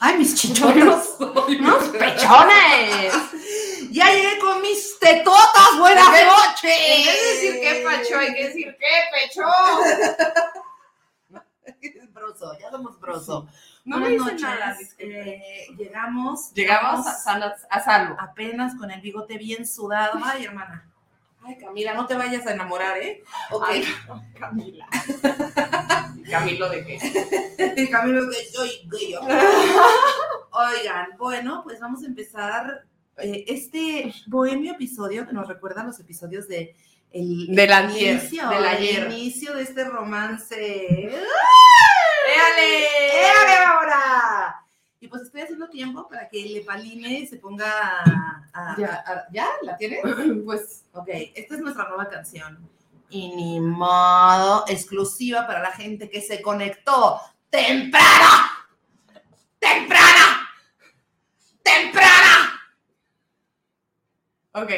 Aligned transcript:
Ay, 0.00 0.18
mis 0.18 0.34
chichones. 0.34 1.14
Unos 1.18 1.88
pechones. 1.88 3.14
Ya 3.90 4.10
llegué 4.12 4.38
con 4.38 4.60
mis 4.60 4.98
tetotas. 4.98 5.78
Buenas 5.78 6.06
noches. 6.08 6.64
En 6.64 7.06
vez 7.06 7.22
de 7.22 7.28
decir 7.34 7.60
qué 7.60 7.82
pacho, 7.84 8.18
hay 8.18 8.34
que 8.34 8.44
decir 8.48 8.76
qué 8.78 8.86
pecho. 9.12 9.42
broso, 12.12 12.58
ya 12.58 12.70
somos 12.70 12.98
broso. 13.00 13.46
No 13.84 14.00
Buenas 14.00 14.24
dicen 14.26 14.40
nada. 14.40 14.72
noches. 14.72 14.94
Eh, 14.98 15.66
llegamos. 15.76 16.52
Llegamos 16.54 17.06
a, 17.06 17.14
sal- 17.14 17.54
a 17.70 17.80
salvo. 17.84 18.16
apenas 18.18 18.74
con 18.76 18.90
el 18.90 19.00
bigote 19.00 19.36
bien 19.38 19.66
sudado. 19.66 20.18
Ay, 20.24 20.44
hermana. 20.44 20.90
Ay, 21.46 21.58
Camila, 21.58 21.92
no 21.94 22.06
te 22.06 22.14
vayas 22.14 22.46
a 22.46 22.52
enamorar, 22.52 22.96
¿eh? 22.98 23.22
Ok. 23.50 23.64
Ay, 23.68 23.84
Camila. 24.38 24.86
Camilo 26.30 26.68
de 26.68 26.84
qué? 26.84 27.88
Camilo, 27.90 28.28
que 28.30 28.36
soy 28.52 28.70
gay. 28.90 29.14
Oigan, 30.50 31.08
bueno, 31.18 31.62
pues 31.64 31.80
vamos 31.80 32.02
a 32.02 32.06
empezar 32.06 32.84
eh, 33.18 33.44
este 33.48 34.12
bohemio 34.26 34.72
episodio 34.72 35.26
que 35.26 35.32
nos 35.32 35.48
recuerda 35.48 35.84
los 35.84 35.98
episodios 36.00 36.48
de 36.48 36.76
el 37.10 37.46
Del 37.54 37.72
antier, 37.72 38.16
inicio, 38.18 38.48
del 38.48 38.64
el 38.64 39.12
inicio 39.12 39.54
de 39.54 39.62
este 39.62 39.84
romance. 39.84 40.56
¡Éale! 40.56 41.14
¡Eh, 42.84 43.64
ahora! 43.66 44.60
Y 45.00 45.08
pues 45.08 45.22
estoy 45.22 45.42
haciendo 45.42 45.68
tiempo 45.68 46.08
para 46.08 46.28
que 46.28 46.44
le 46.46 46.62
paline 46.62 47.20
y 47.20 47.26
se 47.26 47.36
ponga 47.36 48.00
a, 48.00 48.48
a- 48.52 48.76
Ya. 48.78 49.04
a- 49.06 49.24
¿Ya? 49.32 49.46
¿La 49.62 49.76
tienes? 49.76 50.00
Pues 50.44 50.84
Ok, 50.92 51.08
esta 51.34 51.54
es 51.54 51.60
nuestra 51.60 51.88
nueva 51.88 52.08
canción. 52.08 52.68
Y 53.14 53.28
ni 53.36 53.60
modo, 53.60 54.64
exclusiva 54.66 55.46
para 55.46 55.62
la 55.62 55.70
gente 55.70 56.10
que 56.10 56.20
se 56.20 56.42
conectó 56.42 57.20
temprana. 57.48 58.66
¡Temprana! 59.60 60.48
¡Temprana! 61.62 62.60
Ok. 64.54 64.70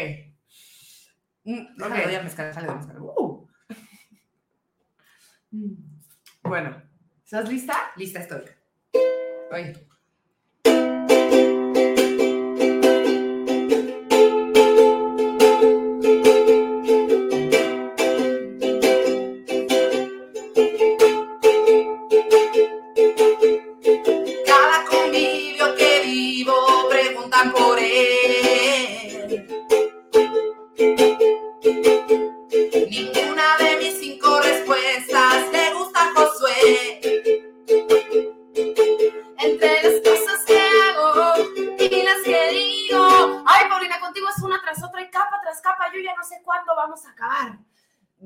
Mm, 1.44 1.82
Ok, 1.82 1.90
ok. 1.90 2.04
doy 2.04 2.14
a 2.14 2.22
mezcal, 2.22 2.52
sale 2.52 2.66
de 2.68 2.74
mezcal. 2.74 2.96
Uh, 3.00 3.46
Bueno, 6.42 6.82
¿estás 7.24 7.48
lista? 7.48 7.90
lista 7.96 8.20
estoy. 8.20 8.42
Oye. 9.50 9.88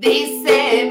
Dice 0.00 0.86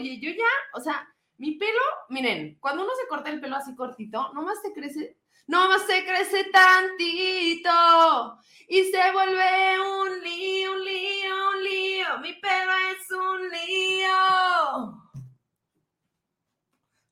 Oye, 0.00 0.18
yo 0.18 0.30
ya, 0.30 0.48
o 0.72 0.80
sea, 0.80 1.06
mi 1.36 1.58
pelo, 1.58 1.78
miren, 2.08 2.56
cuando 2.58 2.84
uno 2.84 2.92
se 2.98 3.06
corta 3.06 3.28
el 3.28 3.38
pelo 3.38 3.56
así 3.56 3.76
cortito, 3.76 4.32
nomás 4.32 4.62
te 4.62 4.72
crece, 4.72 5.18
nomás 5.46 5.82
se 5.86 6.06
crece 6.06 6.44
tantito 6.44 8.38
y 8.66 8.84
se 8.84 9.12
vuelve 9.12 9.78
un 9.78 10.22
lío, 10.22 10.72
un 10.72 10.84
lío, 10.84 11.50
un 11.50 11.62
lío. 11.62 12.18
Mi 12.22 12.32
pelo 12.32 12.72
es 12.92 13.10
un 13.10 13.48
lío. 13.50 15.12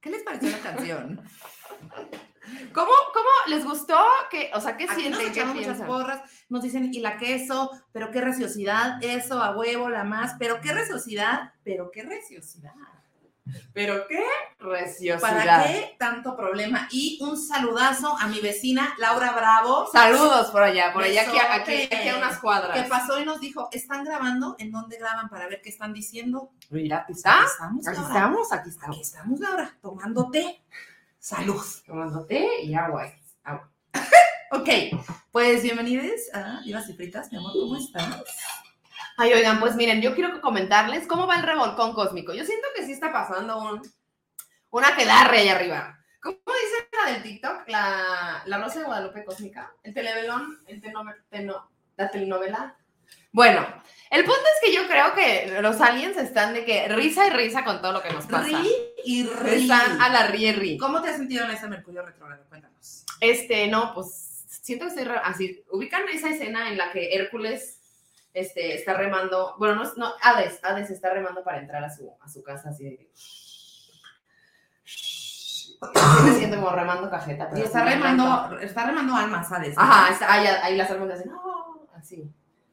¿Qué 0.00 0.08
les 0.08 0.22
pareció 0.22 0.48
la 0.48 0.60
canción? 0.60 1.20
¿Cómo, 2.72 2.90
cómo 3.12 3.28
les 3.46 3.64
gustó? 3.64 3.98
que 4.30 4.50
O 4.54 4.60
sea, 4.60 4.76
¿qué 4.76 4.84
Aquí 4.84 4.92
nos 4.94 5.00
sienten? 5.00 5.20
¿Qué 5.20 5.40
echamos 5.40 5.56
muchas 5.56 5.80
porras, 5.82 6.22
nos 6.48 6.62
dicen, 6.62 6.92
y 6.92 7.00
la 7.00 7.16
queso, 7.18 7.70
pero 7.92 8.10
qué 8.10 8.20
reciosidad, 8.20 9.02
eso, 9.02 9.42
a 9.42 9.56
huevo, 9.56 9.88
la 9.88 10.04
más, 10.04 10.34
pero 10.38 10.60
qué 10.60 10.72
reciosidad, 10.72 11.52
pero 11.64 11.90
qué 11.90 12.02
reciosidad. 12.02 12.72
¿Pero 13.72 14.06
qué? 14.06 14.22
Reciosidad. 14.58 15.20
¿Para 15.20 15.64
qué 15.64 15.96
tanto 15.98 16.36
problema? 16.36 16.86
Y 16.90 17.18
un 17.22 17.38
saludazo 17.38 18.14
a 18.18 18.26
mi 18.26 18.40
vecina 18.40 18.94
Laura 18.98 19.32
Bravo, 19.32 19.88
Saludos 19.90 20.48
por 20.48 20.62
allá, 20.62 20.92
por 20.92 21.02
allá, 21.02 21.22
aquí, 21.22 21.38
aquí, 21.38 21.94
aquí 21.94 22.08
a 22.08 22.18
unas 22.18 22.38
cuadras. 22.40 22.76
que 22.78 22.86
pasó 22.88 23.18
y 23.18 23.24
nos 23.24 23.40
dijo, 23.40 23.70
¿están 23.72 24.04
grabando? 24.04 24.54
¿En 24.58 24.70
dónde 24.70 24.98
graban 24.98 25.30
para 25.30 25.48
ver 25.48 25.62
qué 25.62 25.70
están 25.70 25.94
diciendo? 25.94 26.50
Mira, 26.68 26.98
aquí 26.98 27.12
está. 27.12 27.36
Aquí 27.38 27.46
estamos, 27.52 27.88
Aquí 27.88 28.00
estamos, 28.00 28.52
aquí 28.52 28.60
Aquí 28.60 28.68
estamos. 28.68 28.98
estamos, 29.00 29.40
Laura, 29.40 29.74
tomando 29.80 30.30
té. 30.30 30.60
Salud. 31.18 31.62
Tomando 31.86 32.24
té 32.26 32.62
y 32.62 32.74
agua. 32.74 33.12
agua. 33.44 33.70
Ok, 34.50 34.66
pues 35.30 35.62
bienvenidos 35.62 36.06
a 36.32 36.62
Divas 36.64 36.88
y 36.88 36.94
Fritas, 36.94 37.30
mi 37.30 37.36
amor, 37.36 37.52
¿cómo 37.52 37.76
estás? 37.76 38.24
Ay, 39.18 39.34
oigan, 39.34 39.60
pues 39.60 39.76
miren, 39.76 40.00
yo 40.00 40.14
quiero 40.14 40.40
comentarles 40.40 41.06
cómo 41.06 41.26
va 41.26 41.36
el 41.36 41.42
revolcón 41.42 41.92
cósmico. 41.92 42.32
Yo 42.32 42.46
siento 42.46 42.66
que 42.74 42.86
sí 42.86 42.92
está 42.92 43.12
pasando 43.12 43.58
un, 43.60 43.82
una 44.70 44.96
quedarre 44.96 45.40
ahí 45.40 45.48
arriba. 45.50 45.98
¿Cómo 46.22 46.38
dice 46.38 46.88
la 47.04 47.12
del 47.12 47.22
TikTok? 47.22 47.68
La, 47.68 48.42
la 48.46 48.58
Rosa 48.58 48.78
de 48.78 48.86
Guadalupe 48.86 49.22
cósmica. 49.26 49.70
El 49.82 49.92
televelón, 49.92 50.58
el 50.66 50.80
teno- 50.80 51.04
teno- 51.30 51.68
la 51.98 52.10
telenovela. 52.10 52.74
Bueno, 53.32 53.66
el 54.10 54.24
punto 54.24 54.40
es 54.40 54.60
que 54.68 54.74
yo 54.74 54.86
creo 54.88 55.14
que 55.14 55.60
los 55.60 55.80
aliens 55.80 56.16
están 56.16 56.54
de 56.54 56.64
que 56.64 56.88
risa 56.88 57.26
y 57.26 57.30
risa 57.30 57.64
con 57.64 57.80
todo 57.82 57.92
lo 57.92 58.02
que 58.02 58.12
nos 58.12 58.26
pasa. 58.26 58.46
Ri 58.46 58.70
y 59.04 59.24
ri. 59.26 59.62
Están 59.62 60.00
a 60.00 60.08
la 60.08 60.26
rie 60.28 60.52
ri. 60.52 60.78
¿Cómo 60.78 61.02
te 61.02 61.10
has 61.10 61.16
sentido 61.16 61.44
en 61.44 61.50
ese 61.52 61.68
Mercurio 61.68 62.02
retrógrado? 62.04 62.44
Cuéntanos. 62.48 63.04
Este, 63.20 63.66
no, 63.68 63.92
pues 63.94 64.44
siento 64.48 64.86
que 64.86 65.00
estoy 65.00 65.14
así. 65.24 65.64
Ubican 65.70 66.02
esa 66.12 66.30
escena 66.30 66.68
en 66.70 66.78
la 66.78 66.90
que 66.92 67.14
Hércules 67.14 67.78
este, 68.34 68.74
está 68.74 68.94
remando, 68.94 69.54
bueno, 69.58 69.74
no, 69.76 69.92
no, 69.96 70.12
Hades, 70.22 70.60
Hades 70.62 70.90
está 70.90 71.10
remando 71.10 71.42
para 71.42 71.58
entrar 71.58 71.82
a 71.82 71.90
su, 71.94 72.10
a 72.20 72.28
su 72.28 72.42
casa 72.42 72.70
así 72.70 72.84
de 72.84 72.96
que. 72.96 73.08
Me 76.24 76.32
siento 76.34 76.56
como 76.56 76.70
remando 76.70 77.08
cajeta. 77.10 77.50
Y 77.56 77.60
está 77.60 77.84
remando, 77.84 78.58
está 78.60 78.84
remando 78.86 79.14
almas, 79.14 79.48
¿sabes? 79.48 79.74
Ajá, 79.76 80.12
está- 80.12 80.32
ahí, 80.32 80.46
ahí 80.62 80.76
las 80.76 80.90
almas 80.90 81.10
hacen, 81.10 81.30
"Oh", 81.32 81.86
así. 81.96 82.28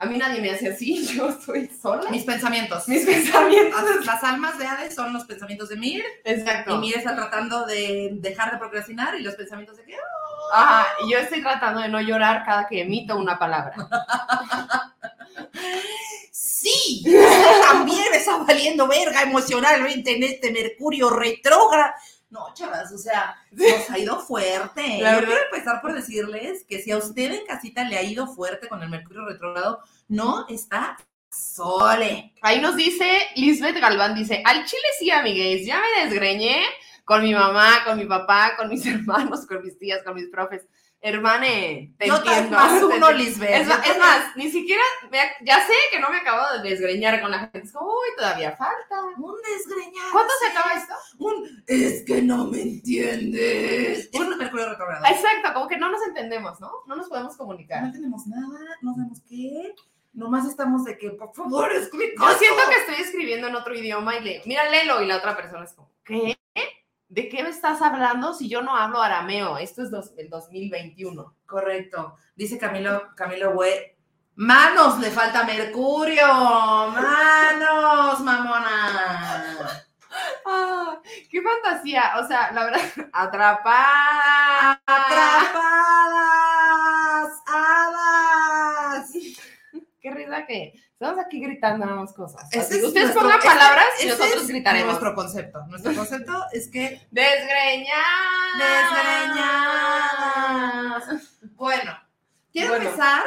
A 0.05 0.09
mí 0.09 0.17
nadie 0.17 0.41
me 0.41 0.51
hace 0.51 0.69
así, 0.69 1.05
yo 1.15 1.29
estoy 1.29 1.69
sola. 1.81 2.09
Mis 2.11 2.23
pensamientos. 2.23 2.87
Mis 2.87 3.05
pensamientos. 3.05 4.05
Las- 4.05 4.23
almas 4.23 4.57
de 4.57 4.65
Hades 4.67 4.95
son 4.95 5.13
los 5.13 5.25
pensamientos 5.25 5.69
de 5.69 5.75
Mir 5.77 6.03
Exacto. 6.23 6.75
y 6.75 6.77
Mir 6.79 6.97
está 6.97 7.15
tratando 7.15 7.65
de 7.65 8.09
dejar 8.15 8.51
de 8.51 8.57
procrastinar 8.57 9.15
y 9.15 9.21
los 9.23 9.35
pensamientos 9.35 9.77
de 9.77 9.83
que 9.85 9.95
Ajá, 10.53 10.87
y 11.05 11.11
yo 11.11 11.17
estoy 11.17 11.41
tratando 11.41 11.81
de 11.81 11.89
no 11.89 11.99
llorar 12.01 12.43
cada 12.45 12.67
que 12.67 12.81
emito 12.81 13.17
una 13.17 13.37
palabra. 13.39 13.73
sí, 16.31 17.03
también 17.67 18.13
está 18.13 18.37
valiendo 18.37 18.87
verga 18.87 19.23
emocionalmente 19.23 20.15
en 20.15 20.23
este 20.23 20.51
Mercurio 20.51 21.09
retrógrado. 21.09 21.93
No, 22.29 22.53
chavas, 22.53 22.91
o 22.91 22.97
sea, 22.97 23.35
nos 23.51 23.89
ha 23.89 23.97
ido 23.97 24.19
fuerte. 24.19 24.99
La 25.01 25.11
Yo 25.13 25.15
verdad- 25.21 25.25
quiero 25.27 25.41
empezar 25.51 25.81
por 25.81 25.93
decirles 25.93 26.65
que 26.67 26.81
si 26.81 26.91
a 26.91 26.97
usted 26.97 27.31
en 27.31 27.45
casita 27.45 27.83
le 27.83 27.97
ha 27.97 28.03
ido 28.03 28.27
fuerte 28.27 28.67
con 28.67 28.81
el 28.83 28.89
Mercurio 28.89 29.25
retrógrado, 29.25 29.81
no 30.07 30.45
está 30.49 30.97
sole. 31.29 32.33
Ahí 32.41 32.61
nos 32.61 32.75
dice 32.75 33.05
Lisbeth 33.35 33.79
Galván, 33.79 34.15
dice, 34.15 34.41
al 34.45 34.65
chile 34.65 34.83
sí, 34.99 35.11
amigues, 35.11 35.65
ya 35.65 35.79
me 35.81 36.05
desgreñé 36.05 36.63
con 37.03 37.21
mi 37.23 37.33
mamá, 37.33 37.83
con 37.85 37.97
mi 37.97 38.05
papá, 38.05 38.53
con 38.57 38.69
mis 38.69 38.85
hermanos, 38.85 39.45
con 39.45 39.61
mis 39.63 39.77
tías, 39.77 40.01
con 40.03 40.15
mis 40.15 40.29
profes. 40.29 40.65
Hermane, 41.01 41.93
te 41.99 42.07
no 42.07 42.19
te 42.23 42.29
entiendo. 42.29 42.57
más 42.57 42.81
uno. 42.81 43.11
Lisbeth. 43.11 43.51
Es, 43.51 43.67
más, 43.67 44.35
ni 44.35 44.49
siquiera, 44.49 44.81
me 45.11 45.19
ya 45.45 45.59
sé 45.67 45.73
que 45.91 45.99
no 45.99 46.09
me 46.09 46.17
acabo 46.17 46.41
de 46.63 46.67
desgreñar 46.67 47.21
con 47.21 47.29
la 47.29 47.39
gente. 47.41 47.59
Es 47.59 47.71
como, 47.73 47.91
uy, 47.91 48.07
todavía 48.17 48.55
falta. 48.55 49.03
Un 49.17 49.35
desgreñado. 49.43 50.11
¿Cuándo 50.11 50.33
se 50.39 50.47
acaba 50.47 50.73
esto? 50.73 50.93
Un 51.19 51.63
es 51.67 52.03
que 52.05 52.23
no 52.23 52.45
me 52.45 52.59
entiendes. 52.59 54.09
Es 54.11 54.19
un 54.19 54.35
Mercurio 54.35 54.67
retrógrado. 54.69 55.05
Exacto, 55.05 55.53
como 55.53 55.67
que 55.67 55.77
no 55.77 55.91
nos 55.91 56.01
entendemos, 56.07 56.59
¿no? 56.59 56.71
No 56.87 56.95
nos 56.95 57.07
podemos 57.07 57.33
No 57.33 57.37
comunicar. 57.37 57.83
entendemos 57.83 58.25
nada, 58.25 58.59
no 58.81 58.95
sabemos 58.95 59.21
qué. 59.29 59.75
Nomás 60.15 60.45
estamos 60.47 60.83
de 60.85 60.97
que, 60.97 61.11
por 61.11 61.33
favor, 61.35 61.71
explica. 61.71 62.13
Yo 62.19 62.37
siento 62.37 62.61
que 62.69 62.75
estoy 62.77 62.95
escribiendo 63.05 63.47
en 63.47 63.55
otro 63.55 63.75
idioma 63.75 64.15
y 64.15 64.21
le, 64.23 64.41
mira, 64.45 64.69
léelo, 64.69 65.01
y 65.01 65.05
la 65.07 65.17
otra 65.17 65.35
persona 65.35 65.65
es 65.65 65.73
como, 65.73 65.91
¿qué? 66.03 66.37
¿De 67.07 67.29
qué 67.29 67.43
me 67.43 67.49
estás 67.49 67.81
hablando 67.81 68.33
si 68.33 68.49
yo 68.49 68.61
no 68.61 68.75
hablo 68.75 69.01
arameo? 69.01 69.57
Esto 69.57 69.83
es 69.83 69.91
dos- 69.91 70.13
el 70.17 70.29
2021. 70.29 71.35
Correcto. 71.45 72.15
Dice 72.35 72.57
Camilo, 72.57 73.09
Camilo 73.15 73.53
Güey. 73.53 73.95
Manos, 74.35 74.99
le 74.99 75.11
falta 75.11 75.43
Mercurio. 75.45 76.25
Manos, 76.27 78.19
mamona. 78.21 79.81
Ah, 80.45 80.99
qué 81.29 81.41
fantasía. 81.41 82.13
O 82.21 82.27
sea, 82.27 82.51
la 82.51 82.65
verdad, 82.65 82.81
atrapada. 83.13 84.81
Atrapadas, 84.85 86.34
Que 90.45 90.73
estamos 90.91 91.17
aquí 91.23 91.39
gritando 91.39 91.85
más 91.85 92.11
cosas. 92.13 92.43
Así, 92.45 92.59
Ustedes 92.59 92.81
nuestro- 92.93 93.21
pongan 93.21 93.39
ese- 93.39 93.47
palabras 93.47 93.85
y 94.01 94.05
nosotros 94.07 94.41
es 94.41 94.47
gritaremos. 94.47 94.87
Nuestro 94.87 95.15
concepto. 95.15 95.65
Nuestro 95.67 95.93
concepto 95.95 96.45
es 96.51 96.67
que 96.69 97.01
Desgreñadas. 97.11 97.95
Desgreñadas. 99.85 101.03
Bueno, 101.55 101.97
quiero 102.51 102.69
Bueno. 102.71 102.85
empezar. 102.85 103.23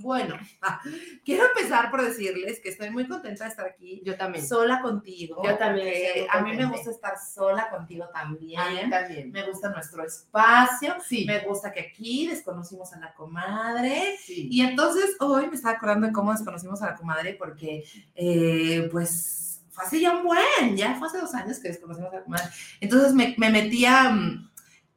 Bueno, 0.00 0.36
quiero 1.24 1.44
empezar 1.46 1.90
por 1.90 2.02
decirles 2.02 2.60
que 2.60 2.70
estoy 2.70 2.90
muy 2.90 3.06
contenta 3.06 3.44
de 3.44 3.50
estar 3.50 3.66
aquí 3.66 4.02
Yo 4.04 4.16
también. 4.16 4.46
sola 4.46 4.80
contigo. 4.82 5.42
Yo 5.44 5.56
también 5.56 6.26
A 6.30 6.40
mí 6.42 6.56
me 6.56 6.66
gusta 6.66 6.90
estar 6.90 7.14
sola 7.18 7.68
contigo 7.70 8.08
también. 8.12 8.60
A 8.60 8.70
mí 8.70 8.90
también. 8.90 9.30
Me 9.30 9.46
gusta 9.48 9.70
nuestro 9.70 10.04
espacio. 10.04 10.94
Sí. 11.06 11.24
Me 11.26 11.40
gusta 11.40 11.72
que 11.72 11.80
aquí 11.80 12.26
desconocimos 12.26 12.92
a 12.92 13.00
la 13.00 13.14
comadre. 13.14 14.16
sí. 14.24 14.48
Y 14.50 14.62
entonces 14.62 15.16
hoy 15.20 15.46
me 15.48 15.54
estaba 15.56 15.76
acordando 15.76 16.06
de 16.06 16.12
cómo 16.12 16.32
desconocimos 16.32 16.82
a 16.82 16.86
la 16.86 16.94
comadre 16.96 17.34
porque, 17.34 17.84
eh, 18.14 18.88
pues, 18.90 19.62
fue 19.70 19.84
hace 19.84 20.00
ya 20.00 20.16
un 20.16 20.24
buen, 20.24 20.76
ya 20.76 20.94
fue 20.96 21.06
hace 21.08 21.18
dos 21.18 21.32
años 21.34 21.58
que 21.60 21.68
desconocimos 21.68 22.12
a 22.12 22.16
la 22.16 22.24
comadre. 22.24 22.46
Entonces 22.80 23.14
me, 23.14 23.34
me 23.38 23.50
metí 23.50 23.84
a, 23.86 24.10
mm, 24.10 24.49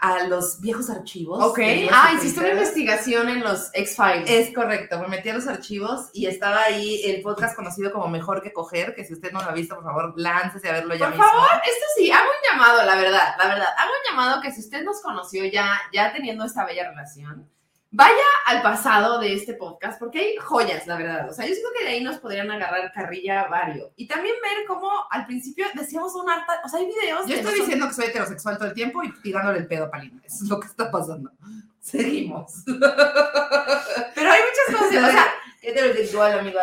a 0.03 0.27
los 0.27 0.59
viejos 0.59 0.89
archivos. 0.89 1.41
Ok. 1.41 1.59
Ah, 1.89 2.11
hiciste 2.13 2.41
una 2.41 2.49
investigación 2.49 3.29
en 3.29 3.41
los 3.41 3.69
X-Files. 3.73 4.29
Es 4.29 4.53
correcto, 4.53 4.99
me 4.99 5.07
metí 5.07 5.29
a 5.29 5.33
los 5.33 5.47
archivos 5.47 6.09
y 6.11 6.25
estaba 6.25 6.61
ahí 6.61 7.01
el 7.05 7.21
podcast 7.21 7.55
conocido 7.55 7.89
como 7.93 8.09
Mejor 8.09 8.41
que 8.41 8.51
Coger, 8.51 8.95
que 8.95 9.05
si 9.05 9.13
usted 9.13 9.31
no 9.31 9.41
lo 9.41 9.49
ha 9.49 9.53
visto, 9.53 9.75
por 9.75 9.85
favor, 9.85 10.13
láncese 10.17 10.67
a 10.67 10.73
verlo 10.73 10.93
ya 10.95 11.05
Por 11.05 11.11
mismo. 11.15 11.23
favor, 11.23 11.51
esto 11.63 11.85
sí, 11.95 12.11
hago 12.11 12.25
un 12.25 12.51
llamado, 12.51 12.83
la 12.83 12.95
verdad, 12.97 13.35
la 13.37 13.47
verdad, 13.47 13.67
hago 13.77 13.91
un 13.91 14.11
llamado 14.11 14.41
que 14.41 14.51
si 14.51 14.59
usted 14.59 14.83
nos 14.83 15.01
conoció 15.01 15.45
ya, 15.45 15.79
ya 15.93 16.11
teniendo 16.11 16.43
esta 16.43 16.65
bella 16.65 16.89
relación, 16.89 17.49
vaya 17.93 18.25
al 18.47 18.63
pasado 18.63 19.19
de 19.19 19.33
este 19.33 19.53
podcast, 19.53 19.99
porque 19.99 20.19
hay 20.19 20.35
joyas, 20.37 20.87
la 20.87 20.97
verdad. 20.97 21.29
O 21.29 21.33
sea, 21.33 21.45
yo 21.45 21.53
siento 21.53 21.69
que 21.77 21.85
de 21.85 21.91
ahí 21.91 22.03
nos 22.03 22.17
podrían 22.17 22.49
agarrar 22.49 22.91
carrilla 22.91 23.47
varios. 23.47 23.91
Y 23.95 24.07
también 24.07 24.35
ver 24.41 24.65
cómo 24.67 24.89
al 25.11 25.27
principio 25.27 25.67
decíamos 25.75 26.13
un 26.15 26.29
harta, 26.29 26.59
o 26.65 26.69
sea, 26.69 26.79
hay 26.79 26.87
videos. 26.87 27.27
Yo 27.27 27.35
estoy 27.35 27.59
diciendo 27.59 27.87
que 27.87 27.93
soy 27.93 28.05
heterosexual 28.05 28.57
todo 28.57 28.67
el 28.67 28.73
tiempo 28.73 29.03
y 29.03 29.13
tirándole 29.21 29.59
el 29.59 29.67
pedo 29.67 29.85
a 29.85 29.91
Palina. 29.91 30.19
Eso 30.25 30.43
es 30.43 30.49
lo 30.49 30.59
que 30.59 30.67
está 30.67 30.89
pasando. 30.89 31.31
Seguimos. 31.79 32.63
Pero 32.65 34.31
hay 34.31 34.41
muchas 34.41 34.81
cosas, 34.81 35.09
o 35.09 35.11
sea, 35.11 35.25
heterosexual, 35.61 36.39
amigo, 36.39 36.59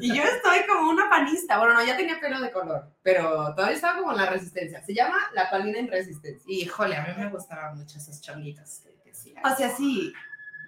Y 0.00 0.16
yo 0.16 0.22
estoy 0.22 0.60
como 0.66 0.88
una 0.88 1.10
panista. 1.10 1.58
Bueno, 1.58 1.74
no, 1.74 1.84
ya 1.84 1.98
tenía 1.98 2.18
pelo 2.18 2.40
de 2.40 2.50
color, 2.50 2.88
pero 3.02 3.54
todavía 3.54 3.76
estaba 3.76 3.98
como 3.98 4.12
en 4.12 4.16
la 4.16 4.30
resistencia. 4.30 4.82
Se 4.82 4.94
llama 4.94 5.18
la 5.34 5.50
palina 5.50 5.78
en 5.78 5.88
resistencia. 5.88 6.42
Híjole, 6.46 6.96
a 6.96 7.02
mí 7.02 7.22
me 7.22 7.28
gustaban 7.28 7.76
mucho 7.76 7.98
esas 7.98 8.22
changuitas 8.22 8.80
que 8.82 8.99
O 9.44 9.56
sea, 9.56 9.70
sí, 9.76 10.12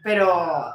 pero 0.02 0.74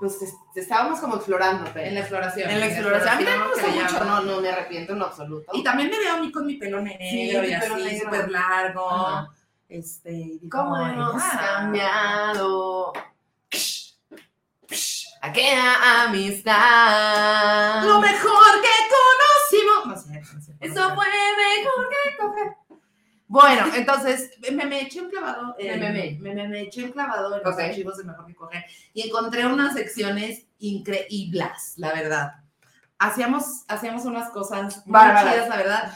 pues 0.00 0.20
es- 0.22 0.34
estábamos 0.54 0.98
como 1.00 1.16
explorándote. 1.16 1.86
En 1.86 1.94
la 1.94 2.00
exploración. 2.00 2.48
En 2.50 2.60
la 2.60 2.66
exploración. 2.66 3.08
A 3.12 3.16
mí 3.16 3.24
también 3.24 3.40
me 3.46 3.52
gusta 3.54 3.68
mucho, 3.68 4.04
no, 4.04 4.20
no 4.22 4.40
me 4.40 4.48
arrepiento 4.50 4.92
en 4.94 5.02
absoluto. 5.02 5.50
Y 5.54 5.62
también 5.62 5.90
me 5.90 5.98
veo 5.98 6.14
a 6.14 6.16
mí 6.18 6.32
con 6.32 6.46
mi 6.46 6.54
pelo 6.56 6.80
negro 6.80 6.98
Sí, 7.10 7.30
y 7.30 7.52
así, 7.52 7.60
pelo 7.68 7.76
negro. 7.84 8.04
súper 8.04 8.30
largo. 8.30 8.90
Ajá. 8.90 9.28
Este, 9.68 10.10
y 10.12 10.38
digo, 10.38 10.58
¿Cómo 10.58 10.74
"Ay, 10.76 10.92
hemos 10.94 11.22
ya". 11.22 11.38
cambiado? 11.38 12.92
Aquella 15.22 16.04
amistad. 16.06 17.84
Lo 17.84 18.00
mejor 18.00 18.39
Bueno, 23.32 23.64
entonces 23.76 24.32
me, 24.52 24.66
me 24.66 24.82
eché 24.82 25.00
un 25.00 25.08
clavado. 25.08 25.54
en- 25.56 25.80
Me, 26.20 26.34
me, 26.34 26.48
me, 26.48 26.60
eché 26.62 26.82
un 26.82 26.90
clavado 26.90 27.36
en 27.36 27.42
los 27.44 27.56
archivos 27.58 27.96
de 27.96 28.02
Mejor 28.04 28.26
que 28.26 28.34
Coger 28.34 28.64
y 28.92 29.06
encontré 29.06 29.46
unas 29.46 29.74
secciones 29.74 30.46
increíbles, 30.58 31.74
la 31.76 31.92
verdad. 31.92 32.32
Hacíamos, 32.98 33.64
hacíamos 33.68 34.04
unas 34.04 34.30
cosas 34.30 34.84
muy 34.84 34.92
Bárbaras. 34.92 35.32
chidas, 35.32 35.48
la 35.48 35.56
verdad. 35.56 35.92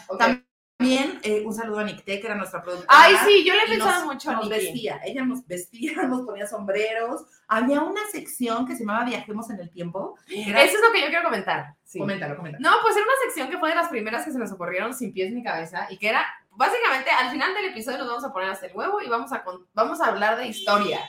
También 0.79 1.19
eh, 1.23 1.43
un 1.45 1.53
saludo 1.53 1.81
a 1.81 1.85
Nicté, 1.85 2.21
que 2.21 2.26
era 2.26 2.37
nuestra 2.37 2.62
productora. 2.62 2.88
Ay, 3.03 3.14
sí, 3.26 3.45
yo 3.45 3.55
le 3.55 3.67
pensado 3.67 4.05
nos- 4.05 4.14
mucho 4.14 4.31
a 4.31 4.35
nos 4.35 4.45
Nikki. 4.49 4.55
vestía, 4.64 5.00
ella 5.05 5.25
nos 5.25 5.47
vestía, 5.47 6.03
nos 6.09 6.23
ponía 6.23 6.47
sombreros. 6.47 7.23
Había 7.49 7.81
una 7.81 8.00
sección 8.12 8.64
que 8.67 8.75
se 8.75 8.81
llamaba 8.85 9.05
Viajemos 9.07 9.50
en 9.50 9.59
el 9.61 9.71
Tiempo. 9.71 10.17
era- 10.29 10.62
Eso 10.62 10.76
es 10.76 10.83
lo 10.87 10.93
que 10.93 11.00
yo 11.03 11.09
quiero 11.09 11.25
comentar. 11.25 11.75
Sí. 11.83 11.99
Coméntalo, 11.99 12.37
coméntalo. 12.37 12.62
No, 12.71 12.76
pues 12.83 12.95
era 12.97 13.05
una 13.05 13.14
sección 13.25 13.50
que 13.50 13.59
fue 13.59 13.71
de 13.71 13.75
las 13.75 13.88
primeras 13.88 14.25
que 14.25 14.31
se 14.33 14.38
nos 14.38 14.50
ocurrieron 14.53 14.95
sin 14.95 15.12
pies 15.12 15.33
ni 15.33 15.43
cabeza 15.45 15.87
y 15.91 15.99
que 15.99 16.09
era, 16.09 16.25
básicamente, 16.57 17.11
al 17.11 17.31
final 17.31 17.55
del 17.55 17.67
episodio 17.67 17.99
nos 17.99 18.09
vamos 18.09 18.25
a 18.25 18.33
poner 18.33 18.49
a 18.49 18.53
hacer 18.53 18.73
huevo 18.75 19.01
y 19.03 19.09
vamos 19.09 19.33
a, 19.33 19.45
vamos 19.73 20.01
a 20.01 20.07
hablar 20.07 20.37
de 20.39 20.47
historia. 20.49 21.01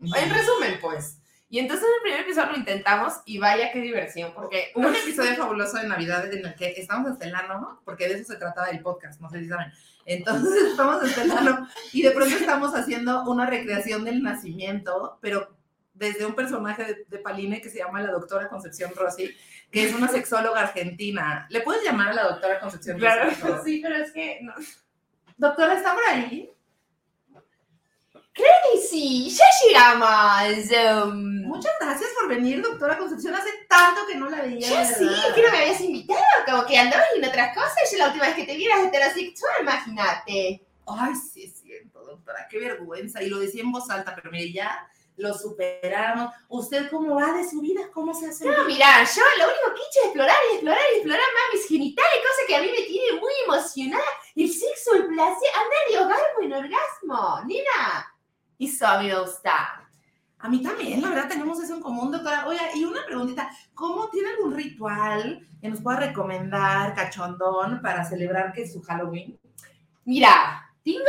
En 0.00 0.30
resumen, 0.30 0.78
pues. 0.80 1.18
Y 1.48 1.58
entonces 1.58 1.86
en 1.86 1.94
el 1.96 2.00
primer 2.02 2.20
episodio 2.20 2.50
lo 2.52 2.56
intentamos 2.56 3.12
y 3.26 3.38
vaya 3.38 3.70
qué 3.72 3.80
diversión, 3.80 4.32
porque 4.34 4.72
un 4.74 4.86
episodio 4.86 5.36
fabuloso 5.36 5.76
de 5.76 5.86
Navidad 5.86 6.32
en 6.32 6.46
el 6.46 6.54
que 6.54 6.70
estamos 6.78 7.10
en 7.10 7.18
Celano, 7.18 7.82
porque 7.84 8.08
de 8.08 8.14
eso 8.14 8.32
se 8.32 8.38
trataba 8.38 8.68
el 8.68 8.80
podcast, 8.80 9.20
no 9.20 9.28
sé 9.28 9.40
si 9.40 9.48
saben. 9.48 9.70
Entonces 10.06 10.62
estamos 10.70 11.02
en 11.02 11.10
Celano 11.10 11.68
y 11.92 12.02
de 12.02 12.10
pronto 12.12 12.34
estamos 12.36 12.74
haciendo 12.74 13.24
una 13.24 13.44
recreación 13.46 14.02
del 14.04 14.22
nacimiento, 14.22 15.18
pero 15.20 15.54
desde 15.92 16.24
un 16.24 16.34
personaje 16.34 16.84
de, 16.84 17.04
de 17.06 17.18
Paline 17.18 17.60
que 17.60 17.68
se 17.68 17.78
llama 17.78 18.00
la 18.00 18.12
doctora 18.12 18.48
Concepción 18.48 18.90
Rossi, 18.96 19.30
que 19.70 19.84
es 19.84 19.94
una 19.94 20.08
sexóloga 20.08 20.60
argentina. 20.62 21.46
¿Le 21.50 21.60
puedes 21.60 21.84
llamar 21.84 22.08
a 22.08 22.14
la 22.14 22.22
doctora 22.24 22.60
Concepción 22.60 22.98
Claro, 22.98 23.24
Rossi? 23.26 23.36
favor? 23.42 23.60
sí, 23.62 23.80
pero 23.82 23.96
es 23.96 24.10
que 24.10 24.38
no. 24.40 24.54
Doctora, 25.42 25.74
¿está 25.74 25.92
por 25.92 26.04
ahí? 26.08 26.48
Y 28.74 28.78
sí, 28.78 29.28
ya 29.28 29.44
llegamos. 29.66 30.70
um, 31.04 31.42
Muchas 31.48 31.72
gracias 31.80 32.10
por 32.14 32.28
venir, 32.28 32.62
doctora 32.62 32.96
Concepción. 32.96 33.34
Hace 33.34 33.50
tanto 33.68 34.06
que 34.06 34.14
no 34.14 34.30
la 34.30 34.42
veía. 34.42 34.60
ya 34.60 34.84
sí, 34.84 35.04
que 35.34 35.42
no 35.42 35.50
me 35.50 35.58
habías 35.58 35.80
invitado, 35.80 36.20
como 36.46 36.64
que 36.64 36.78
andabas 36.78 37.08
en 37.16 37.24
otras 37.24 37.56
cosas 37.56 37.90
yo 37.90 37.98
la 37.98 38.06
última 38.06 38.26
vez 38.26 38.36
que 38.36 38.44
te 38.44 38.56
vi 38.56 38.66
eras 38.66 38.84
heterosexual, 38.84 39.62
imagínate. 39.62 40.64
Ay, 40.86 41.12
sí 41.16 41.42
es 41.42 41.60
cierto, 41.60 42.04
doctora, 42.04 42.46
qué 42.48 42.60
vergüenza. 42.60 43.20
Y 43.20 43.28
lo 43.28 43.40
decía 43.40 43.62
en 43.62 43.72
voz 43.72 43.90
alta, 43.90 44.14
pero 44.14 44.30
mire, 44.30 44.52
ya 44.52 44.88
lo 45.16 45.34
superamos. 45.34 46.32
¿Usted 46.48 46.90
cómo 46.90 47.16
va 47.16 47.32
de 47.32 47.48
su 47.48 47.60
vida? 47.60 47.82
¿Cómo 47.92 48.14
se 48.14 48.26
hace? 48.26 48.46
No, 48.46 48.64
mira, 48.64 49.04
yo 49.04 49.22
lo 49.38 49.44
único 49.44 49.74
que 49.74 49.80
he 49.80 49.86
hecho 49.86 50.00
es 50.00 50.04
explorar 50.06 50.36
y 50.50 50.54
explorar 50.54 50.82
y 50.92 50.96
explorar 50.96 51.20
más 51.20 51.54
mis 51.54 51.68
genitales, 51.68 52.12
cosa 52.22 52.46
que 52.46 52.56
a 52.56 52.62
mí 52.62 52.68
me 52.68 52.86
tiene 52.86 53.20
muy 53.20 53.32
emocionada. 53.44 54.04
El 54.34 54.52
sexo, 54.52 54.94
el 54.94 55.06
placer, 55.06 55.48
andar 55.54 55.90
de 55.90 55.98
orgasmo 55.98 56.42
en 56.42 56.52
orgasmo, 56.52 57.44
nena. 57.46 58.14
Eso 58.58 58.86
a 58.86 59.00
mí 59.00 59.08
me 59.08 59.20
gusta. 59.20 59.88
A 60.38 60.48
mí 60.48 60.60
también, 60.60 61.00
la 61.00 61.10
verdad, 61.10 61.28
tenemos 61.28 61.62
eso 61.62 61.74
en 61.74 61.80
común, 61.80 62.10
doctora. 62.10 62.46
Oiga, 62.48 62.74
y 62.74 62.84
una 62.84 63.04
preguntita, 63.06 63.48
¿cómo 63.74 64.08
tiene 64.08 64.30
algún 64.30 64.54
ritual 64.54 65.46
que 65.60 65.68
nos 65.68 65.80
pueda 65.80 66.00
recomendar, 66.00 66.94
cachondón, 66.96 67.80
para 67.80 68.04
celebrar 68.04 68.52
que 68.52 68.62
es 68.62 68.72
su 68.72 68.82
Halloween? 68.82 69.38
Mira, 70.04 70.68
tengo 70.82 71.04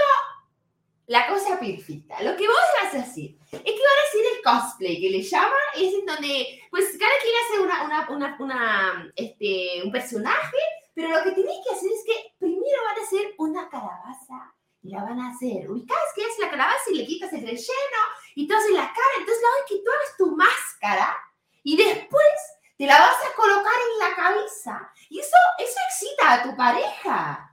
la 1.08 1.28
cosa 1.28 1.60
perfecta. 1.60 2.22
Lo 2.22 2.36
que 2.36 2.48
vos 2.48 2.58
vas 2.82 2.94
a 2.96 3.00
hacer 3.00 3.36
es 3.52 3.62
que 3.62 3.62
van 3.62 4.00
a 4.00 4.08
hacer 4.08 4.22
el 4.36 4.44
cosplay, 4.44 5.02
que 5.02 5.10
le 5.10 5.22
llama, 5.22 5.56
es 5.76 5.94
en 5.94 6.06
donde, 6.06 6.62
pues 6.70 6.98
cada 6.98 7.12
quien 7.22 7.36
hace 7.42 7.60
una, 7.62 8.08
una, 8.10 8.38
una, 8.40 9.12
este, 9.16 9.82
un 9.84 9.92
personaje, 9.92 10.58
pero 10.94 11.10
lo 11.10 11.24
que 11.24 11.32
tenéis 11.32 11.60
que 11.68 11.76
hacer 11.76 11.90
es 11.92 12.04
que 12.06 12.34
primero 12.40 12.84
van 12.86 13.00
a 13.00 13.06
hacer 13.06 13.34
una 13.38 13.70
calabaza 13.70 14.56
y 14.82 14.90
la 14.90 15.04
van 15.04 15.20
a 15.20 15.32
hacer. 15.32 15.70
Ubicás 15.70 15.98
que 16.16 16.22
es 16.22 16.40
la 16.40 16.50
calabaza 16.50 16.92
y 16.92 16.96
le 16.96 17.06
quitas 17.06 17.34
el 17.34 17.42
relleno 17.42 18.02
y 18.36 18.48
tú 18.48 18.56
haces 18.56 18.72
la 18.72 18.88
cara, 18.88 19.14
entonces 19.18 19.44
la 19.44 19.50
hora 19.50 19.66
que 19.68 19.76
tú 19.76 19.92
hagas 19.92 20.18
tu 20.18 20.36
máscara 20.36 21.18
y 21.64 21.78
después 21.78 22.34
te 22.78 22.86
la 22.86 23.00
vas 23.00 23.18
a 23.26 23.36
colocar 23.36 23.74
en 23.74 24.10
la 24.10 24.16
cabeza. 24.16 24.92
Y 25.10 25.20
eso, 25.20 25.36
eso 25.58 25.80
excita 25.90 26.34
a 26.34 26.44
tu 26.44 26.56
pareja. 26.56 27.53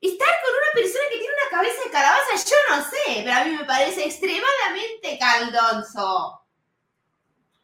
Estar 0.00 0.28
con 0.44 0.54
una 0.54 0.72
persona 0.74 1.04
que 1.10 1.18
tiene 1.18 1.34
una 1.34 1.50
cabeza 1.50 1.82
de 1.84 1.90
calabaza, 1.90 2.36
yo 2.36 2.76
no 2.76 2.82
sé, 2.84 3.22
pero 3.24 3.32
a 3.32 3.44
mí 3.44 3.56
me 3.56 3.64
parece 3.64 4.04
extremadamente 4.04 5.18
caldonzo. 5.18 6.42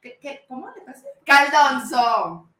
¿Qué, 0.00 0.18
qué, 0.20 0.44
cómo 0.48 0.70
le 0.74 0.82
pasa? 0.82 1.02
Caldonzo. 1.24 2.50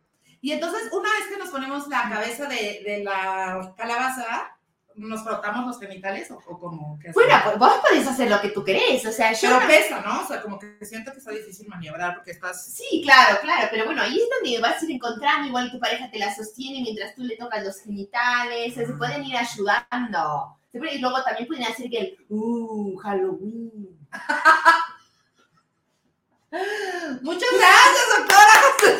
Y 0.40 0.52
entonces, 0.52 0.92
una 0.92 1.10
vez 1.10 1.26
que 1.28 1.38
nos 1.38 1.48
ponemos 1.48 1.88
la 1.88 2.08
cabeza 2.08 2.46
de, 2.46 2.82
de 2.84 3.02
la 3.02 3.74
calabaza, 3.76 4.53
¿nos 4.96 5.22
frotamos 5.22 5.66
los 5.66 5.78
genitales 5.80 6.30
o, 6.30 6.36
o 6.46 6.58
como 6.58 6.98
que 6.98 7.12
Bueno, 7.12 7.34
pues 7.44 7.58
vos 7.58 7.72
podés 7.82 8.06
hacer 8.06 8.30
lo 8.30 8.40
que 8.40 8.48
tú 8.50 8.64
querés, 8.64 9.04
o 9.06 9.12
sea, 9.12 9.32
yo... 9.32 9.48
Pero 9.48 9.60
no- 9.60 9.66
pesa, 9.66 10.00
¿no? 10.00 10.22
O 10.22 10.26
sea, 10.26 10.40
como 10.42 10.58
que 10.58 10.78
siento 10.82 11.12
que 11.12 11.18
está 11.18 11.30
difícil 11.32 11.68
maniobrar 11.68 12.14
porque 12.14 12.30
estás... 12.32 12.66
Sí, 12.66 13.02
claro, 13.02 13.38
claro, 13.42 13.68
pero 13.70 13.84
bueno, 13.86 14.02
ahí 14.02 14.18
es 14.18 14.28
donde 14.30 14.60
vas 14.60 14.80
a 14.80 14.84
ir 14.84 14.90
encontrando, 14.92 15.48
igual 15.48 15.70
tu 15.70 15.78
pareja 15.78 16.10
te 16.10 16.18
la 16.18 16.34
sostiene 16.34 16.82
mientras 16.82 17.14
tú 17.14 17.22
le 17.22 17.36
tocas 17.36 17.64
los 17.64 17.80
genitales, 17.80 18.72
o 18.72 18.74
sea, 18.74 18.86
se 18.86 18.92
pueden 18.94 19.24
ir 19.24 19.36
ayudando. 19.36 20.58
Y 20.72 20.98
luego 20.98 21.22
también 21.22 21.46
pueden 21.46 21.64
hacer 21.64 21.88
que 21.88 21.98
el, 21.98 22.16
uh, 22.30 22.96
Halloween. 22.96 23.96
Muchas 27.22 27.48
gracias, 27.52 28.08
doctora. 28.18 28.54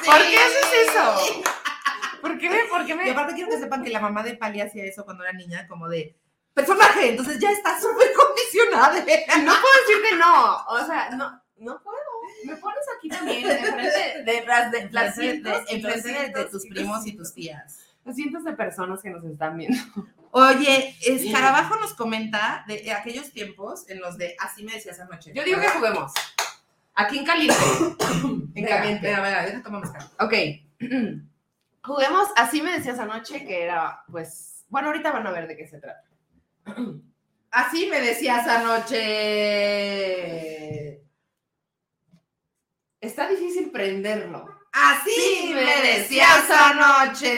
¿Por 0.04 0.18
qué 0.18 0.36
haces 0.36 0.88
eso? 0.88 1.04
¿Por 2.20 2.38
qué 2.38 2.50
me, 2.50 2.64
por 2.70 2.84
qué 2.86 2.92
Y 2.92 2.96
me... 2.96 3.10
aparte 3.10 3.34
quiero 3.34 3.50
que 3.50 3.58
sepan 3.58 3.82
que 3.82 3.90
la 3.90 4.00
mamá 4.00 4.22
de 4.22 4.36
Pali 4.36 4.60
hacía 4.60 4.84
eso 4.84 5.04
cuando 5.04 5.24
era 5.24 5.32
niña, 5.32 5.66
como 5.68 5.88
de 5.88 6.16
personaje, 6.54 7.10
entonces 7.10 7.38
ya 7.38 7.50
está 7.50 7.80
súper 7.80 8.08
condicionada. 8.12 8.98
No 8.98 9.52
puedo 9.52 9.74
decirte 9.86 10.16
no, 10.18 10.56
o 10.66 10.86
sea, 10.86 11.10
no, 11.10 11.42
no 11.58 11.82
puedo. 11.82 11.98
Me 12.44 12.56
pones 12.56 12.84
aquí 12.96 13.08
también, 13.08 13.50
enfrente 13.50 13.82
de 13.82 14.22
de, 14.22 14.42
de, 16.02 16.28
de 16.30 16.44
tus 16.46 16.66
primos 16.66 17.06
y 17.06 17.12
tus 17.12 17.34
tías. 17.34 17.78
los 18.04 18.16
cientos 18.16 18.44
de 18.44 18.52
personas 18.52 19.02
que 19.02 19.10
nos 19.10 19.24
están 19.24 19.58
viendo. 19.58 19.78
Oye, 20.32 20.96
Escarabajo 21.02 21.76
nos 21.76 21.94
comenta 21.94 22.64
de 22.66 22.92
aquellos 22.92 23.30
tiempos 23.32 23.88
en 23.88 24.00
los 24.00 24.16
de 24.16 24.36
así 24.38 24.62
me 24.64 24.72
decías 24.72 25.00
anoche. 25.00 25.32
Yo 25.34 25.44
digo 25.44 25.60
que 25.60 25.68
juguemos. 25.68 26.12
Aquí 26.94 27.18
en 27.18 27.24
caliente. 27.24 27.54
en 28.54 28.66
caliente. 28.66 29.06
venga, 29.06 29.20
venga, 29.22 29.46
deja 29.46 29.62
tomar 29.62 29.80
mezcal. 29.80 30.08
Ok. 30.18 30.34
Juguemos, 31.82 32.28
así 32.36 32.60
me 32.62 32.72
decías 32.72 32.98
anoche 32.98 33.44
que 33.46 33.62
era, 33.62 34.04
pues, 34.10 34.64
bueno, 34.68 34.88
ahorita 34.88 35.12
van 35.12 35.26
a 35.26 35.30
ver 35.30 35.46
de 35.48 35.56
qué 35.56 35.66
se 35.66 35.78
trata. 35.78 36.04
Así 37.52 37.88
me 37.88 38.00
decías 38.00 38.46
anoche. 38.46 39.00
Está 43.00 43.28
difícil 43.28 43.72
prenderlo. 43.72 44.46
Así 44.72 45.50
me 45.52 45.82
decías 45.82 46.48
anoche. 46.48 47.34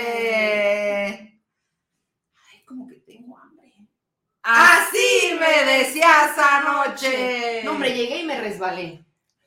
Ay, 2.37 2.63
como 2.67 2.87
que 2.87 2.97
tengo 2.97 3.39
hambre. 3.39 3.73
Así 4.43 5.35
me 5.41 5.65
decías 5.65 6.37
anoche. 6.37 7.63
No, 7.65 7.71
hombre, 7.73 7.95
llegué 7.97 8.19
y 8.19 8.25
me 8.25 8.39
resbalé. 8.39 9.03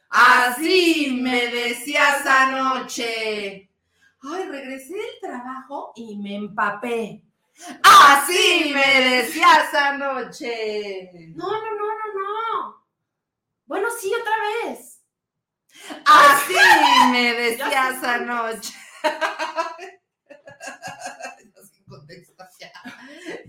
Así 0.09 1.19
me 1.21 1.45
decías 1.47 2.25
anoche. 2.25 3.69
Ay, 4.27 4.43
regresé 4.49 4.93
del 4.93 5.19
trabajo 5.21 5.91
y 5.95 6.17
me 6.17 6.35
empapé. 6.35 7.23
Así 7.83 8.71
me 8.73 9.01
decías 9.01 9.73
anoche. 9.73 11.11
No, 11.35 11.47
no, 11.49 11.61
no, 11.71 11.85
no, 11.87 12.13
no. 12.13 12.85
Bueno, 13.65 13.87
sí, 13.99 14.11
otra 14.19 14.33
vez. 14.69 15.01
Así 16.05 16.53
me 17.11 17.33
decías 17.41 18.03
anoche. 18.03 18.73
Sin 21.73 21.85
contexto, 21.87 22.43
ya. 22.59 22.71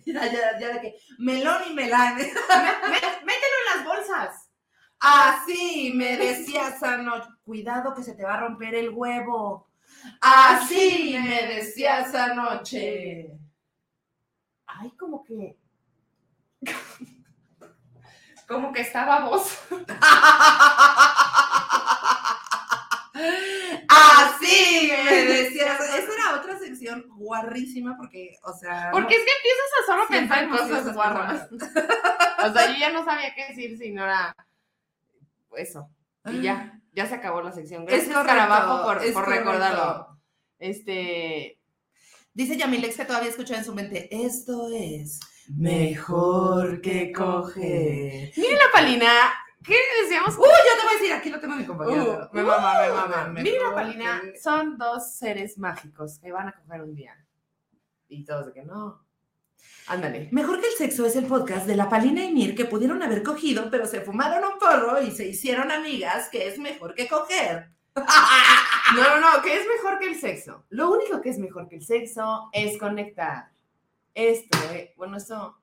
Ya, 0.04 0.32
ya, 0.32 0.58
ya 0.60 0.68
de 0.74 0.80
que 0.80 0.94
melón 1.18 1.62
y 1.70 1.74
melán. 1.74 2.16
Mé- 2.16 2.22
mé- 2.90 3.24
mételo 3.24 3.56
en 3.60 3.76
las 3.76 3.84
bolsas. 3.84 4.50
Así 5.00 5.92
me 5.94 6.16
decías 6.16 6.82
anoche. 6.82 7.28
Cuidado 7.44 7.94
que 7.94 8.02
se 8.02 8.14
te 8.14 8.24
va 8.24 8.34
a 8.34 8.40
romper 8.40 8.74
el 8.74 8.90
huevo. 8.90 9.65
Así 10.20 11.16
me 11.22 11.46
decías 11.46 12.14
anoche. 12.14 13.30
Ay, 14.66 14.90
como 14.98 15.24
que. 15.24 15.56
como 18.48 18.72
que 18.72 18.80
estaba 18.82 19.26
vos. 19.28 19.58
Así 23.88 24.92
me 25.04 25.24
decías. 25.24 25.80
Esa 25.80 26.12
era 26.12 26.40
otra 26.40 26.58
sección 26.58 27.06
guarrísima 27.16 27.96
porque, 27.96 28.36
o 28.42 28.52
sea. 28.52 28.90
Porque 28.92 29.14
es 29.14 29.24
que 29.24 29.32
empiezas 29.36 29.70
a 29.80 29.86
solo 29.86 30.08
pensar 30.08 30.44
en 30.44 30.50
cosas 30.50 30.94
guarras. 30.94 31.48
O 32.38 32.52
sea, 32.52 32.68
yo 32.68 32.78
ya 32.78 32.90
no 32.92 33.04
sabía 33.04 33.34
qué 33.34 33.46
decir 33.48 33.76
si 33.76 33.90
no 33.90 34.04
era 34.04 34.32
eso. 35.56 35.90
Y 36.26 36.42
ya, 36.42 36.80
ya 36.96 37.06
se 37.06 37.14
acabó 37.14 37.42
la 37.42 37.52
sección. 37.52 37.82
Es 37.82 37.88
Gracias, 37.88 38.14
correcto, 38.14 38.26
Carabajo, 38.26 38.84
por, 38.84 39.04
es 39.04 39.14
recordarlo. 39.14 40.18
Este. 40.58 41.60
Dice 42.32 42.56
Yamilex 42.56 42.96
que 42.96 43.04
todavía 43.04 43.28
escucha 43.30 43.56
en 43.56 43.64
su 43.64 43.74
mente, 43.74 44.08
esto 44.10 44.68
es 44.74 45.20
mejor 45.54 46.80
que 46.80 47.12
coger. 47.12 48.32
Miren 48.36 48.58
la 48.58 48.70
palina. 48.72 49.08
¿Qué 49.62 49.74
decíamos? 50.02 50.36
Uh, 50.36 50.42
yo 50.42 50.46
te 50.80 50.86
voy 50.86 50.94
a 50.94 50.98
decir, 50.98 51.12
aquí 51.12 51.28
lo 51.30 51.40
tengo 51.40 51.56
mi 51.56 51.64
compañero. 51.64 52.28
Uh, 52.30 52.36
me 52.36 52.42
mama, 52.42 52.74
me 52.82 52.90
Uh, 52.90 52.94
mama. 52.94 53.16
mejor 53.28 53.42
Miren 53.42 53.62
la 53.62 53.74
palina. 53.74 54.20
que- 54.22 54.38
Son 54.38 54.76
dos 54.78 55.14
seres 55.16 55.58
mágicos 55.58 56.18
que 56.20 56.30
van 56.30 56.48
a 56.48 56.52
coger 56.52 56.82
un 56.82 56.94
día. 56.94 57.14
Y 58.08 58.24
todos 58.24 58.46
de 58.46 58.52
que 58.52 58.62
no. 58.62 59.05
Ándale. 59.88 60.28
Mejor 60.32 60.60
que 60.60 60.68
el 60.68 60.74
sexo 60.74 61.06
es 61.06 61.14
el 61.14 61.26
podcast 61.26 61.66
de 61.66 61.76
la 61.76 61.88
Palina 61.88 62.24
y 62.24 62.32
Mir 62.32 62.56
que 62.56 62.64
pudieron 62.64 63.02
haber 63.02 63.22
cogido, 63.22 63.70
pero 63.70 63.86
se 63.86 64.00
fumaron 64.00 64.42
un 64.44 64.58
porro 64.58 65.00
y 65.00 65.12
se 65.12 65.28
hicieron 65.28 65.70
amigas, 65.70 66.28
que 66.28 66.48
es 66.48 66.58
mejor 66.58 66.94
que 66.94 67.08
coger. 67.08 67.70
No, 68.94 69.02
no, 69.02 69.20
no, 69.20 69.42
¿qué 69.42 69.56
es 69.56 69.66
mejor 69.66 69.98
que 69.98 70.06
el 70.06 70.20
sexo? 70.20 70.64
Lo 70.68 70.92
único 70.92 71.20
que 71.20 71.30
es 71.30 71.38
mejor 71.38 71.68
que 71.68 71.74
el 71.74 71.84
sexo 71.84 72.48
es 72.52 72.78
conectar. 72.78 73.48
Esto, 74.14 74.56
eh, 74.72 74.94
bueno, 74.96 75.16
esto, 75.16 75.58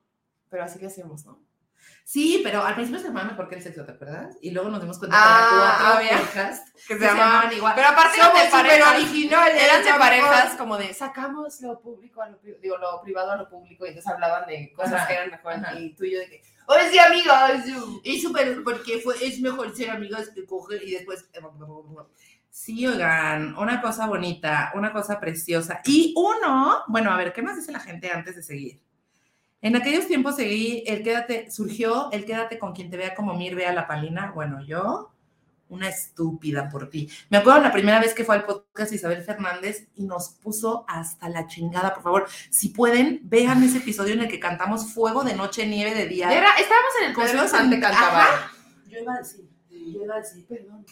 pero 0.50 0.64
así 0.64 0.78
que 0.78 0.86
hacemos, 0.86 1.24
¿no? 1.24 1.40
Sí, 2.06 2.40
pero 2.44 2.62
al 2.62 2.74
principio 2.74 3.00
se 3.00 3.06
llamaba 3.08 3.30
mejor 3.30 3.48
que 3.48 3.54
el 3.56 3.62
sexo, 3.62 3.84
¿te 3.84 3.92
acuerdas? 3.92 4.36
Y 4.42 4.50
luego 4.50 4.68
nos 4.68 4.80
dimos 4.80 4.98
cuenta 4.98 5.16
Ah, 5.18 5.78
que 5.80 5.86
había 5.86 6.08
cuatro 6.10 6.26
podcast 6.26 6.68
Que 6.74 6.94
se 6.94 6.98
se 6.98 7.04
llamaban 7.06 7.30
llamaban 7.30 7.52
igual. 7.56 7.72
Pero 7.74 7.88
aparte 7.88 8.16
eran 8.18 8.32
de 8.34 8.50
parejas. 8.50 8.94
originales, 8.94 9.62
Eran 9.62 9.84
de 9.84 9.90
parejas 9.98 10.54
como 10.56 10.76
de 10.76 10.94
sacamos 10.94 11.60
lo 11.62 11.80
público 11.80 12.20
a 12.22 12.28
lo 12.28 12.38
digo, 12.38 12.76
lo 12.76 13.00
privado 13.02 13.32
a 13.32 13.36
lo 13.36 13.48
público 13.48 13.86
y 13.86 13.88
entonces 13.88 14.12
hablaban 14.12 14.46
de 14.46 14.72
cosas 14.74 14.92
Ajá, 14.94 15.06
que 15.06 15.14
eran 15.14 15.30
mejor 15.30 15.52
ajá. 15.54 15.78
y 15.78 15.94
tú 15.94 16.04
y 16.04 16.12
yo 16.12 16.18
de 16.18 16.28
que, 16.28 16.42
oye 16.66 16.90
sí 16.90 16.98
amigos, 16.98 18.00
Y 18.04 18.20
súper, 18.20 18.62
porque 18.62 18.98
fue, 18.98 19.14
es 19.24 19.40
mejor 19.40 19.74
ser 19.74 19.90
amigas 19.90 20.30
que 20.34 20.44
coger 20.44 20.82
y 20.82 20.92
después... 20.92 21.26
Sí, 22.50 22.86
oigan, 22.86 23.56
una 23.58 23.80
cosa 23.82 24.06
bonita, 24.06 24.70
una 24.76 24.92
cosa 24.92 25.18
preciosa. 25.18 25.80
Y 25.84 26.14
uno, 26.16 26.84
bueno, 26.86 27.10
a 27.10 27.16
ver, 27.16 27.32
¿qué 27.32 27.42
más 27.42 27.56
dice 27.56 27.72
la 27.72 27.80
gente 27.80 28.12
antes 28.12 28.36
de 28.36 28.42
seguir? 28.44 28.80
En 29.64 29.74
aquellos 29.76 30.06
tiempos 30.06 30.36
seguí, 30.36 30.84
el 30.86 31.02
quédate, 31.02 31.50
surgió 31.50 32.10
el 32.12 32.26
quédate 32.26 32.58
con 32.58 32.74
quien 32.74 32.90
te 32.90 32.98
vea 32.98 33.14
como 33.14 33.32
Mir 33.32 33.54
vea 33.54 33.72
la 33.72 33.86
palina. 33.86 34.30
Bueno, 34.34 34.62
yo, 34.62 35.10
una 35.70 35.88
estúpida 35.88 36.68
por 36.68 36.90
ti. 36.90 37.08
Me 37.30 37.38
acuerdo 37.38 37.62
la 37.62 37.72
primera 37.72 37.98
vez 37.98 38.12
que 38.12 38.24
fue 38.24 38.34
al 38.34 38.44
podcast 38.44 38.92
Isabel 38.92 39.22
Fernández 39.22 39.88
y 39.94 40.04
nos 40.04 40.28
puso 40.42 40.84
hasta 40.86 41.30
la 41.30 41.46
chingada, 41.46 41.94
por 41.94 42.02
favor. 42.02 42.28
Si 42.50 42.68
pueden, 42.68 43.20
vean 43.24 43.62
ese 43.62 43.78
episodio 43.78 44.12
en 44.12 44.20
el 44.20 44.28
que 44.28 44.38
cantamos 44.38 44.92
Fuego 44.92 45.24
de 45.24 45.34
Noche, 45.34 45.66
Nieve 45.66 45.94
de 45.94 46.08
Día. 46.08 46.30
Era, 46.30 46.50
estábamos 46.58 46.92
en 47.00 47.04
el 47.06 47.10
Infante 47.42 47.74
un- 47.76 47.80
cantaba. 47.80 48.22
Ajá. 48.22 48.52
Yo 48.86 48.98
iba 49.00 49.14
a 49.14 49.18
decir, 49.18 49.48
yo 49.70 50.02
iba 50.04 50.14
a 50.14 50.18
decir, 50.18 50.46
perdón. 50.46 50.84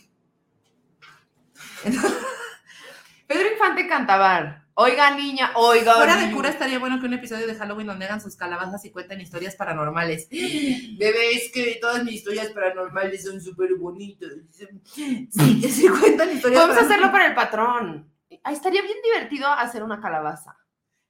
Pedro 3.26 3.52
Infante 3.52 3.86
cantaba. 3.86 4.61
Oiga 4.74 5.14
niña, 5.14 5.52
oiga. 5.54 5.94
Fuera 5.94 6.16
de 6.16 6.22
niña". 6.22 6.34
cura 6.34 6.48
estaría 6.48 6.78
bueno 6.78 6.98
que 7.00 7.06
un 7.06 7.12
episodio 7.14 7.46
de 7.46 7.54
Halloween 7.54 7.86
donde 7.86 8.06
hagan 8.06 8.20
sus 8.20 8.36
calabazas 8.36 8.84
y 8.84 8.90
cuenten 8.90 9.20
historias 9.20 9.54
paranormales. 9.54 10.28
Bebé, 10.30 11.34
es 11.34 11.52
que 11.52 11.78
todas 11.80 12.02
mis 12.04 12.14
historias 12.14 12.48
paranormales 12.50 13.22
son 13.24 13.40
súper 13.40 13.74
bonitas. 13.76 14.30
Sí, 14.50 15.60
que 15.60 15.68
se 15.68 15.88
cuentan 15.90 16.30
historias 16.30 16.62
Podemos 16.62 16.82
hacerlo 16.82 17.10
paranormales. 17.10 17.12
para 17.12 17.26
el 17.26 17.34
patrón. 17.34 18.12
Ay, 18.44 18.54
estaría 18.54 18.82
bien 18.82 18.96
divertido 19.04 19.46
hacer 19.48 19.82
una 19.82 20.00
calabaza. 20.00 20.56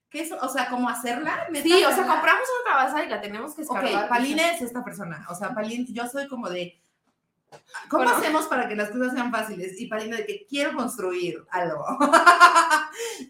¿Qué 0.09 0.21
es? 0.21 0.31
O 0.31 0.49
sea, 0.49 0.69
¿cómo 0.69 0.89
hacerla? 0.89 1.47
¿Neta 1.49 1.63
Sí, 1.63 1.73
o 1.73 1.77
sea, 1.79 1.87
hacerla? 1.89 2.11
compramos 2.13 2.47
una 2.61 2.71
calabaza 2.75 3.03
y 3.05 3.09
la 3.09 3.21
tenemos 3.21 3.55
que 3.55 3.61
escarbar. 3.63 4.03
Ok, 4.03 4.09
Paline 4.09 4.51
es 4.51 4.61
esta 4.61 4.83
persona. 4.83 5.25
O 5.29 5.33
sea, 5.35 5.55
Paline, 5.55 5.87
yo 5.89 6.07
soy 6.07 6.27
como 6.27 6.49
de. 6.49 6.79
¿Cómo 7.89 8.03
Bueno. 8.03 8.17
hacemos 8.17 8.45
para 8.47 8.67
que 8.67 8.75
las 8.75 8.89
cosas 8.89 9.13
sean 9.13 9.31
fáciles? 9.31 9.79
Y 9.79 9.87
Paline 9.87 10.17
de 10.17 10.25
que 10.25 10.45
quiero 10.47 10.75
construir 10.75 11.43
algo. 11.51 11.85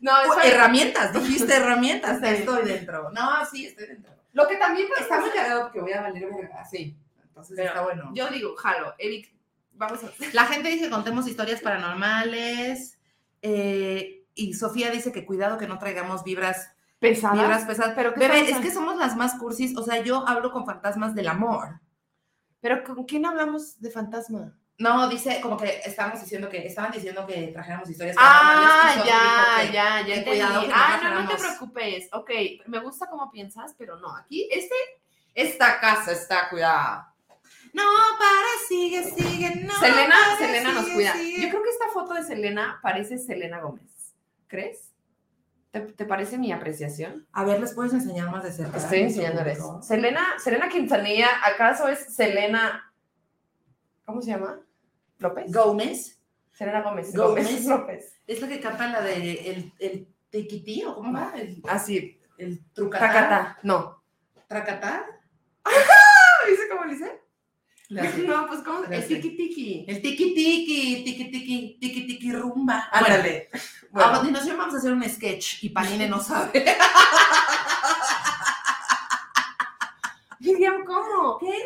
No, 0.01 0.11
Pues, 0.27 0.45
herramientas, 0.45 1.13
dijiste 1.13 1.53
herramientas. 1.55 2.19
Sí. 2.19 2.25
Estoy 2.27 2.63
dentro. 2.65 3.11
No, 3.11 3.45
sí, 3.45 3.65
estoy 3.67 3.87
dentro. 3.87 4.11
Lo 4.33 4.47
que 4.47 4.57
también 4.57 4.87
Está 4.99 5.19
muy 5.21 5.29
cagado 5.29 5.63
porque 5.63 5.79
voy 5.79 5.93
a 5.93 6.01
valer 6.01 6.27
verga. 6.33 6.65
Sí. 6.65 6.97
Entonces 7.23 7.55
Pero 7.55 7.69
está 7.69 7.81
bueno. 7.81 8.11
Yo 8.13 8.27
digo, 8.29 8.55
jalo, 8.57 8.93
Eric, 8.97 9.33
vamos 9.73 10.03
a 10.03 10.09
La 10.33 10.45
gente 10.45 10.69
dice 10.69 10.85
que 10.85 10.89
contemos 10.89 11.27
historias 11.27 11.61
paranormales. 11.61 12.99
eh, 13.41 14.25
y 14.35 14.53
Sofía 14.55 14.89
dice 14.89 15.11
que 15.11 15.25
cuidado 15.25 15.57
que 15.59 15.67
no 15.67 15.77
traigamos 15.77 16.23
vibras, 16.23 16.71
pesadas. 16.99 17.37
vibras 17.39 17.65
pesadas. 17.65 17.93
Pero 17.95 18.13
¿qué 18.15 18.19
Bebé, 18.21 18.49
es 18.49 18.57
que 18.57 18.71
somos 18.71 18.97
las 18.97 19.15
más 19.15 19.35
cursis. 19.35 19.77
O 19.77 19.83
sea, 19.83 20.01
yo 20.01 20.27
hablo 20.27 20.51
con 20.51 20.65
fantasmas 20.65 21.13
del 21.15 21.27
amor. 21.27 21.79
Pero 22.63 22.81
¿con 22.85 23.03
quién 23.03 23.25
hablamos 23.25 23.77
de 23.81 23.91
fantasma? 23.91 24.57
No, 24.79 25.09
dice 25.09 25.39
como 25.41 25.57
que 25.57 25.81
estamos 25.85 26.21
diciendo 26.21 26.47
que 26.47 26.65
estaban 26.65 26.91
diciendo 26.93 27.27
que 27.27 27.47
trajéramos 27.47 27.89
historias 27.89 28.15
Ah, 28.17 28.95
ya, 29.05 29.67
que- 29.67 29.73
ya, 29.73 30.07
ya 30.07 30.15
entendí. 30.15 30.71
ah, 30.73 30.99
no, 31.03 31.21
no 31.23 31.29
te 31.29 31.35
preocupes. 31.35 32.07
Ok, 32.13 32.31
me 32.67 32.79
gusta 32.79 33.07
cómo 33.07 33.29
piensas, 33.29 33.75
pero 33.77 33.97
no, 33.99 34.15
aquí, 34.15 34.47
este, 34.49 34.73
esta 35.35 35.81
casa 35.81 36.13
está 36.13 36.47
cuidada. 36.49 37.13
No, 37.73 37.83
para, 38.17 38.47
sigue, 38.69 39.03
sigue. 39.11 39.55
No, 39.57 39.73
Selena, 39.79 40.15
para, 40.15 40.37
Selena 40.37 40.71
nos 40.71 40.85
cuida. 40.89 41.13
sigue. 41.13 41.41
Yo 41.43 41.49
creo 41.49 41.63
que 41.63 41.69
esta 41.69 41.89
foto 41.89 42.13
de 42.13 42.23
Selena 42.23 42.79
parece 42.81 43.17
Selena 43.17 43.59
Gómez. 43.59 43.91
¿Crees? 44.47 44.92
¿Te, 45.73 45.81
te 45.81 46.05
parece 46.05 46.37
mi 46.37 46.51
apreciación? 46.51 47.27
A 47.33 47.43
ver, 47.43 47.59
¿les 47.59 47.73
puedes 47.73 47.93
enseñar 47.93 48.29
más 48.29 48.43
de 48.43 48.51
cerca? 48.51 48.77
Estoy 48.77 48.99
enseñándoles. 48.99 49.57
Selena, 49.81 50.23
Selena 50.37 50.69
Quintanilla, 50.69 51.27
¿acaso 51.43 51.87
es 51.87 52.13
Selena? 52.15 52.93
¿Cómo 54.05 54.21
se 54.21 54.29
llama? 54.29 54.59
¿López? 55.17 55.51
Gómez. 55.51 56.21
Selena 56.51 56.83
Gómez. 56.83 57.15
Gómez. 57.15 57.47
Gómez 57.47 57.65
López. 57.65 58.21
Es 58.27 58.39
la 58.39 58.47
que 58.49 58.59
canta 58.59 58.87
la 58.87 59.01
de 59.01 59.49
el, 59.49 59.73
el 59.79 60.07
tequití, 60.29 60.83
¿o 60.83 60.93
cómo 60.93 61.11
va? 61.11 61.33
El, 61.35 61.63
Así, 61.67 62.21
el 62.37 62.63
trucatá. 62.73 63.07
tacata. 63.07 63.57
No. 63.63 64.03
¿Tracatá? 64.47 65.07
¿Viste 66.47 66.69
cómo 66.69 66.85
le 66.85 66.93
hice? 66.93 67.22
No, 67.89 68.47
pues 68.47 68.61
¿cómo? 68.61 68.85
El 68.85 69.07
tiki 69.07 69.29
tiki. 69.31 69.85
El 69.87 70.01
tiki 70.01 70.33
tiki, 70.33 71.03
tiki 71.03 71.25
tiki, 71.31 71.77
tiki 71.79 72.07
tiki 72.07 72.31
rumba. 72.31 72.89
Ándale. 72.91 73.49
Bueno, 73.91 74.09
a 74.09 74.13
continuación 74.13 74.57
vamos 74.57 74.73
a 74.73 74.77
hacer 74.77 74.93
un 74.93 75.03
sketch 75.03 75.63
y 75.63 75.69
Panine 75.69 76.09
no 76.09 76.19
sabe. 76.19 76.65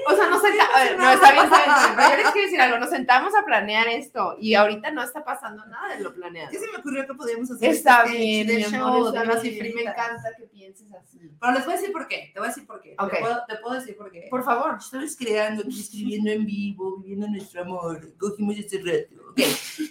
O 0.07 0.15
sea, 0.15 0.29
nos 0.29 0.41
sentamos. 0.41 0.75
A 0.75 0.83
ver, 0.83 0.97
no, 0.97 1.09
está 1.11 1.31
bien, 1.31 1.43
está 1.45 1.63
bien, 1.63 1.75
bien, 1.75 1.95
pero 1.95 2.09
yo 2.09 2.17
les 2.17 2.31
quiero 2.31 2.45
decir 2.47 2.61
algo. 2.61 2.79
Nos 2.79 2.89
sentamos 2.89 3.35
a 3.35 3.45
planear 3.45 3.87
esto 3.87 4.37
y 4.39 4.53
ahorita 4.53 4.91
no 4.91 5.03
está 5.03 5.23
pasando 5.23 5.65
nada 5.65 5.95
de 5.95 6.03
lo 6.03 6.13
planeado. 6.13 6.51
¿Qué 6.51 6.59
se 6.59 6.71
me 6.71 6.77
ocurrió 6.77 7.05
que 7.05 7.13
podíamos 7.13 7.51
hacer? 7.51 7.69
Está 7.69 8.03
este 8.03 8.17
bien, 8.17 8.47
de 8.47 8.57
mi 8.57 8.63
amor, 8.63 9.07
está 9.07 9.25
las 9.25 9.41
bien. 9.41 9.75
Me 9.75 9.81
encanta 9.81 10.29
que 10.37 10.43
pienses 10.45 10.91
así. 10.93 11.19
Pero 11.39 11.53
les 11.53 11.65
voy 11.65 11.73
a 11.73 11.77
decir 11.77 11.91
por 11.91 12.07
qué. 12.07 12.31
Te 12.33 12.39
voy 12.39 12.47
a 12.47 12.49
decir 12.49 12.65
por 12.65 12.81
qué. 12.81 12.95
Ok. 12.99 13.11
Te, 13.11 13.19
puedo, 13.19 13.43
te 13.47 13.55
puedo 13.57 13.75
decir 13.75 13.97
por 13.97 14.11
qué. 14.11 14.27
Por 14.29 14.43
favor. 14.43 14.77
Estamos 14.79 15.15
creando, 15.15 15.63
escribiendo 15.67 16.31
en 16.31 16.45
vivo, 16.45 16.97
viviendo 16.97 17.27
nuestro 17.27 17.61
amor. 17.61 18.17
Cogimos 18.17 18.57
este 18.57 18.79
reto. 18.79 19.15
Ok. 19.31 19.41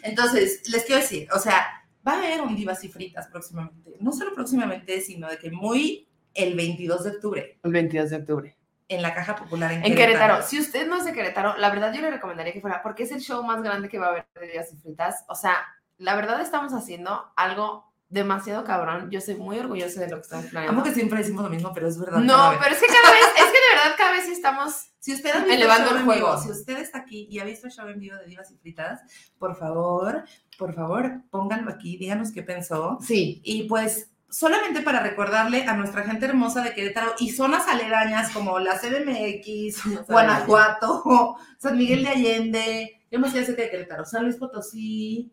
Entonces, 0.03 0.68
les 0.68 0.85
quiero 0.85 1.01
decir, 1.01 1.29
o 1.33 1.38
sea, 1.38 1.87
va 2.07 2.12
a 2.12 2.18
haber 2.18 2.40
un 2.42 2.57
Divas 2.57 2.83
y 2.85 2.88
Fritas 2.88 3.29
próximamente. 3.29 3.96
No 4.01 4.12
solo 4.12 4.35
próximamente, 4.35 5.01
sino 5.01 5.29
de 5.29 5.38
que 5.38 5.51
muy 5.51 6.09
el 6.35 6.55
22 6.55 7.05
de 7.05 7.11
octubre 7.11 7.59
El 7.62 7.72
22 7.72 8.11
de 8.11 8.16
octubre. 8.16 8.56
En 8.88 9.03
la 9.03 9.14
Caja 9.14 9.37
Popular 9.37 9.72
en, 9.72 9.85
En 9.85 9.94
Querétaro. 9.94 10.42
Si 10.42 10.59
usted 10.61 10.87
no 10.87 10.96
es 10.96 11.05
de 11.05 11.12
Querétaro, 11.12 11.57
la 11.57 11.70
verdad 11.70 11.92
yo 11.92 12.01
le 12.01 12.11
recomendaría 12.11 12.53
que 12.53 12.61
fuera, 12.61 12.83
porque 12.83 13.03
es 13.03 13.12
el 13.12 13.20
show 13.20 13.42
más 13.42 13.62
grande 13.62 13.88
que 13.88 13.99
va 13.99 14.07
a 14.07 14.11
haber 14.11 14.27
de 14.40 14.49
Días 14.49 14.72
y 14.72 14.77
Fritas. 14.77 15.25
O 15.29 15.35
sea, 15.35 15.57
la 15.99 16.14
verdad 16.14 16.40
estamos 16.40 16.72
haciendo 16.72 17.33
algo 17.37 17.92
demasiado 18.09 18.62
cabrón. 18.64 19.11
Yo 19.11 19.20
soy 19.20 19.35
muy 19.35 19.59
orgullosa 19.59 20.01
de 20.01 20.09
lo 20.09 20.16
que 20.16 20.22
estamos 20.22 20.46
planeando. 20.46 20.79
Amo 20.79 20.85
que 20.85 20.94
siempre 20.94 21.18
decimos 21.18 21.42
lo 21.42 21.51
mismo, 21.51 21.72
pero 21.75 21.88
es 21.88 21.99
verdad. 21.99 22.20
No, 22.20 22.53
pero 22.61 22.75
es 22.75 22.81
que 22.81 22.87
cada 22.87 23.11
vez, 23.11 23.25
es 23.37 23.44
que 23.44 23.51
de 23.51 23.75
verdad 23.75 23.96
cada 23.96 24.12
vez 24.12 24.29
estamos 24.29 24.90
Si 25.01 25.12
usted 25.12 25.31
ha 25.31 25.38
visto 25.38 25.53
Elevando 25.53 25.90
el 25.90 25.96
en 25.96 26.05
juego. 26.05 26.31
vivo, 26.31 26.42
si 26.42 26.51
usted 26.51 26.79
está 26.79 26.99
aquí 26.99 27.27
y 27.29 27.40
ha 27.40 27.44
visto 27.44 27.66
el 27.66 27.72
show 27.72 27.88
en 27.88 27.99
vivo 27.99 28.16
de 28.16 28.27
Divas 28.27 28.51
y 28.53 28.57
Fritas, 28.59 29.01
por 29.38 29.57
favor, 29.57 30.25
por 30.57 30.72
favor, 30.75 31.22
pónganlo 31.31 31.70
aquí, 31.70 31.96
díganos 31.96 32.31
qué 32.33 32.42
pensó. 32.42 32.99
Sí. 33.01 33.40
Y 33.44 33.64
pues 33.64 34.11
solamente 34.29 34.83
para 34.83 35.01
recordarle 35.01 35.65
a 35.65 35.75
nuestra 35.75 36.03
gente 36.05 36.27
hermosa 36.27 36.62
de 36.62 36.75
Querétaro 36.75 37.15
y 37.19 37.31
zonas 37.31 37.69
aledañas 37.69 38.31
como 38.31 38.59
la 38.59 38.79
CDMX, 38.79 40.07
Guanajuato, 40.09 41.37
San 41.59 41.79
Miguel 41.79 42.05
de 42.05 42.11
Allende, 42.11 43.07
yo 43.11 43.19
me 43.19 43.31
sé 43.31 43.45
cerca 43.45 43.62
de 43.62 43.71
Querétaro, 43.71 44.05
San 44.05 44.25
Luis 44.25 44.37
Potosí, 44.37 45.33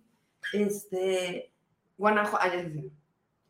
este, 0.53 1.53
Guanajuato. 1.97 2.47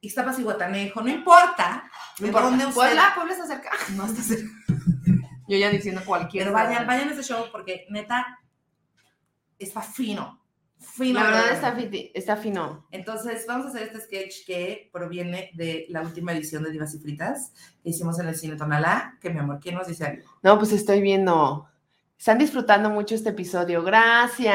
Ixtapas 0.01 0.37
y 0.37 0.43
Guatanejo, 0.43 1.01
no 1.01 1.09
importa 1.09 1.89
No 2.19 2.23
de 2.23 2.27
importa. 2.27 2.49
dónde 2.49 2.65
usted 2.65 2.75
Puebla, 2.75 3.11
Puebla 3.15 3.33
está 3.33 3.47
cerca. 3.47 3.71
no 3.95 4.05
está 4.05 4.21
cerca. 4.21 4.49
Yo 5.47 5.57
ya 5.57 5.69
diciendo 5.69 6.01
cualquier. 6.05 6.43
Pero 6.45 6.53
vayan, 6.53 6.85
vayan 6.85 7.09
a 7.09 7.13
ese 7.13 7.23
show 7.23 7.45
porque 7.51 7.85
neta 7.89 8.39
está 9.59 9.81
fino. 9.81 10.42
Fino. 10.83 11.19
La 11.19 11.25
verdad 11.27 11.51
está, 11.53 11.75
está 12.13 12.35
fino. 12.37 12.85
Entonces, 12.91 13.45
vamos 13.47 13.67
a 13.67 13.69
hacer 13.69 13.83
este 13.83 14.01
sketch 14.01 14.45
que 14.45 14.89
proviene 14.91 15.51
de 15.53 15.85
la 15.89 16.01
última 16.01 16.33
edición 16.33 16.63
de 16.63 16.71
Divas 16.71 16.93
y 16.93 16.99
Fritas 16.99 17.53
que 17.81 17.89
hicimos 17.89 18.19
en 18.19 18.27
el 18.27 18.35
Cine 18.35 18.55
Tonalá. 18.55 19.17
Que 19.21 19.29
mi 19.29 19.39
amor, 19.39 19.59
¿quién 19.61 19.75
nos 19.75 19.87
dice 19.87 20.05
algo? 20.05 20.23
No, 20.41 20.57
pues 20.57 20.71
estoy 20.71 21.01
viendo. 21.01 21.67
Están 22.17 22.37
disfrutando 22.37 22.89
mucho 22.89 23.15
este 23.15 23.29
episodio. 23.29 23.83
Gracias. 23.83 24.53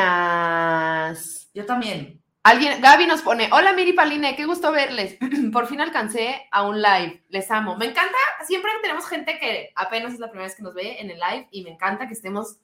Yo 1.55 1.67
también. 1.67 2.23
Alguien, 2.45 2.81
Gaby 2.81 3.07
nos 3.07 3.21
pone, 3.21 3.51
hola 3.53 3.75
Miri 3.75 3.93
Paline, 3.93 4.35
qué 4.35 4.47
gusto 4.47 4.73
verles. 4.73 5.19
Por 5.53 5.67
fin 5.67 5.83
alcancé 5.83 6.49
a 6.51 6.63
un 6.67 6.81
live, 6.81 7.23
les 7.29 7.51
amo. 7.51 7.77
Me 7.77 7.85
encanta, 7.85 8.17
siempre 8.47 8.71
tenemos 8.81 9.07
gente 9.07 9.39
que 9.39 9.71
apenas 9.75 10.15
es 10.15 10.19
la 10.19 10.31
primera 10.31 10.47
vez 10.47 10.57
que 10.57 10.63
nos 10.63 10.73
ve 10.73 10.99
en 10.99 11.11
el 11.11 11.19
live 11.19 11.49
y 11.51 11.63
me 11.63 11.71
encanta 11.71 12.07
que 12.07 12.15
estemos 12.15 12.59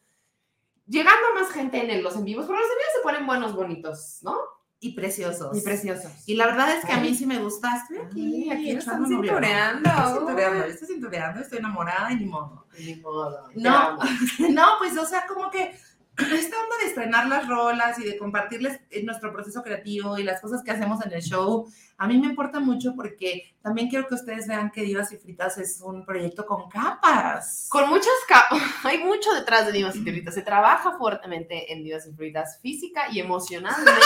llegando 0.86 1.26
a 1.28 1.40
más 1.40 1.52
gente 1.52 1.92
en 1.92 2.02
los 2.02 2.16
en 2.16 2.24
vivos, 2.24 2.46
porque 2.46 2.62
los 2.62 2.70
en 2.70 2.78
vivos 2.78 2.92
se 2.96 3.02
ponen 3.02 3.26
buenos, 3.26 3.54
bonitos, 3.54 4.18
¿no? 4.22 4.36
Y 4.80 4.92
preciosos. 4.92 5.56
Y 5.56 5.62
preciosos. 5.62 6.12
Y 6.26 6.34
la 6.34 6.46
verdad 6.46 6.76
es 6.76 6.84
que 6.84 6.92
a 6.92 6.98
mí 6.98 7.14
sí 7.14 7.24
me 7.24 7.38
gusta. 7.38 7.74
Estoy 7.76 7.98
aquí, 7.98 8.50
Ay, 8.50 8.50
aquí 8.50 8.70
están 8.72 9.06
cintureando. 9.06 9.88
Estoy 9.88 10.18
cintureando, 10.18 10.64
estoy 10.64 10.88
cintureando, 10.88 11.40
estoy 11.40 11.58
enamorada 11.58 12.12
y 12.12 12.16
ni 12.16 12.26
modo. 12.26 12.66
Ni 12.78 12.96
modo. 12.96 13.48
No. 13.54 13.98
No, 14.50 14.64
pues, 14.78 14.96
o 14.98 15.06
sea, 15.06 15.26
como 15.26 15.50
que 15.50 15.74
esta 16.18 16.56
onda 16.56 16.76
de 16.80 16.86
estrenar 16.86 17.26
las 17.26 17.48
rolas 17.48 17.98
y 17.98 18.04
de 18.04 18.16
compartirles 18.16 18.80
eh, 18.90 19.02
nuestro 19.02 19.32
proceso 19.32 19.62
creativo 19.62 20.16
y 20.16 20.22
las 20.22 20.40
cosas 20.40 20.62
que 20.62 20.70
hacemos 20.70 21.04
en 21.04 21.12
el 21.12 21.22
show, 21.22 21.68
a 21.98 22.06
mí 22.06 22.18
me 22.18 22.28
importa 22.28 22.60
mucho 22.60 22.94
porque 22.94 23.54
también 23.62 23.88
quiero 23.88 24.06
que 24.06 24.14
ustedes 24.14 24.46
vean 24.46 24.70
que 24.70 24.82
Divas 24.82 25.10
y 25.12 25.16
Fritas 25.16 25.58
es 25.58 25.80
un 25.80 26.04
proyecto 26.04 26.46
con 26.46 26.68
capas. 26.68 27.66
Con 27.68 27.88
muchas 27.88 28.14
capas, 28.28 28.62
hay 28.84 28.98
mucho 28.98 29.32
detrás 29.34 29.66
de 29.66 29.72
Divas 29.72 29.96
y 29.96 30.02
Fritas. 30.02 30.34
Se 30.34 30.42
trabaja 30.42 30.96
fuertemente 30.96 31.72
en 31.72 31.82
Divas 31.82 32.06
y 32.06 32.12
Fritas, 32.12 32.60
física 32.60 33.08
y 33.10 33.20
emocionalmente. 33.20 33.92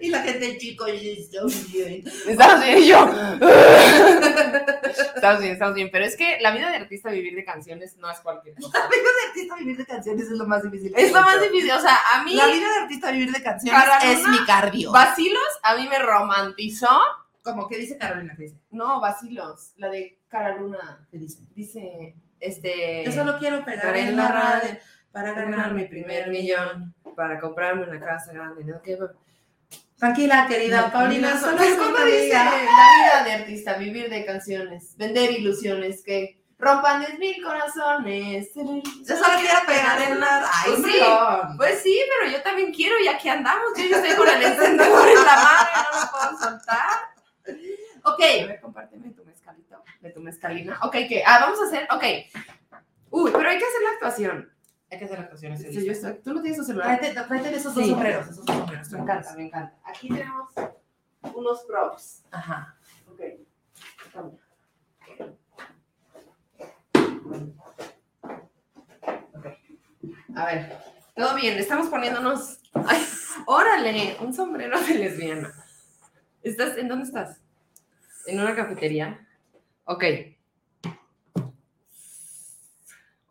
Y 0.00 0.08
la 0.08 0.20
gente, 0.22 0.58
chicos, 0.58 0.88
está 0.90 1.44
bien. 1.72 2.02
Estamos 2.26 2.64
bien, 2.64 2.82
yo. 2.82 3.08
estamos 4.98 5.40
bien, 5.40 5.52
estamos 5.52 5.74
bien. 5.74 5.88
Pero 5.90 6.04
es 6.04 6.16
que 6.16 6.38
la 6.40 6.50
vida 6.52 6.70
de 6.70 6.76
artista, 6.76 7.10
vivir 7.10 7.34
de 7.34 7.44
canciones, 7.44 7.96
no 7.96 8.10
es 8.10 8.20
cualquier 8.20 8.54
cosa. 8.54 8.78
La 8.78 8.88
vida 8.88 9.02
de 9.02 9.28
artista 9.28 9.56
vivir 9.56 9.76
de 9.76 9.86
canciones 9.86 10.24
es 10.26 10.38
lo 10.38 10.46
más 10.46 10.62
difícil. 10.62 10.92
Es 10.96 11.12
lo 11.12 11.20
más 11.20 11.40
difícil. 11.40 11.70
O 11.72 11.80
sea, 11.80 11.96
a 12.14 12.22
mí, 12.24 12.34
La 12.34 12.46
vida 12.46 12.68
de 12.68 12.80
artista 12.82 13.10
vivir 13.10 13.32
de 13.32 13.42
canciones 13.42 13.82
Carolina, 13.82 14.12
es 14.12 14.28
mi 14.28 14.46
cardio. 14.46 14.92
Vacilos, 14.92 15.48
a 15.62 15.76
mí 15.76 15.88
me 15.88 15.98
romantizó. 15.98 17.00
Como 17.42 17.68
que 17.68 17.76
dice 17.76 17.98
Carolina, 17.98 18.34
¿qué 18.36 18.44
dice? 18.44 18.56
No, 18.70 19.00
Vacilos, 19.00 19.72
la 19.76 19.88
de 19.88 20.18
Cara 20.28 20.56
Luna. 20.56 21.06
¿Qué 21.10 21.18
dice? 21.18 21.40
Dice, 21.54 22.14
este. 22.38 23.04
Yo 23.04 23.12
solo 23.12 23.38
quiero 23.38 23.64
pegar 23.64 23.96
en 23.96 24.16
la 24.16 24.28
radio 24.28 24.78
para 25.10 25.32
ganar 25.32 25.74
mi 25.74 25.84
primer 25.84 26.30
millón. 26.30 26.94
para 27.16 27.38
comprarme 27.38 27.82
una 27.82 28.00
casa 28.00 28.32
grande. 28.32 28.64
¿no? 28.64 28.80
¿Qué? 28.82 28.98
Tranquila, 30.02 30.46
querida 30.48 30.90
Paulina, 30.90 31.38
solo 31.38 31.62
es 31.62 31.78
dice 31.78 32.32
la 32.32 32.50
vida 32.50 33.24
de 33.24 33.32
artista, 33.34 33.74
vivir 33.74 34.10
de 34.10 34.24
canciones, 34.24 34.96
vender 34.96 35.30
ilusiones 35.30 36.02
que 36.02 36.42
rompan 36.58 37.02
diez 37.02 37.20
mil 37.20 37.40
corazones. 37.40 38.48
Yo 38.52 39.16
solo 39.16 39.38
quiero 39.38 39.60
pegar 39.64 40.02
en 40.02 40.18
la 40.18 40.50
Ay, 40.52 40.72
Pues 40.72 40.92
sí, 40.92 41.00
pues 41.56 41.82
sí, 41.84 42.02
pero 42.18 42.32
yo 42.32 42.42
también 42.42 42.74
quiero 42.74 42.98
y 42.98 43.06
aquí 43.06 43.28
andamos. 43.28 43.70
Yo 43.76 43.84
ya 43.84 43.98
estoy 43.98 44.16
con 44.16 44.28
el 44.28 44.42
encendedor 44.42 45.08
en 45.08 45.24
la 45.24 45.36
mano 45.36 45.68
y 45.70 45.94
no 45.94 46.00
lo 46.00 46.10
puedo 46.10 46.50
soltar. 46.50 46.90
Ok, 48.02 48.20
a 48.42 48.46
ver, 48.48 48.60
compárteme 48.60 49.10
tu 49.10 49.24
mezcalito, 49.24 49.84
de 50.00 50.10
tu 50.10 50.18
mezcalina. 50.18 50.80
Ok, 50.82 50.96
¿qué? 51.08 51.22
Ah, 51.24 51.38
vamos 51.42 51.60
a 51.60 51.66
hacer, 51.66 51.86
ok. 51.92 52.04
Uy, 53.10 53.30
pero 53.30 53.48
hay 53.48 53.56
que 53.56 53.66
hacer 53.66 53.82
la 53.84 53.90
actuación. 53.90 54.51
Hay 54.92 54.98
que 54.98 55.06
hacer 55.06 55.20
actuaciones. 55.20 55.60
Sí, 55.62 55.86
yo 55.86 55.92
estoy- 55.92 56.20
Tú 56.22 56.34
no 56.34 56.42
tienes 56.42 56.58
tu 56.58 56.64
celular. 56.64 57.00
Tráete, 57.00 57.56
esos 57.56 57.74
dos 57.74 57.82
Sí. 57.82 57.90
sombreros, 57.90 58.28
esos 58.28 58.44
dos 58.44 58.56
sombreros. 58.56 58.90
Me 58.92 58.98
encanta, 58.98 59.34
me 59.36 59.46
encanta. 59.46 59.74
Aquí 59.84 60.08
tenemos 60.08 60.50
unos 61.34 61.62
props. 61.64 62.24
Ajá. 62.30 62.76
Ok. 63.10 63.20
Cambia. 64.12 64.38
Ok. 69.34 69.46
A 70.36 70.44
ver, 70.46 70.76
todo 71.16 71.34
bien, 71.36 71.58
estamos 71.58 71.88
poniéndonos. 71.88 72.60
¡Ay! 72.74 73.02
¡Órale! 73.46 74.16
Un 74.20 74.34
sombrero 74.34 74.78
de 74.78 74.94
lesbiana. 74.94 75.52
¿Estás, 76.42 76.76
¿En 76.76 76.88
dónde 76.88 77.06
estás? 77.06 77.40
¿En 78.26 78.40
una 78.40 78.54
cafetería? 78.54 79.26
Ok. 79.84 80.04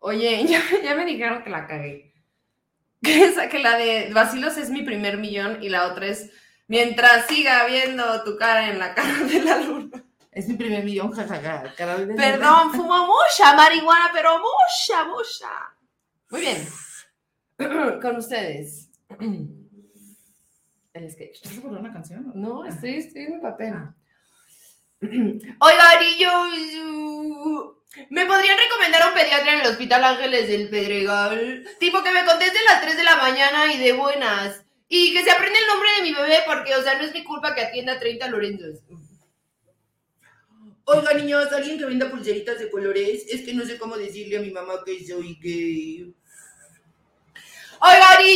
Oye, 0.01 0.45
ya, 0.47 0.61
ya 0.83 0.95
me 0.95 1.05
dijeron 1.05 1.43
que 1.43 1.49
la 1.49 1.67
cagué. 1.67 2.11
Que, 3.03 3.23
esa, 3.23 3.49
que 3.49 3.57
la 3.57 3.77
de 3.77 4.11
Vacilos 4.13 4.57
es 4.57 4.69
mi 4.69 4.83
primer 4.83 5.17
millón 5.17 5.63
y 5.63 5.69
la 5.69 5.87
otra 5.87 6.05
es 6.05 6.29
mientras 6.67 7.25
siga 7.25 7.65
viendo 7.65 8.23
tu 8.23 8.37
cara 8.37 8.69
en 8.69 8.77
la 8.77 8.93
cara 8.95 9.23
de 9.23 9.41
la 9.41 9.57
luna. 9.57 10.03
Es 10.31 10.47
mi 10.47 10.55
primer 10.55 10.83
millón, 10.83 11.11
jajaja. 11.11 11.73
Perdón, 11.75 12.71
fumo 12.73 13.07
mucha 13.07 13.55
marihuana, 13.55 14.11
pero 14.13 14.37
mucha, 14.37 15.03
mucha. 15.05 15.49
Muy 16.29 16.41
bien. 16.41 16.67
Con 18.01 18.17
ustedes. 18.17 18.91
El 20.93 21.11
sketch. 21.11 21.43
¿Vas 21.43 21.57
a 21.57 21.61
poner 21.61 21.79
una 21.79 21.93
canción? 21.93 22.31
No, 22.35 22.63
estoy, 22.63 22.97
estoy 22.97 23.23
en 23.23 23.35
mi 23.37 23.41
papel. 23.41 23.73
Oigan, 25.01 26.03
y 26.03 26.21
yo. 26.21 27.81
¿Me 28.10 28.25
podrían 28.25 28.58
recomendar 28.58 29.01
a 29.01 29.08
un 29.10 29.13
pediatra 29.13 29.54
en 29.54 29.62
el 29.62 29.67
Hospital 29.67 30.04
Ángeles 30.04 30.47
del 30.47 30.69
Pedregal? 30.69 31.67
Tipo 31.80 32.01
que 32.01 32.12
me 32.12 32.25
conteste 32.25 32.58
a 32.60 32.73
las 32.73 32.82
3 32.82 32.95
de 32.95 33.04
la 33.04 33.17
mañana 33.17 33.73
y 33.73 33.77
de 33.80 33.91
buenas. 33.93 34.63
Y 34.88 35.13
que 35.13 35.23
se 35.23 35.32
aprenda 35.32 35.60
el 35.60 35.67
nombre 35.67 35.89
de 35.97 36.01
mi 36.04 36.13
bebé 36.13 36.39
porque, 36.45 36.75
o 36.75 36.82
sea, 36.82 36.97
no 36.97 37.04
es 37.04 37.13
mi 37.13 37.23
culpa 37.23 37.54
que 37.54 37.62
atienda 37.62 37.99
30 37.99 38.27
Lorenzos. 38.30 38.80
Oiga, 40.86 41.13
niños, 41.13 41.51
alguien 41.51 41.77
que 41.77 41.86
venda 41.86 42.10
pulseritas 42.10 42.60
de 42.60 42.69
colores. 42.69 43.25
Es 43.30 43.41
que 43.41 43.54
no 43.54 43.65
sé 43.65 43.77
cómo 43.77 43.97
decirle 43.97 44.38
a 44.38 44.41
mi 44.41 44.51
mamá 44.51 44.84
que 44.86 45.06
soy 45.06 45.38
gay. 45.41 46.13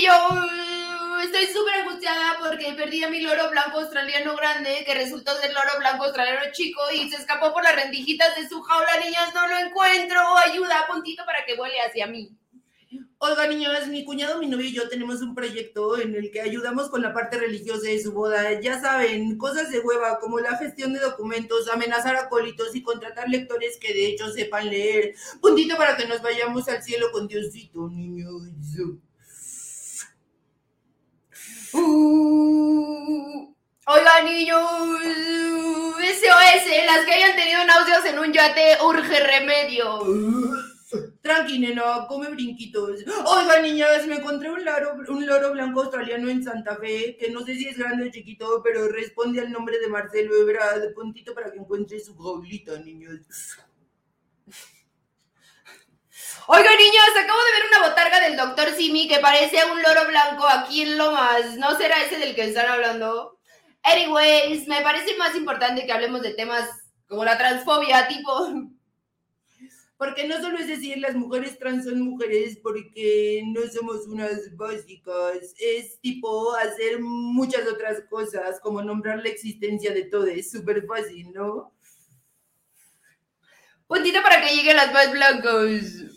Yo 0.01 0.13
uh, 0.13 0.84
estoy 1.25 1.47
súper 1.47 1.73
angustiada 1.75 2.37
porque 2.39 2.73
perdí 2.73 3.03
a 3.03 3.09
mi 3.09 3.21
loro 3.21 3.49
blanco 3.49 3.79
australiano 3.79 4.35
grande, 4.35 4.83
que 4.85 4.93
resultó 4.93 5.35
ser 5.37 5.53
loro 5.53 5.77
blanco 5.79 6.05
australiano 6.05 6.51
chico 6.51 6.81
y 6.93 7.09
se 7.09 7.17
escapó 7.17 7.53
por 7.53 7.63
las 7.63 7.75
rendijitas 7.75 8.35
de 8.35 8.47
su 8.47 8.61
jaula. 8.61 8.99
Niñas, 9.03 9.33
no 9.33 9.47
lo 9.47 9.57
encuentro. 9.57 10.19
Ayuda, 10.37 10.87
puntito 10.87 11.25
para 11.25 11.45
que 11.45 11.55
vuele 11.55 11.75
hacia 11.81 12.07
mí. 12.07 12.31
Oiga, 13.17 13.47
niños, 13.47 13.87
mi 13.87 14.05
cuñado, 14.05 14.39
mi 14.39 14.47
novio 14.47 14.67
y 14.67 14.73
yo 14.73 14.87
tenemos 14.87 15.21
un 15.21 15.33
proyecto 15.33 15.97
en 15.97 16.15
el 16.15 16.31
que 16.31 16.41
ayudamos 16.41 16.89
con 16.89 17.01
la 17.01 17.13
parte 17.13 17.37
religiosa 17.37 17.87
de 17.87 18.01
su 18.01 18.11
boda. 18.11 18.59
Ya 18.59 18.79
saben, 18.79 19.37
cosas 19.37 19.71
de 19.71 19.79
hueva 19.79 20.19
como 20.19 20.39
la 20.39 20.57
gestión 20.57 20.93
de 20.93 20.99
documentos, 20.99 21.69
amenazar 21.69 22.15
acólitos 22.17 22.75
y 22.75 22.83
contratar 22.83 23.29
lectores 23.29 23.77
que 23.79 23.93
de 23.93 24.07
hecho 24.07 24.29
sepan 24.31 24.69
leer. 24.69 25.15
Puntito 25.41 25.75
para 25.77 25.97
que 25.97 26.07
nos 26.07 26.21
vayamos 26.21 26.67
al 26.67 26.83
cielo 26.83 27.11
con 27.11 27.27
Diosito, 27.27 27.89
niños. 27.89 28.43
Uh, 31.77 33.53
oigan, 33.87 34.25
niños, 34.25 34.61
SOS, 35.99 36.85
las 36.85 37.05
que 37.05 37.11
hayan 37.11 37.35
tenido 37.35 37.65
náuseas 37.65 38.05
en 38.05 38.19
un 38.19 38.31
yate, 38.31 38.77
urge 38.81 39.19
remedio. 39.19 39.99
Tranqui, 41.21 41.59
nena, 41.59 42.05
come 42.07 42.29
brinquitos. 42.29 43.03
Oiga, 43.25 43.59
niñas, 43.59 44.07
me 44.07 44.15
encontré 44.15 44.49
un 44.49 44.63
loro, 44.63 44.93
un 45.09 45.25
loro 45.25 45.51
blanco 45.51 45.81
australiano 45.81 46.29
en 46.29 46.43
Santa 46.43 46.77
Fe, 46.77 47.17
que 47.19 47.29
no 47.31 47.43
sé 47.43 47.55
si 47.55 47.67
es 47.67 47.77
grande 47.77 48.07
o 48.07 48.11
chiquito, 48.11 48.61
pero 48.63 48.87
responde 48.87 49.41
al 49.41 49.51
nombre 49.51 49.77
de 49.79 49.89
Marcelo 49.89 50.33
Ebrard. 50.37 50.93
Puntito 50.93 51.33
para 51.33 51.51
que 51.51 51.57
encuentre 51.57 51.99
su 51.99 52.15
jaulita, 52.15 52.79
niños. 52.79 53.19
Oigan, 56.47 56.77
niños, 56.77 57.23
acabo 57.23 57.39
de 57.43 57.51
ver 57.53 57.69
una 57.69 57.89
botarga 57.89 58.19
del 58.19 58.37
doctor 58.37 58.71
Simi 58.75 59.07
que 59.07 59.17
parece 59.17 59.59
a 59.59 59.71
un 59.71 59.81
loro 59.81 60.05
blanco 60.07 60.47
aquí 60.47 60.83
en 60.83 60.95
Lomas. 60.95 61.57
¿No 61.57 61.75
será 61.75 62.03
ese 62.03 62.19
del 62.19 62.35
que 62.35 62.43
están 62.43 62.67
hablando? 62.67 63.39
Anyways, 63.81 64.67
me 64.67 64.81
parece 64.81 65.17
más 65.17 65.35
importante 65.35 65.87
que 65.87 65.91
hablemos 65.91 66.21
de 66.21 66.35
temas 66.35 66.69
como 67.07 67.25
la 67.25 67.37
transfobia, 67.37 68.07
tipo... 68.07 68.31
Porque 69.97 70.27
no 70.27 70.39
solo 70.39 70.59
es 70.59 70.67
decir 70.67 70.99
las 70.99 71.15
mujeres 71.15 71.57
trans 71.57 71.85
son 71.85 72.01
mujeres 72.01 72.59
porque 72.61 73.41
no 73.47 73.61
somos 73.73 74.05
unas 74.07 74.55
básicas, 74.55 75.55
es 75.57 75.99
tipo 76.01 76.53
hacer 76.57 76.99
muchas 76.99 77.65
otras 77.65 78.01
cosas, 78.09 78.59
como 78.59 78.83
nombrar 78.83 79.19
la 79.19 79.29
existencia 79.29 79.93
de 79.93 80.03
todo, 80.03 80.27
es 80.27 80.51
súper 80.51 80.85
fácil, 80.85 81.31
¿no? 81.31 81.73
Puntito 83.87 84.21
para 84.21 84.41
que 84.41 84.53
lleguen 84.53 84.75
las 84.75 84.91
más 84.91 85.11
blancos. 85.11 86.14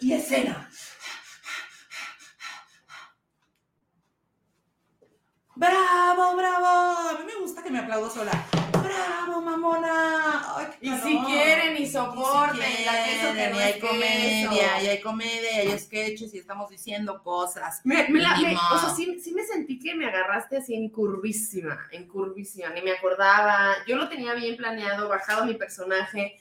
Y 0.00 0.12
escena. 0.12 0.68
¡Bravo, 5.56 6.36
bravo! 6.36 6.66
A 7.08 7.16
mí 7.18 7.24
me 7.26 7.34
gusta 7.40 7.62
que 7.64 7.70
me 7.70 7.80
aplaudo 7.80 8.08
sola. 8.08 8.30
¡Bravo, 8.80 9.40
mamona! 9.42 10.56
Ay, 10.56 10.66
Y 10.80 10.90
si 10.98 11.18
quieren 11.26 11.76
y 11.76 11.82
Y 11.82 11.86
si 11.86 11.92
soporten, 11.92 12.58
quieren, 12.60 13.56
y 13.56 13.58
hay 13.58 13.80
comedia, 13.80 14.82
y 14.82 14.86
hay 14.86 15.00
comedia, 15.00 15.64
y 15.64 15.68
hay 15.68 15.78
sketches, 15.78 16.32
y 16.34 16.38
estamos 16.38 16.70
diciendo 16.70 17.20
cosas. 17.24 17.80
Me, 17.84 18.06
me 18.08 18.20
la- 18.20 18.34
o 18.72 18.78
sea, 18.78 18.90
sí, 18.94 19.18
sí 19.20 19.34
me 19.34 19.44
sentí 19.44 19.80
que 19.80 19.96
me 19.96 20.06
agarraste 20.06 20.58
así 20.58 20.74
en 20.74 20.90
curvísima, 20.90 21.88
en 21.90 22.06
curvísima, 22.06 22.68
ni 22.70 22.80
me 22.82 22.92
acordaba. 22.92 23.74
Yo 23.88 23.96
lo 23.96 24.08
tenía 24.08 24.34
bien 24.34 24.56
planeado, 24.56 25.08
bajado 25.08 25.44
mi 25.44 25.54
personaje, 25.54 26.38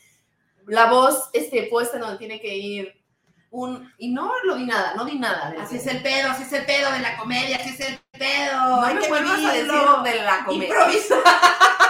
la 0.68 0.86
voz 0.88 1.30
este, 1.34 1.64
puesta 1.64 1.96
en 1.98 2.02
donde 2.02 2.18
tiene 2.18 2.40
que 2.40 2.56
ir. 2.56 2.94
un, 3.50 3.92
y 3.98 4.12
no 4.12 4.32
lo 4.44 4.56
di 4.56 4.66
nada, 4.66 4.94
no 4.96 5.06
di 5.06 5.18
nada. 5.18 5.56
Así 5.60 5.78
es 5.78 5.88
el 5.88 6.02
pedo, 6.04 6.30
así 6.30 6.44
es 6.44 6.54
el 6.54 6.66
pedo 6.66 6.92
de 6.92 7.00
la 7.00 7.18
comedia, 7.18 7.58
así 7.58 7.70
es 7.70 7.80
el 7.80 8.00
pedo. 8.12 8.68
No 8.68 8.84
hay 8.84 8.96
me 8.96 9.02
que 9.02 9.08
vuelvas 9.08 9.44
a 9.44 9.54
decir 9.54 9.72
de 10.04 10.24
la 10.24 10.46
comedia. 10.46 10.68
Improvisa. 10.68 11.16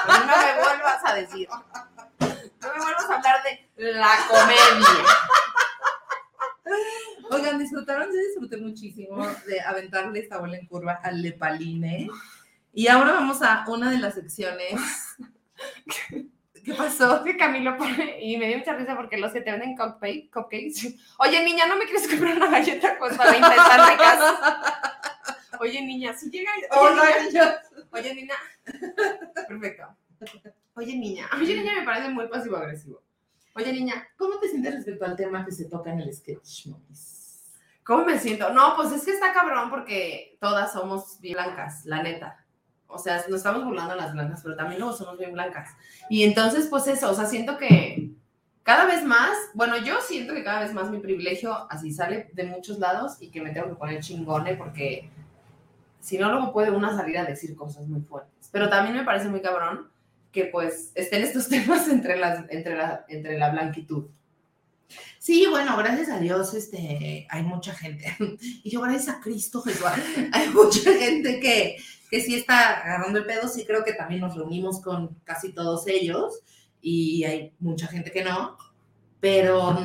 No 0.08 0.26
me 0.26 0.62
vuelvas 0.63 1.02
a 1.04 1.16
decir. 1.16 1.50
No 1.50 2.74
me 2.74 2.80
vuelvas 2.80 3.10
a 3.10 3.16
hablar 3.16 3.44
de 3.44 3.94
la 3.94 4.18
comedia. 4.30 5.06
Oigan, 7.30 7.60
disfrutaron, 7.60 8.08
yo 8.08 8.20
disfruté 8.28 8.58
muchísimo 8.58 9.28
de 9.48 9.60
aventarle 9.60 10.20
esta 10.20 10.38
bola 10.38 10.58
en 10.58 10.66
curva 10.68 11.02
al 11.04 11.22
Lepaline. 11.22 12.10
Y 12.74 12.88
ahora 12.88 13.13
vamos 13.13 13.42
a 13.42 13.66
una 13.68 13.92
de 13.92 13.98
las 13.98 14.13
secciones. 14.13 14.80
¿Qué 16.78 16.84
pasó? 16.84 17.24
que 17.26 17.38
Camilo 17.38 17.76
pone, 17.78 18.20
y 18.22 18.38
me 18.38 18.48
dio 18.48 18.58
mucha 18.60 18.74
risa 18.76 18.96
porque 18.96 19.18
los 19.18 19.34
que 19.34 19.42
te 19.42 19.52
venden 19.52 19.76
cupcake- 19.76 20.30
cupcakes. 20.32 20.96
Oye, 21.20 21.44
niña, 21.44 21.66
¿no 21.66 21.76
me 21.76 21.86
quieres 21.86 22.08
comprar 22.08 22.38
una 22.38 22.50
galleta? 22.50 22.98
Cuesta 22.98 23.32
20 23.32 23.48
tan 23.56 23.90
ricas. 23.92 24.20
Oye, 25.60 25.82
niña, 25.82 26.13
si 26.13 26.30
llega. 26.30 26.52
Oye, 26.56 26.68
Hola, 26.80 27.04
niña. 27.24 27.24
niños. 27.32 27.88
Oye, 27.92 28.16
niña. 28.16 28.36
Perfecto. 29.48 29.88
Oye, 30.76 30.96
niña. 30.96 31.28
Oye, 31.36 31.56
niña 31.56 31.74
me 31.80 31.84
parece 31.86 32.10
muy 32.10 32.28
pasivo-agresivo. 32.28 33.02
Oye, 33.56 33.74
niña, 33.74 34.08
¿Cómo 34.18 34.38
te 34.40 34.50
sientes 34.50 34.76
respecto 34.76 35.04
al 35.06 35.16
tema 35.16 35.44
que 35.44 35.52
se 35.52 35.66
toca 35.66 35.92
en 35.92 36.02
el 36.02 36.13
sketch, 36.13 36.68
Mois? 36.68 37.16
¿cómo 37.84 38.04
me 38.06 38.20
siento? 38.20 38.52
No, 38.54 38.76
pues 38.76 38.92
es 38.92 39.04
que 39.06 39.12
está 39.12 39.32
cabrón 39.34 39.70
porque 39.72 40.38
todas 40.42 40.74
somos 40.74 41.20
blancas, 41.22 41.86
la 41.86 42.04
neta. 42.04 42.46
O 42.88 42.97
sea, 42.97 43.17
nos 43.28 43.38
estamos 43.38 43.65
burlando 43.65 43.93
de 43.93 44.02
las 44.02 44.13
blancas, 44.13 44.41
pero 44.43 44.56
también 44.56 44.80
luego 44.80 44.95
somos 44.95 45.17
bien 45.17 45.34
blancas. 45.34 45.71
Y 46.10 46.23
entonces, 46.23 46.67
pues 46.67 46.88
eso, 46.88 47.12
o 47.12 47.13
sea, 47.13 47.26
siento 47.26 47.58
que 47.58 48.12
cada 48.63 48.86
vez 48.86 49.04
más, 49.04 49.38
bueno, 49.54 49.78
yo 49.78 50.02
siento 50.02 50.34
que 50.34 50.43
cada 50.43 50.62
vez 50.62 50.73
más 50.73 50.89
mi 50.89 51.00
privilegio 51.00 51.71
así 51.71 51.91
sale 51.91 52.30
de 52.34 52.43
muchos 52.45 52.80
lados 52.80 53.17
y 53.21 53.30
que 53.30 53.41
me 53.41 53.52
tengo 53.52 53.69
que 53.69 53.76
poner 53.76 54.02
chingone 54.02 54.56
porque 54.56 55.10
si 56.00 56.17
no, 56.17 56.32
luego 56.32 56.54
puede 56.54 56.71
una 56.71 56.95
salir 56.95 57.17
a 57.17 57.26
decir 57.26 57.56
cosas 57.56 57.88
muy 57.88 58.02
fuertes. 58.02 58.50
Pero 58.52 58.69
también 58.69 58.95
me 58.95 59.04
parece 59.04 59.30
muy 59.30 59.41
cabrón 59.41 59.89
que 60.32 60.45
pues 60.45 60.91
estén 60.95 61.23
estos 61.23 61.47
temas 61.50 61.88
entre, 61.88 62.17
las, 62.17 62.45
entre, 62.50 62.76
la, 62.76 63.06
entre 63.08 63.38
la 63.38 63.50
blanquitud. 63.52 64.06
Sí, 65.19 65.45
bueno, 65.50 65.76
gracias 65.76 66.10
a 66.10 66.19
Dios, 66.19 66.54
este, 66.54 67.28
hay 67.30 67.43
mucha 67.43 67.73
gente. 67.73 68.15
Y 68.63 68.69
yo, 68.69 68.82
gracias 68.82 69.10
a 69.10 69.19
Cristo 69.19 69.62
Jesús, 69.62 69.84
hay 70.32 70.50
mucha 70.50 70.93
gente 70.93 71.39
que, 71.39 71.78
que 72.10 72.22
sí 72.22 72.36
está 72.36 72.82
agarrando 72.82 73.20
el 73.20 73.26
pedo. 73.26 73.48
Sí, 73.48 73.65
creo 73.65 73.84
que 73.84 73.93
también 73.93 74.22
nos 74.22 74.36
reunimos 74.36 74.82
con 74.82 75.15
casi 75.24 75.54
todos 75.54 75.88
ellos. 75.88 76.41
Y 76.82 77.24
hay 77.24 77.54
mucha 77.60 77.88
gente 77.88 78.12
que 78.12 78.24
no. 78.24 78.58
Pero, 79.20 79.78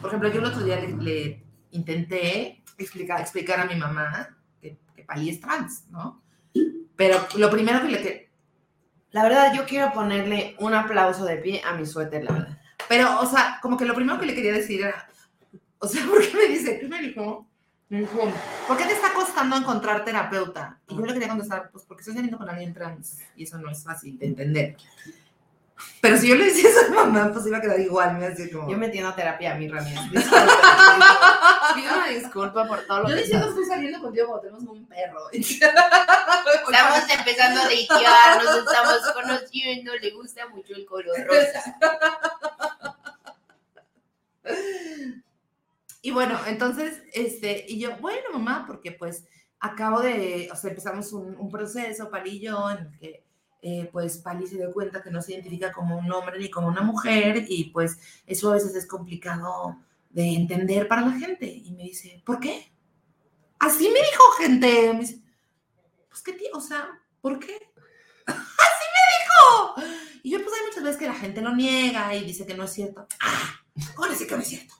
por 0.00 0.10
ejemplo, 0.10 0.30
yo 0.30 0.40
el 0.40 0.46
otro 0.46 0.62
día 0.62 0.78
le, 0.80 0.92
le 0.96 1.44
intenté 1.70 2.62
explicar, 2.78 3.20
explicar 3.20 3.60
a 3.60 3.66
mi 3.66 3.76
mamá 3.76 4.36
que, 4.60 4.78
que 4.94 5.04
Pali 5.04 5.30
es 5.30 5.40
trans, 5.40 5.88
¿no? 5.90 6.22
Pero 6.96 7.26
lo 7.36 7.50
primero 7.50 7.80
que 7.82 7.88
le... 7.88 8.02
Que, 8.02 8.30
La 9.10 9.22
verdad, 9.22 9.54
yo 9.54 9.64
quiero 9.64 9.92
ponerle 9.92 10.56
un 10.60 10.74
aplauso 10.74 11.24
de 11.24 11.38
pie 11.38 11.62
a 11.64 11.74
mi 11.74 11.86
suéter, 11.86 12.24
la 12.24 12.32
verdad. 12.32 12.58
Pero, 12.88 13.20
o 13.20 13.26
sea, 13.26 13.58
como 13.62 13.76
que 13.76 13.84
lo 13.84 13.94
primero 13.94 14.18
que 14.18 14.26
le 14.26 14.34
quería 14.34 14.52
decir 14.52 14.82
era, 14.82 15.08
o 15.78 15.86
sea, 15.86 16.04
¿por 16.10 16.26
qué 16.26 16.36
me 16.36 16.46
dice? 16.46 16.78
¿Qué 16.78 16.88
me 16.88 17.00
dijo? 17.00 17.48
¿Por 18.66 18.76
qué 18.76 18.84
te 18.84 18.92
está 18.94 19.12
costando 19.12 19.56
encontrar 19.56 20.04
terapeuta? 20.04 20.78
Y 20.88 20.96
yo 20.96 21.04
le 21.04 21.12
quería 21.12 21.28
contestar, 21.28 21.70
pues 21.70 21.84
porque 21.86 22.00
estoy 22.00 22.14
saliendo 22.14 22.38
con 22.38 22.48
alguien 22.48 22.72
trans 22.74 23.18
y 23.36 23.44
eso 23.44 23.58
no 23.58 23.70
es 23.70 23.82
fácil 23.84 24.18
de 24.18 24.26
entender. 24.26 24.76
Pero 26.00 26.16
si 26.18 26.28
yo 26.28 26.36
le 26.36 26.46
decía 26.46 26.70
eso 26.70 26.80
a 26.86 26.88
mi 26.88 26.96
mamá, 26.96 27.32
pues 27.32 27.46
iba 27.46 27.58
a 27.58 27.60
quedar 27.60 27.80
igual, 27.80 28.12
me 28.12 28.18
iba 28.20 28.26
a 28.28 28.30
decir 28.30 28.52
como... 28.52 28.70
Yo 28.70 28.76
metiendo 28.78 29.10
a 29.10 29.16
terapia 29.16 29.54
a 29.54 29.56
mi 29.56 29.68
Ramírez. 29.68 30.04
Disculpa, 30.12 31.72
Pido 31.74 31.94
una 31.94 32.08
disculpa 32.08 32.68
por 32.68 32.80
todo 32.86 33.00
lo 33.00 33.08
Yo 33.08 33.14
que 33.16 33.20
diciendo 33.22 33.46
pasa. 33.46 33.60
estoy 33.60 33.74
saliendo 33.74 34.00
contigo 34.00 34.26
cuando 34.28 34.42
tenemos 34.42 34.64
un 34.64 34.86
perro. 34.86 35.28
Estamos 35.32 37.10
empezando 37.18 37.60
a 37.60 37.64
datear, 37.64 38.44
nos 38.44 38.56
estamos 38.58 39.12
conociendo, 39.14 39.92
le 39.96 40.10
gusta 40.12 40.48
mucho 40.48 40.74
el 40.74 40.86
color 40.86 41.16
rosa. 41.26 41.76
Bueno, 46.14 46.38
entonces, 46.46 47.02
este, 47.12 47.66
y 47.68 47.78
yo, 47.78 47.96
bueno, 47.98 48.30
mamá, 48.32 48.64
porque 48.66 48.92
pues 48.92 49.26
acabo 49.60 50.00
de, 50.00 50.48
o 50.52 50.56
sea, 50.56 50.70
empezamos 50.70 51.12
un, 51.12 51.36
un 51.36 51.50
proceso, 51.50 52.10
Pali 52.10 52.30
y 52.36 52.40
yo, 52.40 52.70
en 52.70 52.78
el 52.78 52.98
que, 52.98 53.24
eh, 53.66 53.88
pues, 53.90 54.18
Pali 54.18 54.46
se 54.46 54.56
dio 54.56 54.72
cuenta 54.74 55.02
que 55.02 55.10
no 55.10 55.22
se 55.22 55.32
identifica 55.32 55.72
como 55.72 55.98
un 55.98 56.12
hombre 56.12 56.38
ni 56.38 56.50
como 56.50 56.68
una 56.68 56.82
mujer, 56.82 57.46
y 57.48 57.70
pues 57.70 57.98
eso 58.26 58.50
a 58.50 58.54
veces 58.54 58.74
es 58.74 58.86
complicado 58.86 59.78
de 60.10 60.34
entender 60.34 60.86
para 60.86 61.00
la 61.00 61.12
gente. 61.12 61.46
Y 61.46 61.72
me 61.72 61.84
dice, 61.84 62.22
¿por 62.26 62.40
qué? 62.40 62.70
Así 63.58 63.84
me 63.88 64.00
dijo 64.00 64.22
gente. 64.38 64.92
Me 64.92 65.00
dice, 65.00 65.22
pues, 66.10 66.22
¿qué 66.22 66.34
tío? 66.34 66.50
O 66.52 66.60
sea, 66.60 66.88
¿por 67.22 67.38
qué? 67.38 67.54
Así 68.26 68.86
me 68.94 69.82
dijo. 69.82 69.90
Y 70.22 70.30
yo, 70.30 70.44
pues, 70.44 70.54
hay 70.54 70.66
muchas 70.66 70.84
veces 70.84 70.98
que 70.98 71.06
la 71.06 71.14
gente 71.14 71.40
lo 71.40 71.56
niega 71.56 72.14
y 72.14 72.24
dice 72.24 72.44
que 72.44 72.54
no 72.54 72.64
es 72.64 72.70
cierto. 72.70 73.06
Ah, 73.20 73.64
ahora 73.96 74.14
sí 74.14 74.26
que 74.26 74.36
no 74.36 74.42
es 74.42 74.48
cierto. 74.48 74.74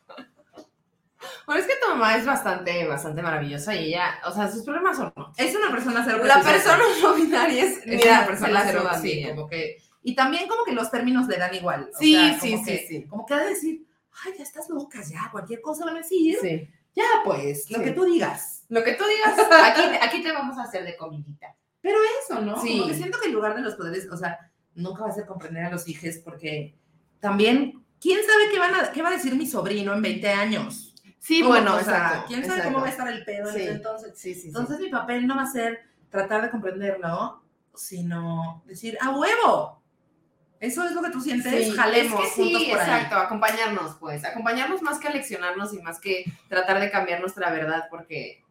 Bueno, 1.47 1.61
es 1.61 1.67
que 1.67 1.75
tu 1.83 1.89
mamá 1.89 2.17
es 2.17 2.25
bastante, 2.27 2.87
bastante 2.87 3.23
maravillosa 3.23 3.75
y 3.75 3.89
ella, 3.89 4.19
o 4.27 4.33
sea, 4.33 4.51
sus 4.51 4.63
problemas 4.63 4.97
son 4.97 5.13
no. 5.17 5.33
Es 5.37 5.55
una 5.55 5.71
persona 5.71 6.03
cero 6.05 6.21
La 6.25 6.41
persona 6.43 6.79
no 7.03 7.15
binaria 7.15 7.65
es, 7.65 7.79
es 7.85 8.05
una 8.05 8.27
persona 8.27 8.63
cero, 8.67 8.89
sí, 9.01 9.25
como 9.29 9.49
que 9.49 9.79
y 10.03 10.15
también 10.15 10.47
como 10.49 10.65
que 10.65 10.73
los 10.73 10.91
términos 10.91 11.27
le 11.29 11.39
dan 11.39 11.55
igual. 11.55 11.91
o 11.95 11.99
Sí, 11.99 12.15
sea, 12.15 12.39
sí, 12.41 12.57
sí, 12.59 12.65
que- 12.65 12.87
sí. 12.87 13.05
Como 13.07 13.25
que 13.25 13.33
ha 13.35 13.39
de 13.39 13.49
decir, 13.51 13.87
ay, 14.25 14.33
ya 14.37 14.43
estás 14.43 14.69
loca, 14.69 15.01
ya, 15.03 15.31
cualquier 15.33 15.63
cosa 15.63 15.87
van 15.87 15.95
a 15.97 15.99
decir. 16.01 16.37
Sí. 16.43 16.69
Ya, 16.95 17.05
pues, 17.25 17.71
lo 17.71 17.79
Sí. 17.79 17.85
que 17.85 17.91
tú 17.93 18.05
digas. 18.05 18.65
Lo 18.69 18.85
que 18.85 18.93
tú 18.93 19.05
digas, 19.07 19.35
aquí, 19.65 19.81
aquí 20.03 20.23
te 20.23 20.31
vamos 20.33 20.59
a 20.59 20.65
hacer 20.65 20.85
de 20.85 20.97
comidita. 20.99 21.55
Pero 21.81 21.99
eso, 22.23 22.41
¿no? 22.43 22.61
Sí. 22.61 22.79
Como 22.81 22.89
que 22.91 22.97
siento 22.97 23.19
que 23.19 23.29
el 23.29 23.33
lugar 23.33 23.55
de 23.55 23.63
los 23.63 23.77
poderes, 23.77 24.07
o 24.11 24.17
sea, 24.19 24.39
nunca 24.75 25.05
va 25.05 25.11
a 25.11 25.27
comprender 25.27 25.65
a 25.65 25.71
los 25.71 25.89
hijos 25.89 26.17
porque 26.23 26.75
también, 27.21 27.83
¿quién 27.99 28.21
sabe 28.27 28.51
qué, 28.53 28.59
van 28.59 28.75
a, 28.75 28.93
qué 28.93 29.01
va 29.01 29.09
a 29.09 29.13
decir 29.13 29.35
mi 29.35 29.47
sobrino 29.47 29.95
en 29.95 30.03
20 30.03 30.29
años? 30.29 30.84
Sí, 31.25 31.41
¿Cómo? 31.41 31.53
bueno, 31.55 31.77
O 31.77 31.81
sea, 31.81 31.95
exacto. 31.95 32.25
¿Quién 32.29 32.41
sabe 32.43 32.57
exacto. 32.57 32.73
cómo 32.75 32.81
va 32.83 32.87
a 32.87 32.91
estar 32.91 33.09
el 33.09 33.25
pedo 33.25 33.49
en 33.49 33.55
Sí. 33.55 33.67
entonces? 33.67 34.13
Sí, 34.15 34.35
sí, 34.35 34.41
sí. 34.43 34.49
Entonces 34.49 34.79
mi 34.79 34.91
papel 34.91 35.27
no 35.27 35.37
va 35.37 35.43
a 35.45 35.47
ser 35.47 35.81
tratar 36.11 36.43
de 36.43 36.51
comprenderlo, 36.51 37.43
sino 37.75 38.63
decir, 38.67 38.99
¡a 39.01 39.09
huevo! 39.09 39.83
Eso 40.61 40.85
es 40.85 40.93
lo 40.93 41.01
que 41.03 41.09
tú 41.11 41.23
sientes, 41.23 41.75
jalemos 41.75 42.21
es 42.25 42.31
que 42.35 42.43
juntos 42.43 42.63
por 42.65 42.79
ahí. 42.79 42.87
exacto, 42.91 43.17
acompañarnos, 43.17 43.97
pues, 43.97 44.23
acompañarnos 44.25 44.83
más 44.83 44.99
que 44.99 45.09
leccionarnos 45.09 45.73
y 45.73 45.81
más 45.81 45.99
que 45.99 46.25
tratar 46.49 46.79
de 46.79 46.91
cambiar 46.91 47.21
nuestra 47.21 47.51
verdad, 47.51 47.85
porque 47.89 48.45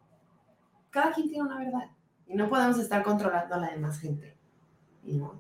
cada 0.89 1.11
quien 1.11 1.29
tiene 1.29 1.43
una 1.43 1.59
verdad 1.59 1.89
y 2.25 2.33
no 2.33 2.49
podemos 2.49 2.79
estar 2.79 3.03
controlando 3.03 3.53
a 3.53 3.59
la 3.59 3.67
demás 3.69 3.99
gente. 3.99 4.35
Y 5.03 5.13
no. 5.13 5.39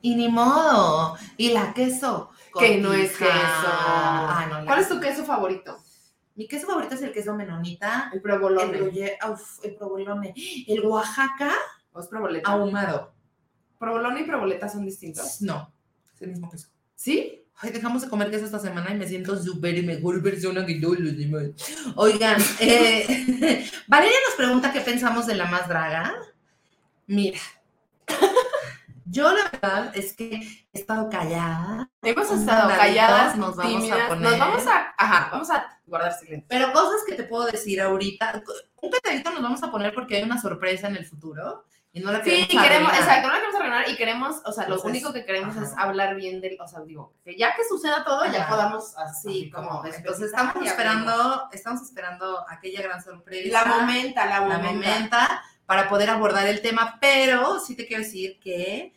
Y 0.00 0.16
ni 0.16 0.28
modo. 0.30 1.16
Y 1.36 1.50
la 1.52 1.74
queso. 1.74 2.30
Que 2.58 2.78
no 2.78 2.94
es 2.94 3.16
queso. 3.16 3.26
Ah, 3.30 4.46
no, 4.50 4.64
¿Cuál 4.64 4.80
es 4.80 4.88
tu 4.88 4.98
queso 5.00 5.22
favorito? 5.24 5.78
Mi 6.36 6.46
queso 6.46 6.66
favorito 6.66 6.94
es 6.94 7.02
el 7.02 7.12
queso 7.12 7.34
menonita, 7.34 8.10
El 8.12 8.18
el, 8.18 8.22
provolone. 8.22 8.80
uf, 8.82 9.64
el 9.64 9.74
provolone, 9.74 10.34
el 10.66 10.84
Oaxaca 10.84 11.52
¿O 11.92 12.00
es 12.00 12.06
proboleta? 12.08 12.50
ahumado. 12.50 13.14
¿Provolone 13.78 14.20
y 14.20 14.24
proboleta 14.24 14.68
son 14.68 14.84
distintos? 14.84 15.40
No, 15.40 15.72
es 16.14 16.22
el 16.22 16.28
mismo 16.30 16.50
queso. 16.50 16.68
¿Sí? 16.94 17.42
Ay, 17.58 17.70
dejamos 17.70 18.02
de 18.02 18.10
comer 18.10 18.30
queso 18.30 18.44
esta 18.44 18.58
semana 18.58 18.92
y 18.92 18.98
me 18.98 19.08
siento 19.08 19.42
súper 19.42 19.78
y 19.78 19.82
mejor 19.82 20.22
persona 20.22 20.66
que 20.66 20.74
todos 20.74 20.98
los 21.00 21.16
demás. 21.16 21.44
Oigan, 21.94 22.38
eh, 22.60 23.66
Valeria 23.86 24.18
nos 24.28 24.36
pregunta 24.36 24.72
qué 24.72 24.82
pensamos 24.82 25.26
de 25.26 25.36
la 25.36 25.46
más 25.46 25.66
draga. 25.68 26.14
Mira, 27.06 27.38
yo 29.08 29.32
la 29.32 29.50
verdad 29.50 29.92
es 29.96 30.14
que 30.14 30.34
he 30.72 30.78
estado 30.78 31.08
callada, 31.08 31.88
Hemos 32.02 32.30
estado 32.30 32.68
calladas, 32.68 33.36
nos 33.36 33.56
vamos 33.56 33.90
a 33.90 34.08
poner. 34.08 34.30
Nos 34.30 34.38
vamos 34.38 34.66
a, 34.66 34.94
ajá, 34.96 35.28
vamos 35.32 35.50
a 35.50 35.80
guardar 35.86 36.12
silencio. 36.12 36.46
pero 36.48 36.72
cosas 36.72 37.02
que 37.06 37.14
te 37.14 37.24
puedo 37.24 37.46
decir 37.46 37.80
ahorita. 37.80 38.42
Un 38.82 38.90
petadito 38.90 39.30
nos 39.30 39.42
vamos 39.42 39.62
a 39.62 39.70
poner 39.70 39.94
porque 39.94 40.16
hay 40.16 40.22
una 40.22 40.40
sorpresa 40.40 40.88
en 40.88 40.96
el 40.96 41.06
futuro 41.06 41.64
y 41.92 42.00
no 42.00 42.12
la 42.12 42.22
Sí, 42.22 42.30
queremos 42.30 42.52
y 42.52 42.58
queremos, 42.58 42.92
exacto, 42.92 43.28
no 43.28 43.32
la 43.32 43.40
queremos 43.40 43.60
arruinar 43.60 43.88
y 43.88 43.96
queremos, 43.96 44.36
o 44.44 44.52
sea, 44.52 44.68
lo 44.68 44.80
único 44.82 45.12
que 45.14 45.24
queremos 45.24 45.56
es 45.56 45.72
hablar 45.78 46.14
bien 46.14 46.42
del, 46.42 46.58
o 46.60 46.68
sea, 46.68 46.80
digo, 46.80 47.14
que 47.24 47.38
ya 47.38 47.54
que 47.54 47.64
suceda 47.64 48.04
todo, 48.04 48.26
ya 48.26 48.48
podamos 48.48 48.94
así 48.98 49.44
Sí, 49.44 49.50
como, 49.50 49.82
despedir 49.82 50.00
entonces 50.00 50.26
estamos 50.26 50.56
esperando, 50.66 51.48
estamos 51.52 51.82
esperando 51.82 52.44
aquella 52.50 52.82
gran 52.82 53.02
sorpresa. 53.02 53.64
La 53.64 53.64
momenta, 53.64 54.26
la 54.26 54.40
la 54.40 54.58
momenta. 54.58 55.42
Para 55.66 55.88
poder 55.88 56.08
abordar 56.10 56.46
el 56.46 56.62
tema, 56.62 56.98
pero 57.00 57.60
sí 57.60 57.74
te 57.76 57.86
quiero 57.86 58.02
decir 58.02 58.38
que 58.40 58.94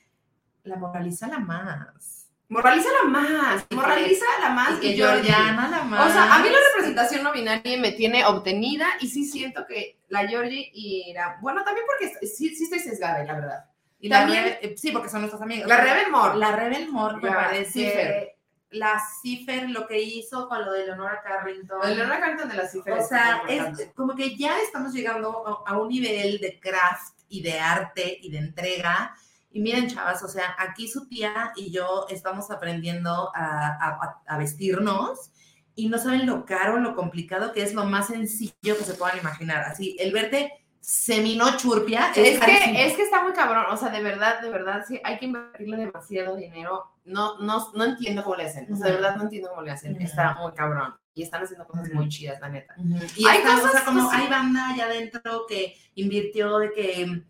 la 0.63 0.75
moraliza 0.77 1.27
la 1.27 1.39
más. 1.39 2.27
Moralízala 2.47 3.03
más, 3.05 3.63
que- 3.65 3.75
moralízala 3.75 4.49
más. 4.49 4.77
Y 4.77 4.79
que. 4.81 4.93
Georgiana 4.93 5.67
la 5.69 5.83
más. 5.83 6.09
O 6.09 6.13
sea, 6.13 6.33
a 6.35 6.39
mí 6.39 6.49
la 6.49 6.57
representación 6.71 7.23
no 7.23 7.31
binaria 7.31 7.77
me 7.79 7.91
tiene 7.91 8.25
obtenida 8.25 8.87
y 8.99 9.07
sí 9.07 9.25
siento 9.25 9.65
que 9.67 9.99
la 10.07 10.27
Georgie 10.27 10.71
y 10.73 11.13
la... 11.13 11.37
Bueno, 11.41 11.63
también 11.63 11.85
porque 11.85 12.27
sí, 12.27 12.55
sí 12.55 12.63
estoy 12.63 12.79
sesgada, 12.79 13.23
la 13.23 13.33
verdad. 13.35 13.65
Y 13.99 14.09
la 14.09 14.21
también- 14.21 14.45
Rebe- 14.45 14.59
eh, 14.63 14.75
sí, 14.77 14.91
porque 14.91 15.09
son 15.09 15.21
nuestras 15.21 15.43
amigas. 15.43 15.67
La 15.67 15.77
Rebel 15.77 16.09
Mor. 16.11 16.35
La 16.37 16.55
Rebel 16.55 16.89
Mor 16.89 17.21
me 17.21 17.29
La 17.29 17.35
parece. 17.35 18.38
La 18.71 19.01
Cifer 19.21 19.69
lo 19.69 19.87
que 19.87 20.01
hizo 20.01 20.47
con 20.47 20.63
lo 20.63 20.71
de 20.71 20.85
Leonora 20.85 21.21
Carrington. 21.23 21.79
Leonora 21.95 22.19
Carrington 22.19 22.49
de 22.49 22.55
las 22.55 22.71
cifras. 22.71 23.05
O 23.05 23.07
sea, 23.07 23.41
es 23.47 23.89
como 23.95 24.15
que 24.15 24.35
ya 24.37 24.59
estamos 24.61 24.93
llegando 24.93 25.63
a, 25.65 25.77
un 25.77 25.89
nivel 25.89 26.39
de 26.39 26.59
craft 26.59 27.19
y 27.29 27.41
de 27.41 27.59
arte 27.59 28.19
y 28.21 28.31
de 28.31 28.37
entrega. 28.37 29.15
Y 29.51 29.61
miren, 29.61 29.87
chavas, 29.89 30.23
o 30.23 30.27
sea, 30.27 30.55
aquí 30.59 30.87
su 30.87 31.07
tía 31.07 31.51
y 31.55 31.71
yo 31.71 32.05
estamos 32.09 32.51
aprendiendo 32.51 33.31
a, 33.35 33.67
a- 33.67 34.21
a 34.27 34.37
vestirnos 34.37 35.31
y 35.73 35.87
no 35.89 35.97
saben 35.97 36.25
lo 36.27 36.45
caro, 36.45 36.79
lo 36.79 36.95
complicado 36.95 37.51
que 37.53 37.63
es 37.63 37.73
lo 37.73 37.85
más 37.85 38.07
sencillo 38.07 38.77
que 38.77 38.83
se 38.83 38.93
puedan 38.93 39.17
imaginar. 39.17 39.63
Así, 39.63 39.95
el 39.99 40.11
verte 40.11 40.53
semino 40.81 41.57
churpia 41.57 42.11
Es 42.15 42.39
que, 42.39 42.85
es 42.87 42.93
que 42.95 43.03
está 43.03 43.21
muy 43.23 43.33
cabrón, 43.33 43.65
o 43.69 43.77
sea, 43.77 43.89
de 43.89 44.01
verdad, 44.03 44.41
de 44.41 44.49
verdad, 44.49 44.83
sí, 44.87 44.99
hay 45.03 45.17
que 45.17 45.25
invertirle 45.25 45.77
demasiado 45.77 46.35
dinero. 46.35 46.91
No, 47.09 47.39
no, 47.39 47.71
no 47.73 47.83
entiendo 47.83 48.23
cómo 48.23 48.35
le 48.35 48.45
hacen, 48.45 48.71
o 48.71 48.75
sea, 48.75 48.87
de 48.87 48.93
verdad 48.93 49.15
no 49.15 49.23
entiendo 49.23 49.49
cómo 49.49 49.61
le 49.61 49.71
hacen. 49.71 49.99
Está 50.01 50.35
muy 50.35 50.53
cabrón. 50.53 50.93
Y 51.13 51.23
están 51.23 51.43
haciendo 51.43 51.65
cosas 51.65 51.89
muy 51.91 52.07
chidas, 52.07 52.39
la 52.39 52.49
neta. 52.49 52.75
Y 53.15 53.25
Hay 53.27 53.41
cosas, 53.41 53.81
como 53.83 54.09
hay 54.09 54.27
banda 54.27 54.69
allá 54.69 54.85
adentro 54.85 55.45
que 55.47 55.75
invirtió 55.95 56.59
de 56.59 56.71
que 56.71 57.23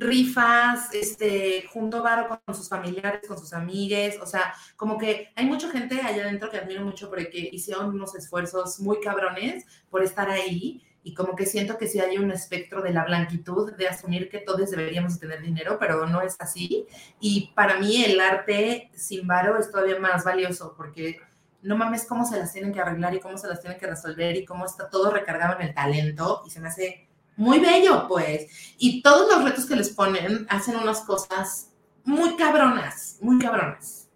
rifas, 0.00 0.94
este, 0.94 1.66
junto 1.70 2.02
varo 2.02 2.40
con 2.44 2.54
sus 2.54 2.68
familiares, 2.68 3.28
con 3.28 3.38
sus 3.38 3.52
amigues, 3.52 4.18
o 4.20 4.26
sea, 4.26 4.54
como 4.76 4.96
que 4.96 5.28
hay 5.36 5.44
mucha 5.44 5.70
gente 5.70 6.00
allá 6.00 6.22
adentro 6.22 6.50
que 6.50 6.56
admiro 6.56 6.84
mucho 6.84 7.10
porque 7.10 7.50
hicieron 7.52 7.90
unos 7.90 8.14
esfuerzos 8.14 8.80
muy 8.80 8.98
cabrones 9.00 9.66
por 9.90 10.02
estar 10.02 10.30
ahí 10.30 10.82
y 11.02 11.14
como 11.14 11.34
que 11.34 11.46
siento 11.46 11.78
que 11.78 11.86
sí 11.86 11.98
hay 12.00 12.18
un 12.18 12.30
espectro 12.30 12.82
de 12.82 12.92
la 12.92 13.04
blanquitud 13.04 13.72
de 13.72 13.88
asumir 13.88 14.28
que 14.28 14.38
todos 14.38 14.70
deberíamos 14.70 15.18
tener 15.18 15.40
dinero, 15.40 15.78
pero 15.78 16.06
no 16.06 16.20
es 16.20 16.36
así. 16.38 16.86
Y 17.20 17.52
para 17.54 17.78
mí 17.78 18.04
el 18.04 18.20
arte 18.20 18.90
sin 18.94 19.26
varo 19.26 19.58
es 19.58 19.70
todavía 19.70 19.98
más 19.98 20.24
valioso 20.24 20.74
porque 20.76 21.20
no 21.62 21.76
mames 21.76 22.06
cómo 22.06 22.24
se 22.24 22.38
las 22.38 22.52
tienen 22.52 22.72
que 22.72 22.80
arreglar 22.80 23.14
y 23.14 23.20
cómo 23.20 23.38
se 23.38 23.48
las 23.48 23.60
tienen 23.60 23.78
que 23.78 23.86
resolver 23.86 24.36
y 24.36 24.44
cómo 24.44 24.66
está 24.66 24.88
todo 24.90 25.10
recargado 25.10 25.58
en 25.58 25.68
el 25.68 25.74
talento 25.74 26.42
y 26.46 26.50
se 26.50 26.60
me 26.60 26.68
hace 26.68 27.08
muy 27.36 27.58
bello, 27.58 28.06
pues. 28.06 28.74
Y 28.78 29.02
todos 29.02 29.32
los 29.32 29.44
retos 29.44 29.66
que 29.66 29.76
les 29.76 29.90
ponen 29.90 30.46
hacen 30.50 30.76
unas 30.76 31.00
cosas 31.00 31.72
muy 32.04 32.36
cabronas, 32.36 33.18
muy 33.20 33.38
cabronas. 33.38 34.08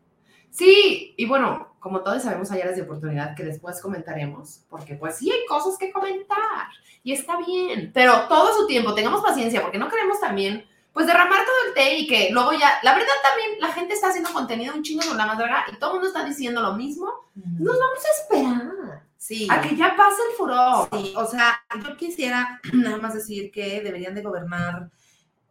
Sí, 0.50 1.14
y 1.16 1.26
bueno, 1.26 1.73
como 1.84 2.00
todos 2.00 2.22
sabemos, 2.22 2.50
hay 2.50 2.62
áreas 2.62 2.76
de 2.76 2.82
oportunidad 2.82 3.36
que 3.36 3.44
después 3.44 3.78
comentaremos, 3.82 4.60
porque 4.70 4.94
pues 4.94 5.16
sí 5.18 5.30
hay 5.30 5.44
cosas 5.46 5.76
que 5.76 5.92
comentar 5.92 6.68
y 7.02 7.12
está 7.12 7.36
bien, 7.36 7.90
pero 7.92 8.26
todo 8.26 8.56
su 8.58 8.66
tiempo, 8.66 8.94
tengamos 8.94 9.20
paciencia, 9.20 9.60
porque 9.60 9.76
no 9.76 9.90
queremos 9.90 10.18
también 10.18 10.64
pues 10.94 11.06
derramar 11.06 11.44
todo 11.44 11.68
el 11.68 11.74
té 11.74 11.98
y 11.98 12.06
que 12.06 12.30
luego 12.30 12.52
ya, 12.54 12.78
la 12.82 12.94
verdad 12.94 13.12
también 13.22 13.60
la 13.60 13.70
gente 13.74 13.92
está 13.92 14.08
haciendo 14.08 14.32
contenido 14.32 14.74
un 14.74 14.82
chingo 14.82 15.06
con 15.06 15.18
la 15.18 15.26
más 15.26 15.36
verga 15.36 15.66
y 15.70 15.76
todo 15.78 15.90
el 15.90 15.94
mundo 15.96 16.08
está 16.08 16.24
diciendo 16.24 16.62
lo 16.62 16.72
mismo, 16.72 17.06
nos 17.34 17.78
vamos 17.78 17.98
a 17.98 18.22
esperar 18.22 19.02
Sí. 19.18 19.46
a 19.50 19.60
que 19.60 19.76
ya 19.76 19.94
pase 19.94 20.22
el 20.30 20.36
furor. 20.38 20.88
Sí, 20.90 21.12
o 21.16 21.26
sea, 21.26 21.62
yo 21.86 21.98
quisiera 21.98 22.62
nada 22.72 22.96
más 22.96 23.12
decir 23.12 23.50
que 23.52 23.82
deberían 23.82 24.14
de 24.14 24.22
gobernar 24.22 24.88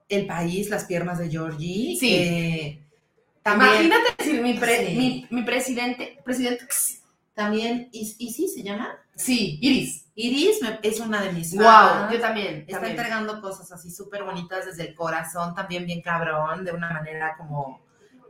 el 0.10 0.26
país 0.26 0.72
las 0.72 0.86
piernas 0.86 1.20
de 1.20 1.30
Georgie. 1.30 1.96
Sí. 2.00 2.16
Eh, 2.16 2.83
también, 3.44 3.72
Imagínate 3.86 4.24
si 4.24 4.34
mi, 4.34 4.54
pre- 4.56 4.88
Sí. 4.88 4.96
mi, 4.96 5.28
mi 5.30 5.44
presidente, 5.44 6.20
presidente, 6.24 6.66
también, 7.34 7.90
¿y, 7.92 8.16
y 8.20 8.32
sí 8.34 8.48
se 8.48 8.64
llama? 8.64 8.98
sí, 9.16 9.60
Iris. 9.62 10.06
Iris 10.16 10.62
me- 10.62 10.80
es 10.84 11.00
una 11.00 11.22
de 11.22 11.32
mis 11.32 11.56
Wow, 11.56 12.12
yo 12.12 12.20
también. 12.20 12.62
Está 12.62 12.74
también. 12.74 12.92
entregando 12.92 13.42
cosas 13.42 13.72
así 13.72 13.90
súper 13.92 14.24
bonitas 14.24 14.66
desde 14.66 14.88
el 14.90 14.96
corazón, 14.96 15.56
también 15.56 15.86
bien 15.86 16.02
cabrón, 16.02 16.64
de 16.64 16.72
una 16.72 16.92
manera 16.92 17.36
como 17.38 17.82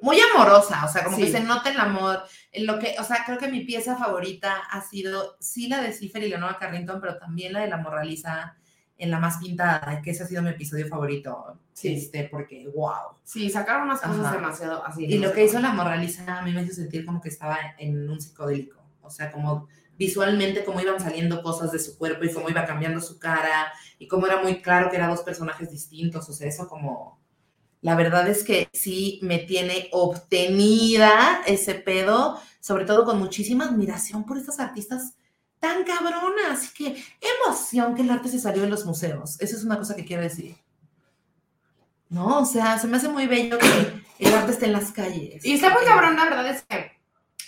muy 0.02 0.18
amorosa, 0.34 0.84
o 0.86 0.88
sea, 0.90 1.04
como 1.06 1.16
Sí. 1.18 1.24
que 1.24 1.32
se 1.32 1.40
nota 1.42 1.70
el 1.70 1.80
amor. 1.80 2.24
En 2.52 2.66
lo 2.66 2.80
que, 2.80 2.96
o 3.00 3.04
sea, 3.04 3.24
creo 3.26 3.38
que 3.38 3.48
mi 3.50 3.62
pieza 3.62 3.96
favorita 3.98 4.56
ha 4.70 4.82
sido, 4.82 5.38
sí, 5.40 5.68
la 5.68 5.82
de 5.82 5.94
Cifer 5.94 6.24
y 6.24 6.30
Leonora 6.30 6.58
Carrington, 6.60 7.00
pero 7.00 7.18
también 7.18 7.54
la 7.54 7.62
de 7.62 7.68
la 7.70 7.78
morraliza 7.78 8.56
en 9.04 9.12
la 9.12 9.20
más 9.20 9.38
pintada, 9.38 10.02
que 10.02 10.12
ese 10.12 10.24
ha 10.24 10.28
sido 10.28 10.42
mi 10.42 10.52
episodio 10.52 10.88
favorito. 10.88 11.60
Sí. 11.74 11.94
Este, 11.96 12.30
porque, 12.32 12.70
wow. 12.74 13.18
Sí, 13.24 13.50
sacaron 13.50 13.84
unas 13.84 14.00
cosas 14.00 14.20
Ajá. 14.20 14.36
demasiado 14.36 14.86
así. 14.86 15.06
Y 15.06 15.20
no 15.20 15.28
lo 15.28 15.34
que 15.34 15.44
hizo 15.44 15.60
la 15.60 15.74
morraliza 15.74 16.40
a 16.40 16.42
mí 16.42 16.54
me 16.54 16.64
hizo 16.64 16.74
sentir 16.74 17.06
como 17.06 17.20
que 17.20 17.28
estaba 17.28 17.58
en 17.78 18.10
un 18.10 18.22
psicodélico. 18.22 18.82
O 19.02 19.10
sea, 19.10 19.30
como 19.30 19.68
visualmente 19.98 20.64
cómo 20.64 20.80
iban 20.80 21.02
saliendo 21.02 21.44
cosas 21.44 21.74
de 21.74 21.80
su 21.80 21.98
cuerpo 21.98 22.24
y 22.24 22.32
cómo 22.32 22.50
iba 22.50 22.66
cambiando 22.66 23.02
su 23.02 23.20
cara 23.20 23.74
y 24.00 24.08
cómo 24.08 24.26
era 24.26 24.42
muy 24.42 24.62
claro 24.62 24.90
que 24.90 24.96
eran 24.96 25.10
dos 25.10 25.22
personajes 25.22 25.70
distintos. 25.70 26.30
O 26.30 26.34
sea, 26.34 26.48
eso 26.48 26.68
como... 26.70 27.22
La 27.82 27.96
verdad 27.96 28.30
es 28.30 28.46
que 28.46 28.70
sí 28.72 29.20
me 29.22 29.40
tiene 29.40 29.90
obtenida 29.92 31.42
ese 31.46 31.76
pedo, 31.76 32.40
sobre 32.62 32.86
todo 32.86 33.04
con 33.04 33.20
muchísima 33.20 33.66
admiración 33.66 34.26
por 34.26 34.38
estas 34.38 34.62
artistas 34.62 35.16
tan 35.64 35.86
cabronas. 35.86 36.72
Y 36.78 36.94
qué 36.94 37.06
emoción 37.46 37.96
que 37.96 38.02
el 38.02 38.12
arte 38.12 38.28
se 38.28 38.38
salió 38.38 38.64
de 38.64 38.70
los 38.70 38.86
museos. 38.86 39.40
Eso 39.40 39.56
es 39.56 39.64
una 39.64 39.78
cosa 39.78 39.96
que 39.96 40.04
quiero 40.04 40.22
decir. 40.22 40.58
No, 42.10 42.42
o 42.42 42.46
sea, 42.46 42.78
se 42.78 42.88
me 42.88 42.98
hace 42.98 43.08
muy 43.08 43.28
bello 43.28 43.58
que 43.58 44.04
el 44.20 44.34
arte 44.34 44.52
esté 44.52 44.66
en 44.66 44.74
las 44.74 44.92
calles. 44.92 45.44
Y 45.46 45.54
está 45.54 45.70
muy 45.70 45.86
cabrón, 45.86 46.18
la 46.18 46.26
verdad 46.26 46.48
es 46.48 46.64
que, 46.64 46.92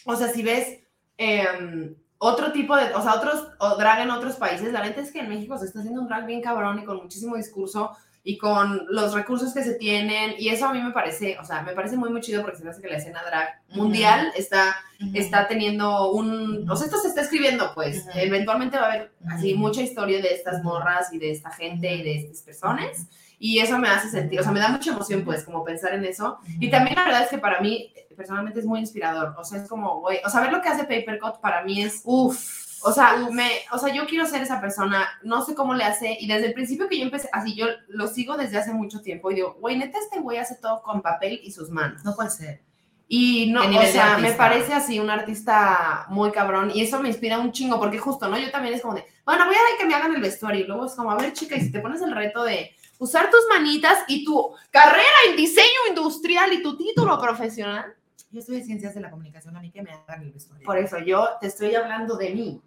o 0.05 0.15
sea, 0.15 0.29
si 0.29 0.41
ves 0.43 0.79
em, 1.17 1.93
otro 2.17 2.53
tipo 2.53 2.75
de, 2.77 2.93
o 2.93 3.01
sea, 3.03 3.15
otros, 3.15 3.49
o 3.59 3.75
drag 3.75 3.99
en 3.99 4.09
otros 4.09 4.37
países, 4.37 4.71
la 4.71 4.81
neta 4.81 5.01
es 5.01 5.11
que 5.11 5.19
en 5.19 5.29
México 5.29 5.57
se 5.57 5.65
está 5.65 5.79
haciendo 5.79 6.01
un 6.01 6.07
drag 6.07 6.25
bien 6.25 6.41
cabrón 6.41 6.79
y 6.79 6.85
con 6.85 6.97
muchísimo 6.97 7.35
discurso 7.35 7.91
y 8.27 8.37
con 8.39 8.87
los 8.89 9.13
recursos 9.13 9.53
que 9.53 9.63
se 9.63 9.75
tienen, 9.75 10.33
y 10.39 10.49
eso 10.49 10.65
a 10.65 10.73
mí 10.73 10.81
me 10.81 10.91
parece, 10.91 11.37
o 11.39 11.45
sea, 11.45 11.61
me 11.61 11.73
parece 11.73 11.95
muy, 11.95 12.09
muy 12.09 12.21
chido 12.21 12.41
porque 12.41 12.57
se 12.57 12.63
me 12.63 12.71
hace 12.71 12.81
que 12.81 12.87
la 12.89 12.97
escena 12.97 13.21
drag 13.23 13.61
mundial 13.69 14.33
está, 14.35 14.75
Ujú. 14.99 15.11
está 15.13 15.47
teniendo 15.47 16.11
un, 16.11 16.67
o 16.67 16.75
sea, 16.75 16.87
esto 16.87 16.97
se 16.97 17.09
está 17.09 17.21
escribiendo, 17.21 17.71
pues, 17.75 18.03
eventualmente 18.15 18.77
va 18.77 18.87
a 18.87 18.91
haber 18.93 19.11
así 19.29 19.53
mucha 19.53 19.81
historia 19.81 20.21
de 20.23 20.33
estas 20.33 20.63
morras 20.63 21.13
y 21.13 21.19
de 21.19 21.31
esta 21.31 21.51
gente 21.51 21.93
y 21.93 22.01
de 22.01 22.15
estas 22.17 22.41
personas, 22.41 23.07
y 23.37 23.59
eso 23.59 23.77
me 23.77 23.89
hace 23.89 24.09
sentir, 24.09 24.39
o 24.39 24.43
sea, 24.43 24.51
me 24.51 24.59
da 24.59 24.69
mucha 24.69 24.91
emoción, 24.91 25.23
pues, 25.23 25.43
como 25.43 25.63
pensar 25.63 25.93
en 25.93 26.03
eso, 26.03 26.39
y 26.59 26.71
también 26.71 26.95
la 26.95 27.05
verdad 27.05 27.23
es 27.23 27.29
que 27.29 27.37
para 27.37 27.61
mí, 27.61 27.93
personalmente, 28.17 28.59
es 28.59 28.65
muy 28.65 28.79
inspirador. 28.79 29.35
O 29.37 29.43
sea, 29.43 29.61
es 29.61 29.67
como, 29.67 29.99
güey, 29.99 30.19
o 30.25 30.29
sea, 30.29 30.39
ver 30.41 30.51
lo 30.51 30.61
que 30.61 30.69
hace 30.69 30.85
Papercut 30.85 31.39
para 31.41 31.63
mí 31.63 31.83
es, 31.83 32.01
Uf. 32.05 32.64
O 32.81 32.91
sea, 32.91 33.17
me, 33.31 33.49
o 33.71 33.77
sea, 33.77 33.93
yo 33.93 34.05
quiero 34.05 34.25
ser 34.25 34.41
esa 34.41 34.61
persona, 34.61 35.07
no 35.23 35.43
sé 35.43 35.55
cómo 35.55 35.73
le 35.73 35.83
hace, 35.83 36.17
y 36.19 36.27
desde 36.27 36.47
el 36.47 36.53
principio 36.53 36.87
que 36.87 36.97
yo 36.97 37.03
empecé, 37.03 37.29
así 37.31 37.55
yo 37.55 37.67
lo 37.87 38.07
sigo 38.07 38.37
desde 38.37 38.57
hace 38.57 38.73
mucho 38.73 39.01
tiempo, 39.01 39.31
y 39.31 39.35
digo, 39.35 39.57
güey, 39.59 39.77
neta, 39.77 39.97
este 39.99 40.19
güey 40.19 40.37
hace 40.37 40.55
todo 40.55 40.81
con 40.83 41.01
papel 41.01 41.39
y 41.43 41.51
sus 41.51 41.69
manos. 41.69 42.03
No 42.03 42.15
puede 42.15 42.29
ser. 42.29 42.61
Y 43.07 43.51
no, 43.51 43.61
¿Qué 43.61 43.77
o 43.77 43.81
sea, 43.83 44.17
me 44.17 44.31
parece 44.33 44.73
así 44.73 44.99
un 44.99 45.09
artista 45.09 46.05
muy 46.09 46.31
cabrón, 46.31 46.71
y 46.73 46.81
eso 46.81 46.99
me 47.01 47.09
inspira 47.09 47.39
un 47.39 47.51
chingo, 47.51 47.79
porque 47.79 47.99
justo, 47.99 48.27
¿no? 48.27 48.37
Yo 48.37 48.51
también 48.51 48.73
es 48.73 48.81
como 48.81 48.95
de, 48.95 49.05
bueno, 49.25 49.45
voy 49.45 49.55
a 49.55 49.69
ver 49.69 49.79
que 49.79 49.85
me 49.85 49.93
hagan 49.93 50.15
el 50.15 50.21
vestuario, 50.21 50.61
y 50.61 50.67
luego 50.67 50.85
es 50.85 50.93
como, 50.93 51.11
a 51.11 51.17
ver, 51.17 51.33
chica, 51.33 51.55
y 51.55 51.61
si 51.61 51.71
te 51.71 51.79
pones 51.79 52.01
el 52.01 52.15
reto 52.15 52.43
de 52.43 52.75
usar 52.97 53.29
tus 53.29 53.41
manitas 53.49 53.99
y 54.07 54.23
tu 54.23 54.53
carrera 54.71 55.03
en 55.29 55.35
diseño 55.35 55.67
industrial 55.89 56.53
y 56.53 56.63
tu 56.63 56.77
título 56.77 57.19
profesional, 57.19 57.93
Yo 58.35 58.41
estudié 58.41 58.65
ciencias 58.65 58.93
de 58.93 58.99
la 58.99 59.09
comunicación, 59.09 59.55
a 59.55 59.61
mí 59.61 59.71
que 59.71 59.81
me 59.81 59.91
hagan 59.91 60.23
el 60.23 60.33
vestuario. 60.33 60.65
Por 60.65 60.77
eso 60.77 60.99
yo 60.99 61.25
te 61.39 61.47
estoy 61.47 61.73
hablando 61.73 62.17
de 62.17 62.31
mí, 62.31 62.61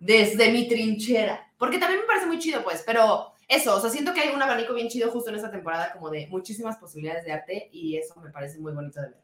desde 0.00 0.50
mi 0.50 0.66
trinchera, 0.66 1.52
porque 1.56 1.78
también 1.78 2.00
me 2.00 2.06
parece 2.08 2.26
muy 2.26 2.40
chido, 2.40 2.64
pues, 2.64 2.82
pero 2.84 3.32
eso, 3.46 3.76
o 3.76 3.80
sea, 3.80 3.90
siento 3.90 4.12
que 4.12 4.22
hay 4.22 4.34
un 4.34 4.42
abanico 4.42 4.74
bien 4.74 4.88
chido 4.88 5.12
justo 5.12 5.30
en 5.30 5.36
esta 5.36 5.52
temporada, 5.52 5.92
como 5.92 6.10
de 6.10 6.26
muchísimas 6.26 6.78
posibilidades 6.78 7.24
de 7.24 7.30
arte, 7.30 7.68
y 7.70 7.96
eso 7.96 8.20
me 8.20 8.30
parece 8.30 8.58
muy 8.58 8.72
bonito 8.72 9.00
de 9.00 9.10
ver. 9.10 9.22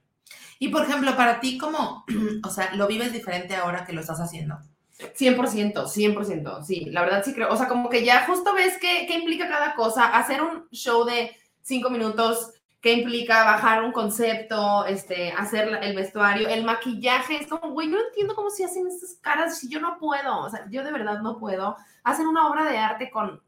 Y 0.61 0.69
por 0.69 0.85
ejemplo, 0.85 1.17
para 1.17 1.41
ti, 1.41 1.59
¿cómo, 1.59 2.05
o 2.45 2.51
sea, 2.51 2.73
lo 2.77 2.87
vives 2.87 3.13
diferente 3.13 3.57
ahora 3.57 3.85
que 3.85 3.93
lo 3.93 4.01
estás 4.01 4.21
haciendo? 4.21 4.57
100%, 4.97 5.73
100%, 5.89 6.63
sí, 6.63 6.85
la 6.85 7.03
verdad 7.03 7.25
sí 7.25 7.35
creo, 7.35 7.53
o 7.53 7.57
sea, 7.57 7.67
como 7.67 7.91
que 7.91 8.05
ya 8.05 8.27
justo 8.27 8.55
ves 8.55 8.79
qué, 8.81 9.07
qué 9.09 9.15
implica 9.15 9.49
cada 9.49 9.75
cosa, 9.75 10.07
hacer 10.07 10.41
un 10.41 10.69
show 10.71 11.05
de 11.05 11.33
cinco 11.63 11.91
minutos, 11.91 12.53
qué 12.85 12.93
implica 12.93 13.45
bajar 13.45 13.83
un 13.83 13.93
concepto, 13.93 14.85
este, 14.85 15.33
hacer 15.33 15.79
el 15.83 15.97
vestuario, 15.97 16.47
el 16.47 16.65
maquillaje, 16.65 17.37
es 17.37 17.47
como, 17.47 17.73
güey, 17.73 17.89
no 17.89 17.99
entiendo 17.99 18.35
cómo 18.35 18.51
se 18.51 18.63
hacen 18.63 18.87
estas 18.87 19.15
caras 19.23 19.59
si 19.59 19.71
yo 19.71 19.81
no 19.81 19.97
puedo, 19.99 20.41
o 20.41 20.51
sea, 20.51 20.67
yo 20.69 20.85
de 20.85 20.93
verdad 20.93 21.23
no 21.23 21.39
puedo, 21.39 21.79
hacen 22.03 22.27
una 22.27 22.47
obra 22.47 22.71
de 22.71 22.77
arte 22.77 23.11
con, 23.11 23.41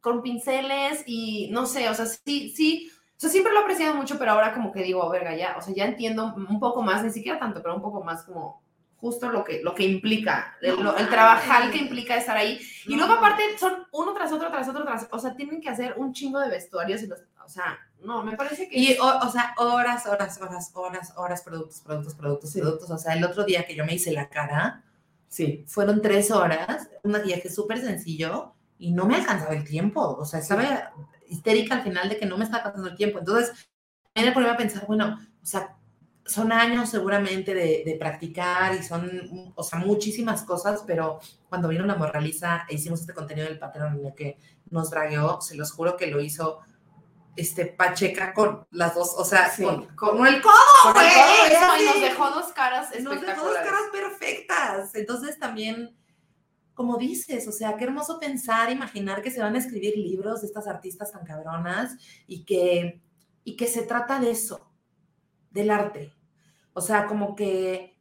con 0.00 0.20
pinceles 0.20 1.04
y 1.06 1.48
no 1.52 1.64
sé, 1.66 1.88
o 1.90 1.94
sea, 1.94 2.06
sí, 2.06 2.52
sí, 2.56 2.90
o 3.16 3.20
sea, 3.20 3.30
siempre 3.30 3.52
lo 3.52 3.60
he 3.60 3.62
apreciado 3.62 3.94
mucho, 3.94 4.18
pero 4.18 4.32
ahora 4.32 4.52
como 4.52 4.72
que 4.72 4.82
digo, 4.82 5.08
verga, 5.10 5.36
ya, 5.36 5.54
o 5.56 5.62
sea, 5.62 5.72
ya 5.72 5.84
entiendo 5.84 6.34
un 6.34 6.58
poco 6.58 6.82
más, 6.82 7.04
ni 7.04 7.10
siquiera 7.12 7.38
tanto, 7.38 7.62
pero 7.62 7.76
un 7.76 7.82
poco 7.82 8.02
más 8.02 8.24
como 8.24 8.64
justo 8.96 9.30
lo 9.30 9.44
que, 9.44 9.62
lo 9.62 9.76
que 9.76 9.84
implica, 9.84 10.56
el, 10.60 10.82
No 10.82 10.96
el 10.96 11.08
trabajar 11.08 11.70
que 11.70 11.78
implica 11.78 12.16
estar 12.16 12.36
ahí. 12.36 12.60
Y 12.86 12.96
luego 12.96 13.12
aparte 13.12 13.42
son 13.58 13.84
uno 13.92 14.12
tras 14.12 14.32
otro, 14.32 14.48
tras 14.48 14.68
otro, 14.68 14.84
tras, 14.84 15.08
o 15.10 15.18
sea, 15.20 15.34
tienen 15.34 15.60
que 15.60 15.68
hacer 15.68 15.94
un 15.96 16.12
chingo 16.12 16.40
de 16.40 16.48
vestuarios 16.48 17.02
y 17.02 17.06
los, 17.06 17.20
o 17.44 17.48
sea, 17.48 17.78
no, 18.04 18.22
me 18.24 18.36
parece 18.36 18.68
que... 18.68 18.78
Y, 18.78 18.96
o, 18.98 19.18
o 19.26 19.30
sea, 19.30 19.54
horas, 19.58 20.06
horas, 20.06 20.40
horas, 20.40 20.70
horas, 20.74 21.12
horas, 21.16 21.42
productos, 21.42 21.80
productos, 21.80 22.14
productos, 22.14 22.50
Sí. 22.50 22.60
productos. 22.60 22.90
O 22.90 22.98
sea, 22.98 23.14
el 23.14 23.24
otro 23.24 23.44
día 23.44 23.64
que 23.66 23.74
yo 23.74 23.84
me 23.84 23.94
hice 23.94 24.12
la 24.12 24.28
cara, 24.28 24.84
sí. 25.28 25.64
fueron 25.68 26.02
tres 26.02 26.30
horas, 26.30 26.88
un 27.02 27.12
maquillaje 27.12 27.48
súper 27.50 27.80
sencillo 27.80 28.54
y 28.78 28.92
no 28.92 29.06
me 29.06 29.16
alcanzaba 29.16 29.54
el 29.54 29.64
tiempo. 29.64 30.00
O 30.18 30.24
sea, 30.24 30.40
estaba 30.40 30.92
histérica 31.28 31.76
al 31.76 31.82
final 31.82 32.08
de 32.08 32.18
que 32.18 32.26
no 32.26 32.36
me 32.36 32.44
estaba 32.44 32.58
alcanzando 32.64 32.90
el 32.90 32.96
tiempo. 32.96 33.18
Entonces, 33.20 33.52
me 34.14 34.32
ponerme 34.32 34.54
a 34.54 34.56
pensar, 34.58 34.86
bueno, 34.86 35.18
o 35.42 35.46
sea, 35.46 35.76
son 36.24 36.52
años 36.52 36.88
seguramente 36.90 37.54
de, 37.54 37.82
de 37.84 37.96
practicar 37.98 38.74
y 38.74 38.82
son, 38.82 39.52
o 39.54 39.62
sea, 39.62 39.78
muchísimas 39.80 40.42
cosas, 40.44 40.84
pero 40.86 41.18
cuando 41.48 41.68
vino 41.68 41.84
la 41.84 41.96
morraliza 41.96 42.64
e 42.68 42.74
hicimos 42.74 43.00
este 43.00 43.14
contenido 43.14 43.48
del 43.48 43.58
patrón 43.58 43.98
en 43.98 44.06
el 44.06 44.14
que 44.14 44.38
nos 44.70 44.90
dragueó, 44.90 45.40
se 45.40 45.56
los 45.56 45.72
juro 45.72 45.96
que 45.96 46.06
lo 46.08 46.20
hizo 46.20 46.60
este 47.36 47.66
Pacheca 47.66 48.34
con 48.34 48.66
las 48.70 48.94
dos, 48.94 49.14
o 49.16 49.24
sea, 49.24 49.50
Sí. 49.50 49.64
con, 49.64 49.86
con 49.96 50.26
el 50.26 50.42
codo, 50.42 50.52
Con 50.82 50.96
el 51.02 51.10
güey, 51.10 51.60
codo, 51.60 51.92
nos 51.92 52.00
dejó 52.00 52.30
dos 52.30 52.52
caras 52.52 52.90
Nos 53.00 53.20
dejó 53.20 53.44
dos 53.46 53.56
caras 53.56 53.82
perfectas. 53.90 54.94
Entonces 54.94 55.38
también, 55.38 55.96
como 56.74 56.98
dices, 56.98 57.48
o 57.48 57.52
sea, 57.52 57.76
qué 57.76 57.84
hermoso 57.84 58.18
pensar, 58.20 58.70
imaginar 58.70 59.22
que 59.22 59.30
se 59.30 59.40
van 59.40 59.54
a 59.54 59.58
escribir 59.58 59.96
libros 59.96 60.40
de 60.42 60.46
estas 60.46 60.66
artistas 60.66 61.12
tan 61.12 61.24
cabronas 61.24 61.96
y 62.26 62.44
que, 62.44 63.02
y 63.44 63.56
que 63.56 63.66
se 63.66 63.82
trata 63.82 64.18
de 64.20 64.30
eso, 64.30 64.70
del 65.50 65.70
arte. 65.70 66.12
O 66.74 66.80
sea, 66.80 67.06
como 67.06 67.34
que 67.34 67.91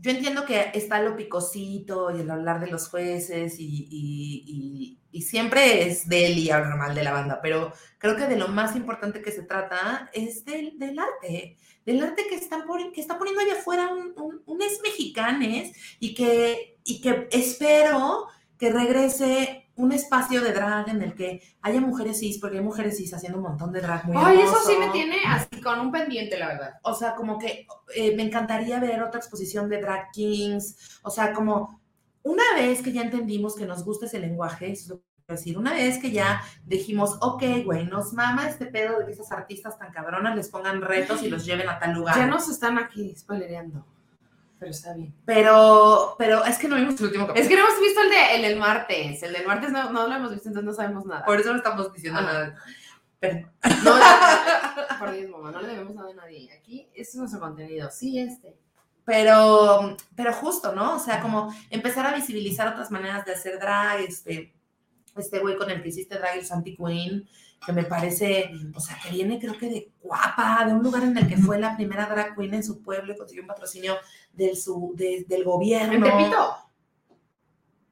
yo 0.00 0.10
entiendo 0.10 0.44
que 0.44 0.70
está 0.74 1.02
lo 1.02 1.16
picosito 1.16 2.10
y 2.16 2.20
el 2.20 2.30
hablar 2.30 2.60
de 2.60 2.68
los 2.70 2.88
jueces 2.88 3.58
y, 3.58 3.64
y- 3.90 4.98
y- 5.10 5.22
siempre 5.22 5.88
es 5.88 6.08
de 6.08 6.26
él 6.26 6.38
y 6.38 6.50
hablar 6.50 6.76
mal 6.78 6.94
de 6.94 7.02
la 7.02 7.12
banda, 7.12 7.40
pero 7.42 7.72
creo 7.98 8.14
que 8.16 8.26
de 8.26 8.36
lo 8.36 8.48
más 8.48 8.76
importante 8.76 9.20
que 9.22 9.32
se 9.32 9.42
trata 9.42 10.08
es 10.12 10.44
del, 10.44 10.78
del 10.78 10.98
arte, 10.98 11.56
del 11.84 12.02
arte 12.02 12.26
que, 12.28 12.36
están 12.36 12.62
poni- 12.66 12.92
que 12.92 13.00
está 13.00 13.18
poniendo 13.18 13.42
allá 13.42 13.54
afuera 13.54 13.88
un, 13.88 14.12
un, 14.16 14.42
un 14.46 14.62
es 14.62 14.80
mexicanes 14.82 15.76
y 15.98 16.14
que, 16.14 16.78
y 16.84 17.00
que 17.00 17.28
espero 17.32 18.26
que 18.58 18.70
regrese 18.70 19.67
un 19.78 19.92
espacio 19.92 20.42
de 20.42 20.52
drag 20.52 20.88
en 20.88 21.02
el 21.02 21.14
que 21.14 21.40
haya 21.62 21.80
mujeres 21.80 22.18
cis, 22.18 22.38
porque 22.38 22.58
hay 22.58 22.64
mujeres 22.64 22.96
cis 22.96 23.14
haciendo 23.14 23.38
un 23.38 23.44
montón 23.44 23.72
de 23.72 23.80
drag 23.80 24.06
muy 24.06 24.16
Ay, 24.18 24.40
eso 24.40 24.56
sí 24.66 24.74
me 24.76 24.88
tiene 24.88 25.18
así 25.24 25.60
con 25.62 25.78
un 25.78 25.92
pendiente, 25.92 26.36
la 26.36 26.48
verdad. 26.48 26.74
O 26.82 26.92
sea, 26.94 27.14
como 27.14 27.38
que 27.38 27.66
eh, 27.94 28.14
me 28.16 28.24
encantaría 28.24 28.80
ver 28.80 29.02
otra 29.02 29.20
exposición 29.20 29.68
de 29.68 29.80
drag 29.80 30.10
kings. 30.12 30.98
O 31.02 31.10
sea, 31.10 31.32
como 31.32 31.80
una 32.24 32.42
vez 32.56 32.82
que 32.82 32.92
ya 32.92 33.02
entendimos 33.02 33.54
que 33.54 33.66
nos 33.66 33.84
gusta 33.84 34.06
ese 34.06 34.18
lenguaje, 34.18 34.72
eso 34.72 34.82
es 34.82 34.88
lo 34.88 34.96
que 34.96 35.04
quiero 35.24 35.38
decir, 35.38 35.58
una 35.58 35.72
vez 35.74 35.98
que 35.98 36.10
ya 36.10 36.42
dijimos, 36.64 37.16
ok, 37.20 37.42
güey, 37.64 37.86
nos 37.86 38.12
mama 38.12 38.48
este 38.48 38.66
pedo 38.66 38.98
de 38.98 39.06
que 39.06 39.12
esas 39.12 39.30
artistas 39.30 39.78
tan 39.78 39.92
cabronas 39.92 40.34
les 40.34 40.48
pongan 40.48 40.82
retos 40.82 41.22
y 41.22 41.30
los 41.30 41.46
lleven 41.46 41.68
a 41.68 41.78
tal 41.78 41.94
lugar. 41.94 42.16
Ya 42.16 42.26
nos 42.26 42.48
están 42.48 42.78
aquí 42.78 43.14
spoilereando. 43.16 43.86
Pero 44.58 44.70
está 44.72 44.92
bien. 44.94 45.14
Pero, 45.24 46.16
pero 46.18 46.44
es 46.44 46.58
que 46.58 46.66
no 46.68 46.76
vimos 46.76 46.98
el 46.98 47.06
último 47.06 47.26
capítulo. 47.26 47.42
Es 47.42 47.48
que 47.48 47.56
no 47.56 47.66
hemos 47.68 47.80
visto 47.80 48.00
el, 48.02 48.10
de, 48.10 48.34
el 48.36 48.42
del 48.42 48.58
martes. 48.58 49.22
El 49.22 49.32
del 49.32 49.46
martes 49.46 49.70
no, 49.70 49.90
no 49.90 50.06
lo 50.08 50.14
hemos 50.14 50.30
visto, 50.32 50.48
entonces 50.48 50.66
no 50.66 50.74
sabemos 50.74 51.06
nada. 51.06 51.24
Por 51.24 51.38
eso 51.40 51.50
no 51.50 51.58
estamos 51.58 51.92
diciendo 51.92 52.18
Ah. 52.20 52.22
nada. 52.22 52.56
Pero, 53.20 53.50
No, 53.84 53.98
no, 53.98 54.02
por 54.98 55.12
Dios, 55.12 55.30
mamá, 55.30 55.50
no 55.52 55.60
le 55.60 55.68
debemos 55.68 55.94
nada 55.94 56.10
a 56.10 56.14
nadie. 56.14 56.52
Aquí, 56.52 56.88
este 56.94 57.02
es 57.02 57.14
nuestro 57.16 57.40
contenido. 57.40 57.88
Sí, 57.90 58.18
este. 58.20 58.56
pero, 59.04 59.96
pero 60.14 60.32
justo, 60.32 60.72
¿no? 60.74 60.96
O 60.96 60.98
sea, 60.98 61.20
como 61.20 61.52
empezar 61.70 62.06
a 62.06 62.14
visibilizar 62.14 62.68
otras 62.68 62.90
maneras 62.90 63.24
de 63.24 63.32
hacer 63.32 63.58
drag, 63.58 64.00
este, 64.00 64.54
este 65.16 65.38
güey 65.40 65.56
con 65.56 65.70
el 65.70 65.82
que 65.82 65.88
hiciste 65.88 66.16
drag, 66.18 66.38
el 66.38 66.46
Santi 66.46 66.76
Queen, 66.76 67.28
que 67.64 67.72
me 67.72 67.84
parece, 67.84 68.50
o 68.74 68.80
sea, 68.80 68.96
que 69.02 69.10
viene 69.10 69.38
creo 69.38 69.58
que 69.58 69.68
de 69.68 69.92
guapa, 70.00 70.64
de 70.66 70.72
un 70.74 70.82
lugar 70.82 71.02
en 71.02 71.16
el 71.18 71.26
que 71.28 71.36
fue 71.36 71.58
la 71.58 71.76
primera 71.76 72.06
drag 72.06 72.36
queen 72.36 72.54
en 72.54 72.64
su 72.64 72.82
pueblo 72.82 73.12
y 73.12 73.16
consiguió 73.16 73.42
un 73.42 73.48
patrocinio 73.48 73.96
del, 74.32 74.56
su, 74.56 74.92
de- 74.96 75.24
del 75.28 75.44
gobierno. 75.44 75.94
En 75.94 76.02
Tepito. 76.02 76.56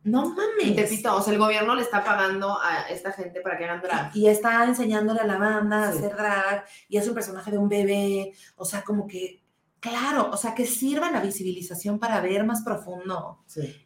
No 0.04 0.28
mames. 0.30 0.62
En 0.68 0.76
Tepito. 0.76 1.16
O 1.16 1.20
sea, 1.20 1.32
el 1.32 1.38
gobierno 1.38 1.74
le 1.74 1.82
está 1.82 2.04
pagando 2.04 2.56
a 2.60 2.82
esta 2.90 3.12
gente 3.12 3.40
para 3.40 3.58
que 3.58 3.64
hagan 3.64 3.82
drag. 3.82 4.16
Y 4.16 4.28
está 4.28 4.64
enseñándole 4.64 5.20
a 5.20 5.26
la 5.26 5.36
banda 5.36 5.84
a 5.84 5.88
hacer 5.88 6.14
drag 6.16 6.64
y 6.88 6.96
es 6.96 7.08
un 7.08 7.14
personaje 7.14 7.50
de 7.50 7.58
un 7.58 7.68
bebé, 7.68 8.32
o 8.54 8.64
sea, 8.64 8.82
como 8.82 9.06
que, 9.08 9.42
claro, 9.80 10.30
o 10.32 10.36
sea, 10.36 10.54
que 10.54 10.64
sirva 10.64 11.10
la 11.10 11.20
visibilización 11.20 11.98
para 11.98 12.20
ver 12.20 12.44
más 12.44 12.62
profundo. 12.62 13.42
Sí. 13.46 13.84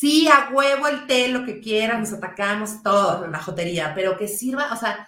Sí, 0.00 0.28
a 0.28 0.48
huevo 0.52 0.86
el 0.88 1.06
té, 1.06 1.28
lo 1.28 1.44
que 1.44 1.60
quieran, 1.60 2.00
nos 2.00 2.12
atacamos, 2.14 2.82
todo, 2.82 3.26
la 3.26 3.42
jotería, 3.42 3.92
pero 3.94 4.16
que 4.16 4.28
sirva, 4.28 4.72
o 4.72 4.76
sea, 4.76 5.06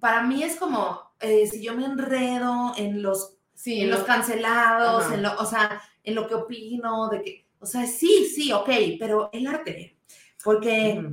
para 0.00 0.22
mí 0.24 0.42
es 0.42 0.56
como, 0.56 1.00
eh, 1.20 1.46
si 1.46 1.62
yo 1.62 1.74
me 1.76 1.84
enredo 1.84 2.72
en 2.76 3.02
los, 3.02 3.36
Sí, 3.54 3.82
en 3.82 3.90
los 3.90 4.00
lo- 4.00 4.06
cancelados, 4.06 5.04
Ajá. 5.04 5.14
en 5.14 5.22
lo, 5.22 5.36
o 5.38 5.46
sea, 5.46 5.80
en 6.02 6.14
lo 6.16 6.26
que 6.26 6.34
opino, 6.34 7.08
de 7.08 7.22
que, 7.22 7.46
o 7.60 7.66
sea, 7.66 7.86
sí, 7.86 8.26
sí, 8.34 8.50
ok, 8.52 8.68
pero 8.98 9.30
el 9.32 9.46
arte, 9.46 9.96
porque 10.42 11.04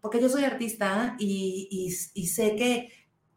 porque 0.00 0.20
yo 0.20 0.28
soy 0.28 0.42
artista 0.44 1.14
y, 1.20 1.68
y- 1.70 2.20
y 2.22 2.26
sé 2.26 2.56
que 2.56 2.88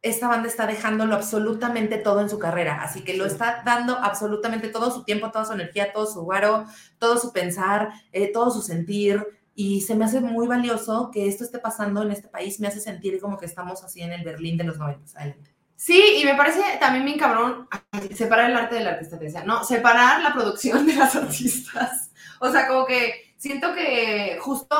esta 0.06 0.28
banda 0.28 0.47
está 0.47 0.68
dejándolo 0.68 1.16
absolutamente 1.16 1.97
todo 1.97 2.22
en 2.22 2.30
su 2.30 2.38
carrera, 2.38 2.82
así 2.82 3.03
que 3.03 3.18
lo 3.18 3.26
está 3.26 3.64
dando 3.66 3.97
absolutamente 3.97 4.70
todo 4.70 4.91
su 4.91 5.03
tiempo, 5.03 5.32
toda 5.32 5.45
su 5.45 5.53
energía, 5.53 5.91
todo 5.91 6.06
su 6.06 6.22
guaro, 6.22 6.66
todo 6.99 7.18
su 7.18 7.34
pensar, 7.34 7.89
eh, 8.12 8.32
todo 8.32 8.51
su 8.51 8.62
sentir, 8.62 9.26
y 9.56 9.82
se 9.82 9.95
me 9.95 10.06
hace 10.06 10.20
muy 10.20 10.47
valioso 10.47 11.10
que 11.12 11.28
esto 11.28 11.43
esté 11.43 11.58
pasando 11.58 12.03
en 12.03 12.12
este 12.12 12.28
país, 12.28 12.60
me 12.60 12.68
hace 12.68 12.80
sentir 12.80 13.20
como 13.20 13.38
que 13.38 13.47
estamos 13.47 13.84
así 13.84 14.01
en 14.01 14.12
el 14.12 14.24
Berlín 14.24 14.58
de 14.58 14.66
los 14.66 14.78
90. 14.78 15.18
Adelante. 15.18 15.56
Sí, 15.76 16.20
y 16.22 16.26
me 16.26 16.36
parece 16.36 16.62
también 16.80 17.06
bien 17.06 17.18
cabrón 17.18 17.68
separar 18.14 18.51
el 18.51 18.58
arte 18.58 18.76
del 18.76 18.88
artista, 18.88 19.18
te 19.18 19.26
decía. 19.26 19.43
No, 19.43 19.64
separar 19.64 20.22
la 20.22 20.34
producción 20.34 20.86
de 20.86 20.95
las 20.95 21.16
artistas. 21.16 22.12
O 22.39 22.51
sea, 22.51 22.68
como 22.68 22.86
que 22.86 23.34
siento 23.38 23.74
que 23.74 24.38
justo 24.41 24.78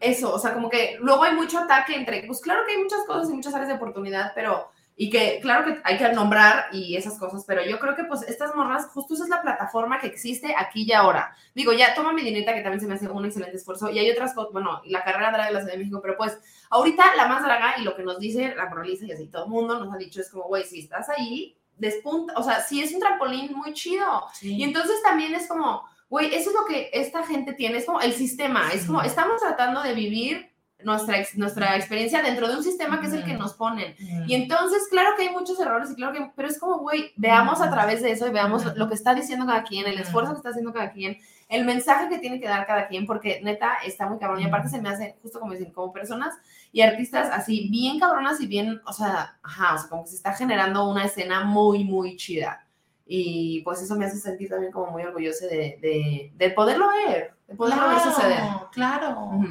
eso, 0.00 0.34
o 0.34 0.38
sea, 0.38 0.54
como 0.54 0.70
que 0.70 0.96
luego 1.00 1.22
hay 1.22 1.34
mucho 1.34 1.58
ataque 1.58 1.94
entre, 1.94 2.24
pues 2.24 2.40
claro 2.40 2.64
que 2.66 2.72
hay 2.72 2.82
muchas 2.82 3.04
cosas 3.06 3.30
y 3.30 3.34
muchas 3.34 3.54
áreas 3.54 3.68
de 3.68 3.74
oportunidad, 3.74 4.32
pero, 4.34 4.70
y 4.96 5.10
que 5.10 5.38
claro 5.40 5.64
que 5.64 5.80
hay 5.84 5.98
que 5.98 6.12
nombrar 6.12 6.68
y 6.72 6.96
esas 6.96 7.18
cosas, 7.18 7.44
pero 7.46 7.62
yo 7.64 7.78
creo 7.78 7.94
que 7.94 8.04
pues 8.04 8.22
estas 8.22 8.54
morras, 8.54 8.86
justo 8.88 9.14
esa 9.14 9.24
es 9.24 9.30
la 9.30 9.42
plataforma 9.42 9.98
que 9.98 10.06
existe 10.06 10.54
aquí 10.56 10.84
y 10.88 10.92
ahora. 10.92 11.36
Digo, 11.54 11.72
ya 11.72 11.94
toma 11.94 12.12
mi 12.12 12.22
dineta, 12.22 12.54
que 12.54 12.62
también 12.62 12.80
se 12.80 12.86
me 12.86 12.94
hace 12.94 13.08
un 13.08 13.24
excelente 13.24 13.56
esfuerzo, 13.56 13.90
y 13.90 13.98
hay 13.98 14.10
otras 14.10 14.34
cosas, 14.34 14.52
bueno, 14.52 14.80
la 14.86 15.04
carrera 15.04 15.32
drag 15.32 15.48
de 15.48 15.52
la 15.52 15.60
Ciudad 15.60 15.74
de 15.74 15.78
México, 15.78 16.00
pero 16.02 16.16
pues 16.16 16.38
ahorita 16.70 17.14
la 17.16 17.28
más 17.28 17.42
draga 17.42 17.74
y 17.78 17.82
lo 17.82 17.94
que 17.94 18.02
nos 18.02 18.18
dice 18.18 18.54
la 18.54 18.70
proliza 18.70 19.04
y 19.04 19.12
así 19.12 19.26
todo 19.26 19.44
el 19.44 19.50
mundo 19.50 19.78
nos 19.78 19.94
ha 19.94 19.98
dicho 19.98 20.20
es 20.20 20.30
como, 20.30 20.44
güey, 20.44 20.64
si 20.64 20.80
estás 20.80 21.08
ahí, 21.10 21.56
despunta, 21.76 22.34
o 22.36 22.42
sea, 22.42 22.60
sí 22.60 22.82
es 22.82 22.92
un 22.92 23.00
trampolín 23.00 23.52
muy 23.54 23.72
chido. 23.72 24.26
Y 24.42 24.62
entonces 24.62 25.02
también 25.02 25.34
es 25.34 25.48
como, 25.48 25.84
güey, 26.10 26.34
eso 26.34 26.50
es 26.50 26.56
lo 26.56 26.66
que 26.66 26.90
esta 26.92 27.24
gente 27.24 27.54
tiene, 27.54 27.78
es 27.78 27.86
como 27.86 28.00
el 28.00 28.12
sistema, 28.12 28.72
es 28.74 28.84
como, 28.84 29.00
estamos 29.00 29.40
tratando 29.40 29.80
de 29.82 29.94
vivir 29.94 30.50
nuestra, 30.82 31.16
nuestra 31.36 31.76
experiencia 31.76 32.20
dentro 32.20 32.48
de 32.48 32.56
un 32.56 32.64
sistema 32.64 33.00
que 33.00 33.06
es 33.06 33.12
el 33.12 33.24
que 33.24 33.34
nos 33.34 33.54
ponen. 33.54 33.94
Y 34.26 34.34
entonces, 34.34 34.88
claro 34.90 35.10
que 35.16 35.22
hay 35.22 35.30
muchos 35.30 35.58
errores 35.60 35.90
y 35.90 35.94
claro 35.94 36.12
que, 36.12 36.30
pero 36.34 36.48
es 36.48 36.58
como, 36.58 36.78
güey, 36.78 37.12
veamos 37.16 37.60
a 37.60 37.70
través 37.70 38.02
de 38.02 38.10
eso 38.10 38.26
y 38.26 38.30
veamos 38.30 38.76
lo 38.76 38.88
que 38.88 38.94
está 38.94 39.14
diciendo 39.14 39.46
cada 39.46 39.62
quien, 39.62 39.86
el 39.86 39.98
esfuerzo 39.98 40.32
que 40.32 40.38
está 40.38 40.50
haciendo 40.50 40.72
cada 40.72 40.90
quien, 40.90 41.18
el 41.48 41.64
mensaje 41.64 42.08
que 42.08 42.18
tiene 42.18 42.40
que 42.40 42.48
dar 42.48 42.66
cada 42.66 42.88
quien, 42.88 43.06
porque 43.06 43.40
neta 43.42 43.76
está 43.86 44.08
muy 44.08 44.18
cabrón. 44.18 44.40
Y 44.40 44.46
aparte 44.46 44.68
se 44.68 44.80
me 44.80 44.88
hace, 44.88 45.16
justo 45.22 45.38
como 45.38 45.52
dicen, 45.52 45.72
como 45.72 45.92
personas 45.92 46.34
y 46.72 46.80
artistas 46.80 47.28
así, 47.32 47.68
bien 47.70 48.00
cabronas 48.00 48.40
y 48.40 48.46
bien, 48.46 48.80
o 48.84 48.92
sea, 48.92 49.38
ajá, 49.42 49.74
o 49.74 49.78
sea, 49.78 49.88
como 49.88 50.04
que 50.04 50.10
se 50.10 50.16
está 50.16 50.32
generando 50.32 50.88
una 50.88 51.04
escena 51.04 51.44
muy, 51.44 51.84
muy 51.84 52.16
chida. 52.16 52.66
Y 53.12 53.62
pues 53.62 53.82
eso 53.82 53.96
me 53.96 54.04
hace 54.04 54.18
sentir 54.18 54.48
también 54.48 54.70
como 54.70 54.92
muy 54.92 55.02
orgullosa 55.02 55.44
de, 55.46 55.78
de, 55.82 56.30
de 56.32 56.50
poderlo 56.50 56.86
ver, 56.90 57.32
de 57.48 57.56
poderlo 57.56 57.88
ver 57.88 57.98
suceder. 57.98 58.38
Claro. 58.70 59.18
Ujú. 59.32 59.46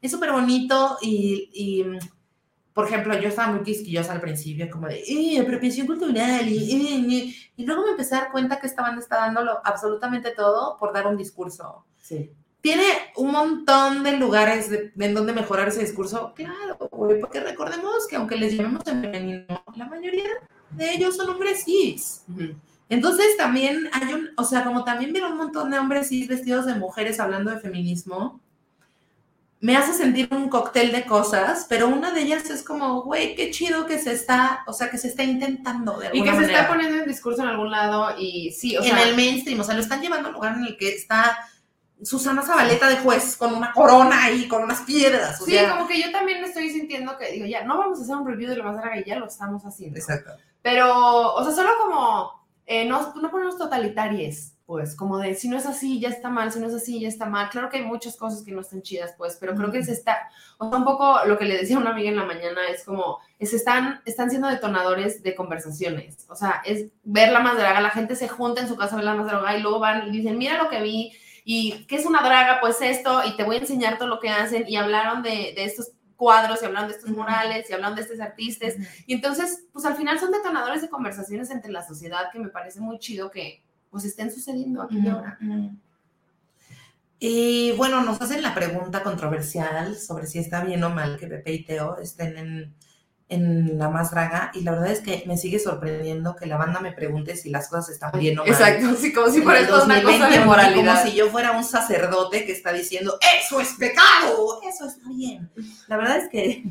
Es 0.00 0.10
súper 0.10 0.32
bonito 0.32 0.96
y, 1.02 1.50
y, 1.52 1.84
por 2.72 2.86
ejemplo, 2.86 3.14
yo 3.20 3.28
estaba 3.28 3.52
muy 3.52 3.64
quisquillosa 3.64 4.12
al 4.12 4.22
principio, 4.22 4.66
como 4.70 4.86
de, 4.88 5.02
eh, 5.06 5.38
apropiación 5.38 5.86
cultural, 5.86 6.48
y, 6.48 6.56
eh, 6.72 7.18
eh", 7.26 7.34
y 7.54 7.66
luego 7.66 7.84
me 7.84 7.90
empecé 7.90 8.14
a 8.14 8.20
dar 8.20 8.32
cuenta 8.32 8.58
que 8.58 8.66
esta 8.66 8.80
banda 8.80 9.02
está 9.02 9.16
dándolo 9.16 9.60
absolutamente 9.62 10.30
todo 10.30 10.78
por 10.78 10.94
dar 10.94 11.06
un 11.06 11.18
discurso. 11.18 11.84
Sí. 12.00 12.30
Tiene 12.62 12.84
un 13.16 13.30
montón 13.30 14.04
de 14.04 14.16
lugares 14.16 14.70
de- 14.70 14.90
en 14.98 15.12
donde 15.12 15.34
mejorar 15.34 15.68
ese 15.68 15.80
discurso, 15.80 16.32
claro, 16.34 16.78
güey, 16.90 17.20
porque 17.20 17.40
recordemos 17.40 18.06
que 18.08 18.16
aunque 18.16 18.36
les 18.36 18.54
llamemos 18.54 18.86
en 18.86 19.02
femenino, 19.02 19.62
la 19.76 19.84
mayoría 19.86 20.30
de 20.70 20.94
ellos 20.94 21.14
son 21.14 21.28
hombres 21.28 21.64
cis. 21.64 22.22
Ujú. 22.30 22.54
Entonces 22.92 23.38
también 23.38 23.88
hay 23.90 24.12
un, 24.12 24.28
o 24.36 24.44
sea, 24.44 24.64
como 24.64 24.84
también 24.84 25.14
ver 25.14 25.24
un 25.24 25.38
montón 25.38 25.70
de 25.70 25.78
hombres 25.78 26.10
cis 26.10 26.28
vestidos 26.28 26.66
de 26.66 26.74
mujeres 26.74 27.20
hablando 27.20 27.50
de 27.50 27.58
feminismo, 27.58 28.38
me 29.60 29.78
hace 29.78 29.94
sentir 29.94 30.28
un 30.30 30.50
cóctel 30.50 30.92
de 30.92 31.06
cosas, 31.06 31.64
pero 31.70 31.88
una 31.88 32.10
de 32.10 32.20
ellas 32.20 32.50
es 32.50 32.62
como, 32.62 33.00
güey, 33.00 33.34
qué 33.34 33.50
chido 33.50 33.86
que 33.86 33.98
se 33.98 34.12
está, 34.12 34.62
o 34.66 34.74
sea, 34.74 34.90
que 34.90 34.98
se 34.98 35.08
está 35.08 35.22
intentando 35.22 35.98
de 35.98 36.10
Y 36.12 36.20
alguna 36.20 36.32
que 36.32 36.44
se 36.44 36.52
está 36.52 36.68
poniendo 36.68 36.98
en 36.98 37.08
discurso 37.08 37.40
en 37.40 37.48
algún 37.48 37.70
lado 37.70 38.14
y 38.18 38.52
sí, 38.52 38.76
o 38.76 38.82
en 38.82 38.90
sea, 38.90 39.02
el 39.04 39.16
mainstream, 39.16 39.58
o 39.60 39.64
sea, 39.64 39.74
lo 39.74 39.80
están 39.80 40.02
llevando 40.02 40.28
al 40.28 40.34
lugar 40.34 40.56
en 40.58 40.64
el 40.64 40.76
que 40.76 40.90
está 40.90 41.48
Susana 42.02 42.42
Zabaleta 42.42 42.90
de 42.90 42.96
juez 42.96 43.38
con 43.38 43.54
una 43.54 43.72
corona 43.72 44.24
ahí, 44.24 44.46
con 44.48 44.64
unas 44.64 44.82
piedras. 44.82 45.40
o 45.40 45.46
Sí, 45.46 45.52
sea. 45.52 45.70
como 45.70 45.88
que 45.88 45.98
yo 45.98 46.12
también 46.12 46.44
estoy 46.44 46.68
sintiendo 46.68 47.16
que, 47.16 47.32
digo, 47.32 47.46
ya, 47.46 47.64
no 47.64 47.78
vamos 47.78 48.00
a 48.00 48.02
hacer 48.02 48.16
un 48.16 48.26
review 48.26 48.50
de 48.50 48.56
lo 48.56 48.64
más 48.64 48.76
draga 48.76 49.00
y 49.00 49.04
ya 49.04 49.18
lo 49.18 49.28
estamos 49.28 49.64
haciendo. 49.64 49.98
Exacto. 49.98 50.32
Pero, 50.60 51.32
o 51.32 51.42
sea, 51.42 51.54
solo 51.54 51.70
como, 51.80 52.41
eh, 52.66 52.84
no, 52.84 53.14
no 53.14 53.30
ponemos 53.30 53.58
totalitarias. 53.58 54.54
pues, 54.66 54.96
como 54.96 55.18
de 55.18 55.34
si 55.34 55.48
no 55.48 55.58
es 55.58 55.66
así, 55.66 56.00
ya 56.00 56.08
está 56.08 56.30
mal, 56.30 56.50
si 56.50 56.58
no 56.58 56.66
es 56.66 56.74
así, 56.74 56.98
ya 56.98 57.08
está 57.08 57.26
mal. 57.26 57.50
Claro 57.50 57.68
que 57.68 57.76
hay 57.78 57.84
muchas 57.84 58.16
cosas 58.16 58.42
que 58.42 58.52
no 58.52 58.62
están 58.62 58.80
chidas, 58.80 59.14
pues, 59.18 59.36
pero 59.38 59.54
creo 59.54 59.70
que 59.70 59.84
se 59.84 59.92
está, 59.92 60.30
o 60.56 60.68
sea, 60.68 60.78
un 60.78 60.84
poco 60.84 61.18
lo 61.26 61.36
que 61.36 61.44
le 61.44 61.58
decía 61.58 61.76
a 61.76 61.80
una 61.80 61.90
amiga 61.90 62.08
en 62.08 62.16
la 62.16 62.24
mañana 62.24 62.60
es 62.70 62.84
como, 62.84 63.18
es, 63.38 63.52
están, 63.52 64.00
están 64.06 64.30
siendo 64.30 64.48
detonadores 64.48 65.22
de 65.22 65.34
conversaciones. 65.34 66.26
O 66.30 66.34
sea, 66.34 66.62
es 66.64 66.86
ver 67.02 67.32
la 67.32 67.40
más 67.40 67.56
draga, 67.58 67.82
la 67.82 67.90
gente 67.90 68.16
se 68.16 68.28
junta 68.28 68.62
en 68.62 68.68
su 68.68 68.76
casa 68.76 68.94
a 68.94 68.96
ver 68.96 69.04
la 69.04 69.14
más 69.14 69.26
draga 69.26 69.56
y 69.56 69.60
luego 69.60 69.78
van 69.78 70.08
y 70.08 70.10
dicen, 70.10 70.38
mira 70.38 70.62
lo 70.62 70.70
que 70.70 70.80
vi, 70.80 71.12
y 71.44 71.84
qué 71.86 71.96
es 71.96 72.06
una 72.06 72.22
draga, 72.22 72.58
pues 72.60 72.80
esto, 72.80 73.22
y 73.26 73.36
te 73.36 73.44
voy 73.44 73.56
a 73.56 73.60
enseñar 73.60 73.98
todo 73.98 74.08
lo 74.08 74.20
que 74.20 74.30
hacen, 74.30 74.64
y 74.68 74.76
hablaron 74.76 75.22
de, 75.22 75.52
de 75.54 75.64
estos 75.64 75.90
cuadros 76.22 76.62
y 76.62 76.66
hablaron 76.66 76.88
de 76.88 76.94
estos 76.94 77.10
murales 77.10 77.68
y 77.68 77.72
hablaron 77.72 77.96
de 77.96 78.02
estos 78.02 78.20
artistas. 78.20 78.74
Y 79.06 79.14
entonces, 79.14 79.64
pues 79.72 79.84
al 79.84 79.96
final 79.96 80.20
son 80.20 80.30
detonadores 80.30 80.80
de 80.80 80.88
conversaciones 80.88 81.50
entre 81.50 81.72
la 81.72 81.84
sociedad 81.84 82.30
que 82.30 82.38
me 82.38 82.48
parece 82.48 82.78
muy 82.78 83.00
chido 83.00 83.28
que 83.28 83.60
pues 83.90 84.04
estén 84.04 84.30
sucediendo 84.30 84.82
aquí 84.82 85.00
y 85.02 85.08
ahora. 85.08 85.36
Y 87.18 87.72
bueno, 87.72 88.04
nos 88.04 88.20
hacen 88.22 88.40
la 88.40 88.54
pregunta 88.54 89.02
controversial 89.02 89.96
sobre 89.96 90.28
si 90.28 90.38
está 90.38 90.62
bien 90.62 90.84
o 90.84 90.90
mal 90.90 91.18
que 91.18 91.26
Pepe 91.26 91.54
y 91.54 91.64
Teo 91.64 91.98
estén 91.98 92.38
en, 92.38 92.74
en 93.32 93.78
La 93.78 93.88
Más 93.88 94.10
Draga. 94.10 94.50
Y 94.54 94.60
la 94.60 94.72
verdad 94.72 94.92
es 94.92 95.00
que 95.00 95.24
me 95.26 95.36
sigue 95.36 95.58
sorprendiendo 95.58 96.36
que 96.36 96.46
la 96.46 96.58
banda 96.58 96.80
me 96.80 96.92
pregunte 96.92 97.36
si 97.36 97.50
las 97.50 97.68
cosas 97.68 97.90
están 97.90 98.12
bien 98.18 98.38
o 98.38 98.42
mal. 98.42 98.52
Exacto, 98.52 98.94
sí, 98.94 99.12
como 99.12 99.30
si 99.30 99.40
fuera 99.40 99.60
el 99.60 99.64
esto 99.64 99.84
una 99.84 100.02
cosa 100.02 100.18
2020, 100.18 100.38
de 100.38 100.44
moralidad. 100.44 100.94
Como 100.96 101.10
si 101.10 101.16
yo 101.16 101.30
fuera 101.30 101.52
un 101.52 101.64
sacerdote 101.64 102.44
que 102.44 102.52
está 102.52 102.72
diciendo, 102.72 103.18
eso 103.38 103.60
es 103.60 103.74
pecado, 103.74 104.60
eso 104.68 104.86
está 104.86 105.08
bien. 105.08 105.50
La 105.88 105.96
verdad 105.96 106.18
es 106.18 106.28
que, 106.28 106.62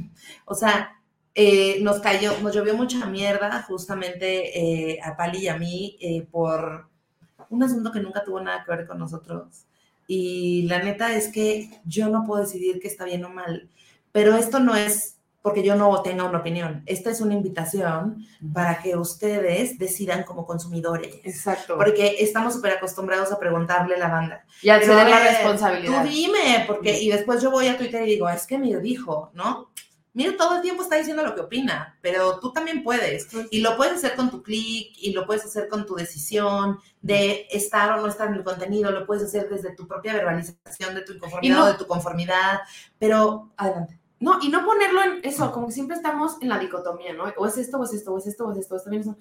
o 0.46 0.54
sea, 0.54 1.02
eh, 1.34 1.80
nos 1.82 2.00
cayó, 2.00 2.40
nos 2.42 2.54
llovió 2.54 2.76
mucha 2.76 3.06
mierda 3.06 3.64
justamente 3.64 4.60
eh, 4.94 5.00
a 5.02 5.16
Pali 5.16 5.40
y 5.40 5.48
a 5.48 5.58
mí 5.58 5.98
eh, 6.02 6.28
por 6.30 6.90
un 7.50 7.64
asunto 7.64 7.92
que 7.92 8.02
nunca 8.02 8.24
tuvo 8.24 8.42
nada 8.42 8.64
que 8.64 8.72
ver 8.72 8.86
con 8.86 9.00
nosotros. 9.00 9.66
Y 10.08 10.64
la 10.64 10.84
neta 10.84 11.16
es 11.16 11.30
que 11.30 11.70
yo 11.86 12.10
no 12.10 12.26
puedo 12.26 12.44
decidir 12.44 12.80
que 12.80 12.88
está 12.88 13.06
bien 13.06 13.24
o 13.24 13.30
mal, 13.30 13.70
pero 14.12 14.36
esto 14.36 14.60
no 14.60 14.76
es 14.76 15.21
porque 15.42 15.64
yo 15.64 15.76
no 15.76 16.02
tenga 16.04 16.24
una 16.26 16.40
opinión. 16.40 16.84
Esta 16.86 17.10
es 17.10 17.20
una 17.22 17.34
invitación 17.34 18.26
para 18.54 18.80
que 18.82 18.96
ustedes 18.96 19.78
decidan 19.80 20.24
como 20.24 20.46
consumidores. 20.46 21.16
Exacto. 21.24 21.78
Porque 21.78 22.18
estamos 22.20 22.54
súper 22.54 22.74
acostumbrados 22.74 23.32
a 23.32 23.40
preguntarle 23.40 23.96
a 23.96 24.00
la 24.00 24.08
banda. 24.10 24.46
y 24.62 24.70
al 24.70 24.82
ceder 24.84 25.10
la 25.10 25.20
responsabilidad. 25.20 26.04
Tú 26.04 26.10
dime, 26.10 26.64
porque, 26.68 27.00
y 27.02 27.10
después 27.10 27.42
yo 27.42 27.50
voy 27.52 27.68
a 27.68 27.78
Twitter 27.78 28.04
y 28.04 28.12
digo, 28.12 28.30
es 28.30 28.46
que 28.46 28.58
Mir 28.60 28.82
dijo, 28.82 29.32
¿no? 29.34 29.72
Mir 30.14 30.36
todo 30.36 30.58
el 30.58 30.62
tiempo 30.62 30.84
está 30.84 30.98
diciendo 30.98 31.24
lo 31.24 31.34
que 31.34 31.40
opina, 31.40 31.98
pero 32.02 32.38
tú 32.42 32.52
también 32.52 32.84
puedes. 32.84 33.30
Y 33.50 33.62
lo 33.62 33.78
puedes 33.78 33.94
hacer 33.94 34.16
con 34.18 34.30
tu 34.30 34.44
clic, 34.44 34.90
y 34.98 35.14
lo 35.14 35.26
puedes 35.26 35.46
hacer 35.46 35.70
con 35.70 35.86
tu 35.86 35.96
decisión 35.96 36.80
de 37.02 37.48
estar 37.50 37.90
o 37.98 38.02
no 38.02 38.08
estar 38.08 38.28
en 38.28 38.34
el 38.34 38.44
contenido, 38.44 38.92
lo 38.92 39.06
puedes 39.08 39.24
hacer 39.24 39.48
desde 39.50 39.74
tu 39.74 39.88
propia 39.88 40.14
verbalización 40.14 40.96
de 40.96 41.02
tu 41.04 41.14
inconformidad 41.14 41.56
no- 41.58 41.64
o 41.64 41.68
de 41.68 41.74
tu 41.76 41.88
conformidad, 41.88 42.60
pero 43.00 43.52
adelante. 43.56 44.01
No, 44.22 44.38
y 44.42 44.48
no 44.50 44.64
ponerlo 44.64 45.02
en 45.04 45.20
eso, 45.24 45.52
como 45.52 45.68
que 45.68 45.74
siempre 45.74 45.98
estamos 45.98 46.38
en 46.42 46.48
la 46.50 46.60
dicotomía, 46.60 47.12
¿no? 47.14 47.26
O 47.38 47.46
es 47.48 47.58
esto, 47.58 47.78
o 47.80 47.84
es 47.84 47.92
esto, 47.94 48.14
o 48.14 48.18
es 48.20 48.28
esto, 48.28 48.46
o 48.48 48.52
es 48.54 48.60
esto, 48.60 48.76
está 48.78 48.90
bien 48.90 49.02
eso. 49.02 49.18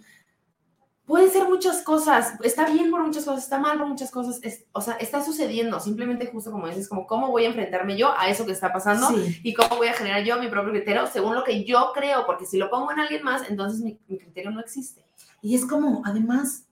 Pueden 1.07 1.28
ser 1.30 1.48
muchas 1.48 1.82
cosas, 1.82 2.34
está 2.44 2.66
bien 2.70 2.88
por 2.90 3.03
muchas 3.03 3.24
cosas, 3.24 3.42
está 3.42 3.59
mal 3.59 3.78
por 3.78 3.88
muchas 3.88 4.12
cosas, 4.12 4.38
es- 4.42 4.66
o 4.72 4.80
sea, 4.80 4.94
está 4.94 5.24
sucediendo, 5.24 5.80
simplemente 5.80 6.26
justo 6.26 6.53
como 6.53 6.68
dices, 6.68 6.88
como 6.88 7.05
cómo 7.07 7.28
voy 7.30 7.44
a 7.46 7.48
enfrentarme 7.48 7.96
yo 7.96 8.12
a 8.16 8.28
eso 8.28 8.46
que 8.46 8.53
está 8.53 8.72
pasando 8.72 9.09
Sí. 9.09 9.40
y 9.42 9.53
cómo 9.55 9.76
voy 9.78 9.88
a 9.88 9.94
generar 9.94 10.22
yo 10.22 10.38
mi 10.38 10.46
propio 10.48 10.70
criterio 10.70 11.07
según 11.09 11.34
lo 11.34 11.42
que 11.42 11.64
yo 11.64 11.90
creo, 11.94 12.26
porque 12.26 12.46
si 12.46 12.59
lo 12.59 12.70
pongo 12.70 12.92
en 12.92 13.01
alguien 13.01 13.24
más, 13.24 13.48
entonces 13.51 13.80
mi, 13.80 13.98
mi 14.07 14.18
criterio 14.18 14.53
no 14.53 14.61
existe. 14.61 15.05
Y 15.42 15.57
es 15.57 15.66
como, 15.66 16.03
además, 16.05 16.66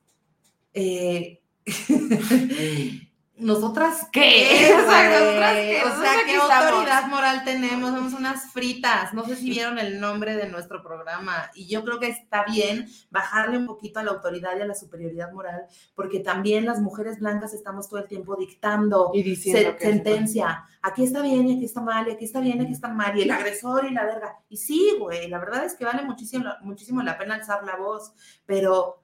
eh, 0.73 1.41
nosotras 3.39 4.07
¿Qué? 4.11 4.21
¿Qué, 4.21 4.69
Exacto, 4.73 5.25
güey? 5.25 5.25
nosotras 5.25 5.53
qué, 5.55 5.81
O 5.85 6.01
sea, 6.01 6.11
¿qué 6.25 6.35
autoridad 6.35 7.07
moral 7.07 7.43
tenemos? 7.43 7.91
Somos 7.91 8.13
unas 8.13 8.51
fritas. 8.51 9.13
No 9.13 9.25
sé 9.25 9.35
si 9.35 9.49
vieron 9.49 9.79
el 9.79 9.99
nombre 9.99 10.35
de 10.35 10.47
nuestro 10.47 10.83
programa. 10.83 11.49
Y 11.55 11.67
yo 11.67 11.83
creo 11.83 11.99
que 11.99 12.07
está 12.09 12.43
bien 12.45 12.87
bajarle 13.09 13.57
un 13.57 13.65
poquito 13.65 13.99
a 13.99 14.03
la 14.03 14.11
autoridad 14.11 14.57
y 14.57 14.61
a 14.61 14.65
la 14.65 14.75
superioridad 14.75 15.31
moral, 15.31 15.63
porque 15.95 16.19
también 16.19 16.65
las 16.65 16.79
mujeres 16.79 17.19
blancas 17.19 17.53
estamos 17.53 17.89
todo 17.89 17.99
el 17.99 18.07
tiempo 18.07 18.35
dictando 18.35 19.11
Y 19.13 19.35
se- 19.35 19.77
sentencia. 19.79 20.65
Aquí 20.81 21.03
está 21.03 21.21
bien 21.21 21.47
y 21.47 21.55
aquí 21.55 21.65
está 21.65 21.81
mal, 21.81 22.07
y 22.07 22.11
aquí 22.11 22.25
está 22.25 22.39
bien 22.39 22.59
y 22.59 22.63
aquí 22.63 22.73
está 22.73 22.87
mal, 22.89 23.17
y 23.17 23.23
el 23.23 23.31
agresor 23.31 23.85
y 23.85 23.91
la 23.93 24.05
verga. 24.05 24.37
Y 24.49 24.57
sí, 24.57 24.95
güey, 24.99 25.27
la 25.29 25.39
verdad 25.39 25.65
es 25.65 25.75
que 25.75 25.85
vale 25.85 26.03
muchísimo, 26.03 26.45
muchísimo 26.61 27.01
la 27.01 27.17
pena 27.17 27.35
alzar 27.35 27.63
la 27.65 27.75
voz, 27.75 28.13
pero, 28.45 29.01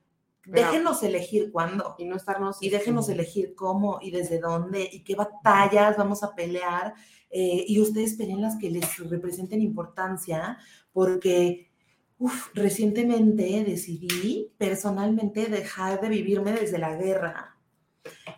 Pero- 0.51 0.67
déjenos 0.67 1.01
elegir 1.03 1.51
cuándo. 1.51 1.95
y 1.97 2.05
no 2.05 2.15
estarnos... 2.15 2.61
Y 2.61 2.69
déjenos 2.69 3.09
elegir 3.09 3.55
cómo 3.55 3.99
y 4.01 4.11
desde 4.11 4.39
dónde 4.39 4.87
y 4.91 5.03
qué 5.03 5.15
batallas 5.15 5.97
vamos 5.97 6.23
a 6.23 6.35
pelear. 6.35 6.93
eh, 7.31 7.65
y 7.67 7.81
ustedes 7.81 8.13
peleen 8.13 8.41
las 8.41 8.55
que 8.57 8.69
les 8.69 8.97
representen 9.09 9.61
importancia, 9.61 10.57
porque 10.93 11.69
uf, 12.17 12.47
recientemente 12.53 13.63
decidí 13.65 14.53
personalmente 14.57 15.47
dejar 15.47 15.99
de 15.99 16.07
vivirme 16.09 16.53
desde 16.53 16.77
la 16.77 16.95
guerra. 16.95 17.57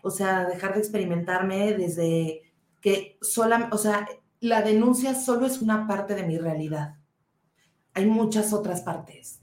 O 0.01 0.09
sea, 0.09 0.45
dejar 0.45 0.73
de 0.73 0.79
experimentarme 0.79 1.73
desde 1.73 2.41
que 2.81 3.17
sola, 3.21 3.69
o 3.71 3.77
sea, 3.77 4.07
la 4.39 4.61
denuncia 4.61 5.13
solo 5.13 5.45
es 5.45 5.61
una 5.61 5.87
parte 5.87 6.15
de 6.15 6.23
mi 6.23 6.37
realidad. 6.37 6.95
Hay 7.93 8.05
muchas 8.05 8.53
otras 8.53 8.81
partes. 8.81 9.41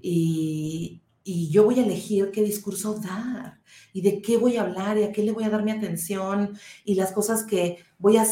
Y, 0.00 1.02
y 1.24 1.50
yo 1.50 1.64
voy 1.64 1.78
a 1.78 1.84
elegir 1.84 2.30
qué 2.30 2.42
discurso 2.42 2.94
dar 2.94 3.60
y 3.92 4.00
de 4.00 4.20
qué 4.22 4.36
voy 4.36 4.56
a 4.56 4.62
hablar 4.62 4.98
y 4.98 5.04
a 5.04 5.12
qué 5.12 5.22
le 5.22 5.32
voy 5.32 5.44
a 5.44 5.50
dar 5.50 5.62
mi 5.62 5.70
atención 5.70 6.58
y 6.84 6.94
las 6.94 7.12
cosas 7.12 7.44
que 7.44 7.78
voy 7.98 8.16
a, 8.16 8.26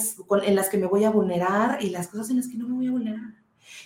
en 0.44 0.54
las 0.54 0.68
que 0.68 0.78
me 0.78 0.86
voy 0.86 1.04
a 1.04 1.10
vulnerar 1.10 1.82
y 1.82 1.90
las 1.90 2.08
cosas 2.08 2.30
en 2.30 2.36
las 2.36 2.48
que 2.48 2.56
no 2.56 2.68
me 2.68 2.74
voy 2.74 2.86
a 2.88 2.92
vulnerar. 2.92 3.34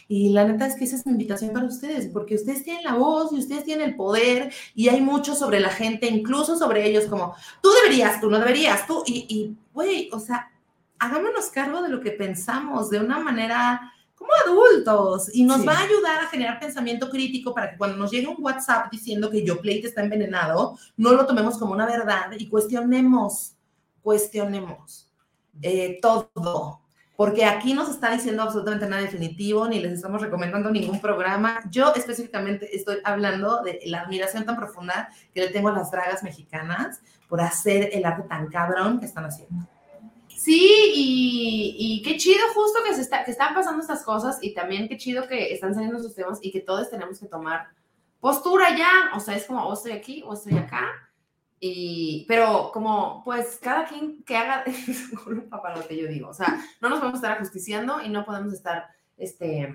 Y 0.09 0.31
la 0.31 0.47
neta 0.47 0.67
es 0.67 0.77
que 0.77 0.85
esa 0.85 0.97
es 0.97 1.07
mi 1.07 1.13
invitación 1.13 1.53
para 1.53 1.67
ustedes, 1.67 2.09
porque 2.09 2.35
ustedes 2.35 2.63
tienen 2.63 2.85
la 2.85 2.95
voz 2.95 3.33
y 3.33 3.39
ustedes 3.39 3.65
tienen 3.65 3.91
el 3.91 3.97
poder 3.97 4.53
y 4.75 4.89
hay 4.89 5.01
mucho 5.01 5.35
sobre 5.35 5.61
la 5.61 5.71
gente, 5.71 6.07
incluso 6.07 6.57
sobre 6.57 6.87
ellos, 6.89 7.07
como 7.07 7.35
tú 7.63 7.71
deberías, 7.83 8.21
tú 8.21 8.31
no 8.31 8.39
deberías, 8.39 8.87
tú, 8.87 9.03
y, 9.07 9.27
y, 9.29 9.57
güey, 9.73 10.09
o 10.13 10.21
sea, 10.21 10.51
hagámonos 10.99 11.47
cargo 11.51 11.83
de 11.83 11.89
lo 11.89 12.01
que 12.01 12.13
pensamos 12.13 12.91
de 12.91 13.01
una 13.01 13.19
manera 13.19 13.94
como 14.15 14.31
adultos 14.47 15.31
y 15.35 15.45
nos 15.45 15.61
Sí. 15.61 15.67
va 15.67 15.75
a 15.79 15.83
ayudar 15.85 16.21
a 16.21 16.27
generar 16.29 16.61
pensamiento 16.61 17.11
crítico 17.11 17.55
para 17.55 17.71
que 17.71 17.77
cuando 17.77 17.97
nos 17.97 18.11
llegue 18.11 18.27
un 18.29 18.37
WhatsApp 18.39 18.91
diciendo 18.91 19.31
que 19.31 19.45
Yoplait 19.45 19.85
está 19.85 20.03
envenenado, 20.03 20.79
no 20.97 21.13
lo 21.13 21.27
tomemos 21.27 21.59
como 21.59 21.73
una 21.73 21.87
verdad 21.87 22.33
y 22.39 22.49
cuestionemos, 22.49 23.57
cuestionemos 24.03 25.11
eh, 25.63 25.99
todo. 26.01 26.81
Porque 27.17 27.45
aquí 27.45 27.75
no 27.75 27.87
se 27.87 27.93
está 27.93 28.11
diciendo 28.11 28.43
absolutamente 28.43 28.89
nada 28.89 29.03
definitivo, 29.03 29.69
ni 29.69 29.79
les 29.79 29.93
estamos 29.93 30.21
recomendando 30.21 30.69
ningún 30.71 31.01
programa. 31.01 31.61
Yo 31.71 31.95
específicamente 31.95 32.77
estoy 32.77 32.97
hablando 33.05 33.63
de 33.63 33.81
la 33.87 34.01
admiración 34.01 34.45
tan 34.45 34.57
profunda 34.57 35.11
que 35.33 35.43
le 35.43 35.49
tengo 35.51 35.69
a 35.69 35.73
las 35.73 35.93
dragas 35.93 36.25
mexicanas 36.25 37.01
por 37.29 37.41
hacer 37.41 37.91
el 37.93 38.05
arte 38.05 38.29
tan 38.29 38.49
cabrón 38.49 38.99
que 38.99 39.07
están 39.07 39.27
haciendo. 39.27 39.65
Sí, 40.45 40.93
y, 40.95 42.03
qué 42.03 42.19
chido 42.19 42.43
justo 42.53 42.81
que, 42.85 42.93
se 42.93 43.01
está, 43.01 43.25
que 43.25 43.31
están 43.31 43.55
pasando 43.55 43.81
estas 43.81 44.03
cosas 44.05 44.39
y 44.43 44.53
también 44.53 44.89
qué 44.89 44.99
chido 44.99 45.27
que 45.27 45.55
están 45.55 45.73
saliendo 45.73 45.99
esos 45.99 46.15
temas 46.15 46.39
y 46.43 46.53
que 46.53 46.61
todos 46.61 46.91
tenemos 46.91 47.19
que 47.19 47.29
tomar 47.29 47.69
postura 48.21 48.77
ya. 48.77 49.17
O 49.17 49.21
sea, 49.21 49.37
es 49.37 49.47
como, 49.47 49.67
o 49.67 49.73
estoy 49.73 49.93
aquí 49.93 50.23
o 50.23 50.35
estoy 50.35 50.59
acá. 50.59 50.87
Y, 51.61 52.27
pero 52.29 52.71
como, 52.75 53.23
pues, 53.25 53.59
cada 53.59 53.87
quien 53.87 54.23
que 54.23 54.37
haga 54.37 54.65
para 55.63 55.79
lo 55.79 55.89
que 55.89 55.97
yo 55.97 56.07
digo. 56.09 56.29
O 56.29 56.35
sea, 56.35 56.63
no 56.83 56.91
nos 56.91 56.99
podemos 56.99 57.21
estar 57.21 57.33
ajusticiando 57.33 58.03
y 58.03 58.11
no 58.11 58.27
podemos 58.27 58.53
estar, 58.53 58.89
este, 59.17 59.73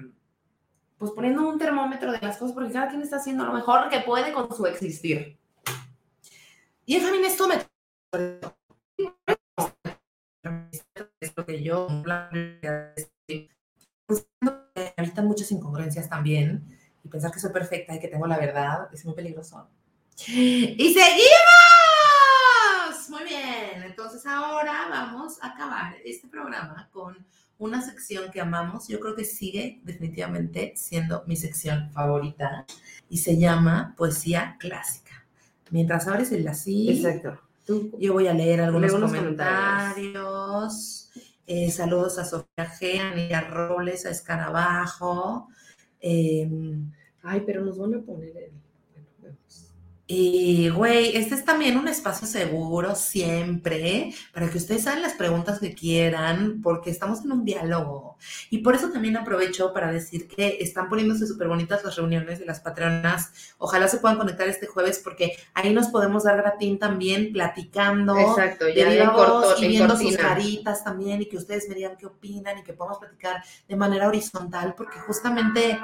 pues, 1.00 1.10
poniendo 1.14 1.50
un 1.50 1.58
termómetro 1.58 2.12
de 2.12 2.20
las 2.22 2.38
cosas 2.38 2.54
porque 2.54 2.72
cada 2.72 2.90
quien 2.90 3.02
está 3.02 3.16
haciendo 3.16 3.44
lo 3.44 3.54
mejor 3.54 3.90
que 3.90 4.02
puede 4.02 4.32
con 4.34 4.56
su 4.56 4.68
existir. 4.68 5.36
Y 6.86 6.96
el 6.96 7.26
esto 7.26 7.48
me... 7.48 7.56
Que 11.50 11.64
yo... 11.64 11.88
Pues, 14.06 14.28
me 14.40 14.52
habitan 14.98 15.26
muchas 15.26 15.52
incongruencias 15.52 16.08
también. 16.08 16.64
Y 17.04 17.10
pensar 17.10 17.32
que 17.32 17.40
soy 17.40 17.52
perfecta 17.52 17.96
y 17.96 18.00
que 18.00 18.08
tengo 18.08 18.28
la 18.28 18.38
verdad 18.38 18.88
es 18.94 19.04
muy 19.04 19.16
peligroso. 19.16 19.68
¡Y 20.28 20.94
seguimos! 20.94 21.10
Muy 23.10 23.24
bien. 23.24 23.82
Entonces 23.84 24.28
ahora 24.28 24.90
vamos 24.92 25.42
a 25.42 25.48
acabar 25.48 25.96
este 26.06 26.28
programa 26.28 26.88
con 26.92 27.26
una 27.58 27.82
sección 27.82 28.30
que 28.30 28.42
amamos. 28.42 28.88
Yo 28.88 29.00
creo 29.00 29.16
que 29.16 29.26
sigue 29.26 29.82
definitivamente 29.84 30.74
siendo 30.76 31.24
mi 31.26 31.36
sección 31.36 31.90
favorita. 31.92 32.68
Y 33.10 33.18
se 33.18 33.40
llama 33.40 33.96
Poesía 33.98 34.56
Clásica. 34.60 35.26
Mientras 35.72 36.08
abres 36.08 36.32
el 36.32 36.48
así, 36.48 36.92
Exacto. 36.92 37.40
Tú, 37.66 37.98
yo 38.00 38.14
voy 38.14 38.28
a 38.28 38.34
leer 38.34 38.62
algunos 38.62 38.94
comentarios. 38.94 40.99
Eh, 41.52 41.72
saludos 41.72 42.20
a 42.20 42.26
Sofía 42.26 42.68
G, 42.80 43.00
a 43.00 43.16
Nidia 43.16 43.42
Robles, 43.42 44.06
a 44.06 44.12
Escarabajo. 44.12 45.48
Eh, 46.00 46.48
Ay, 47.24 47.42
pero 47.44 47.66
nos 47.66 47.80
van 47.80 47.96
a 47.96 48.02
poner 48.02 48.38
el. 48.38 48.52
Bueno, 48.94 49.08
vemos. 49.20 49.69
Y, 50.12 50.70
güey, 50.70 51.16
este 51.16 51.36
es 51.36 51.46
también 51.46 51.78
un 51.78 51.88
espacio 51.88 52.26
seguro 52.28 52.96
siempre 52.96 54.12
para 54.34 54.50
que 54.50 54.58
ustedes 54.58 54.88
hagan 54.88 55.04
las 55.04 55.14
preguntas 55.14 55.60
que 55.60 55.76
quieran, 55.76 56.62
porque 56.64 56.90
estamos 56.90 57.24
en 57.24 57.32
un 57.32 57.46
diálogo. 57.46 58.18
Y 58.50 58.58
por 58.58 58.74
eso 58.74 58.90
también 58.90 59.18
aprovecho 59.18 59.72
para 59.72 59.92
decir 59.92 60.28
que 60.28 60.58
están 60.62 60.90
poniéndose 60.90 61.28
súper 61.28 61.48
bonitas 61.48 61.84
las 61.84 61.96
reuniones 61.96 62.40
de 62.40 62.48
las 62.48 62.60
patronas. 62.60 63.32
Ojalá 63.60 63.88
se 63.88 64.00
puedan 64.00 64.18
conectar 64.18 64.48
este 64.48 64.66
jueves, 64.66 65.00
porque 65.04 65.38
ahí 65.54 65.72
nos 65.72 65.90
podemos 65.90 66.24
dar 66.24 66.38
gratín 66.38 66.80
también 66.80 67.32
platicando. 67.32 68.18
Exacto, 68.18 68.66
de 68.66 68.74
ya 68.74 68.86
en 68.88 68.94
viva 69.02 69.14
voz 69.14 69.46
corto- 69.46 69.62
y 69.62 69.66
en 69.66 69.72
viendo 69.74 69.96
sus 69.96 70.18
caritas 70.18 70.84
también 70.84 71.22
y 71.22 71.28
que 71.28 71.38
ustedes 71.38 71.70
me 71.70 71.76
digan 71.76 71.96
qué 71.98 72.08
opinan 72.08 72.58
y 72.58 72.64
que 72.64 72.74
podamos 72.74 72.98
platicar 72.98 73.44
de 73.68 73.76
manera 73.76 74.08
horizontal, 74.08 74.74
porque 74.76 74.98
justamente, 75.02 75.80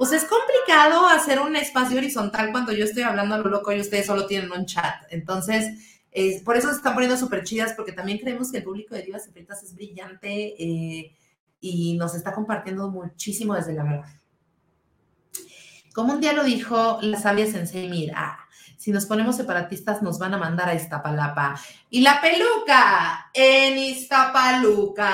pues 0.00 0.12
es 0.12 0.24
complicado 0.24 1.06
hacer 1.08 1.40
un 1.40 1.56
espacio 1.56 1.98
horizontal 1.98 2.52
cuando 2.52 2.72
yo 2.72 2.86
estoy 2.86 3.02
hablando 3.02 3.34
a 3.34 3.38
lo 3.38 3.50
loco 3.50 3.70
y 3.70 3.82
ustedes 3.82 4.06
solo 4.06 4.24
tienen 4.26 4.50
un 4.50 4.64
chat. 4.64 4.94
Entonces, 5.10 6.00
por 6.42 6.56
eso 6.56 6.70
se 6.70 6.76
están 6.76 6.94
poniendo 6.94 7.18
súper 7.18 7.44
chidas, 7.44 7.74
porque 7.74 7.92
también 7.92 8.16
creemos 8.16 8.50
que 8.50 8.56
el 8.56 8.64
público 8.64 8.94
de 8.94 9.02
Divas 9.02 9.28
y 9.28 9.30
Fritas 9.30 9.62
es 9.62 9.74
brillante 9.74 10.54
eh, 10.58 11.14
y 11.60 11.98
nos 11.98 12.14
está 12.14 12.32
compartiendo 12.32 12.88
muchísimo 12.88 13.54
desde 13.54 13.72
el 13.72 13.80
amor. 13.80 14.06
Como 15.92 16.14
un 16.14 16.22
día 16.22 16.32
lo 16.32 16.44
dijo 16.44 16.98
la 17.02 17.20
sabia 17.20 17.44
Sensei 17.44 17.86
Mira, 17.90 18.38
si 18.78 18.92
nos 18.92 19.04
ponemos 19.04 19.36
separatistas 19.36 20.00
nos 20.00 20.18
van 20.18 20.32
a 20.32 20.38
mandar 20.38 20.70
a 20.70 20.74
Iztapalapa. 20.74 21.60
Y 21.90 22.00
la 22.00 22.22
peluca 22.22 23.30
en 23.34 23.76
Iztapaluca. 23.76 25.04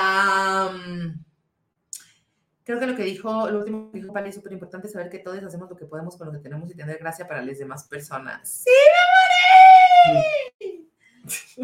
Creo 2.67 2.79
que 2.81 2.87
lo 2.87 2.97
que 2.97 3.03
dijo, 3.03 3.49
lo 3.49 3.59
último 3.59 3.89
que 3.93 3.99
dijo 4.01 4.11
Pali 4.11 4.27
es 4.27 4.35
súper 4.35 4.51
importante 4.51 4.89
saber 4.89 5.09
que 5.09 5.19
todos 5.19 5.41
hacemos 5.41 5.69
lo 5.69 5.77
que 5.77 5.85
podemos 5.85 6.17
con 6.17 6.27
lo 6.27 6.33
que 6.33 6.39
tenemos 6.39 6.69
y 6.69 6.75
tener 6.75 6.97
gracia 6.97 7.25
para 7.25 7.41
las 7.41 7.57
demás 7.57 7.87
personas. 7.87 8.65
¡Sí, 8.65 8.69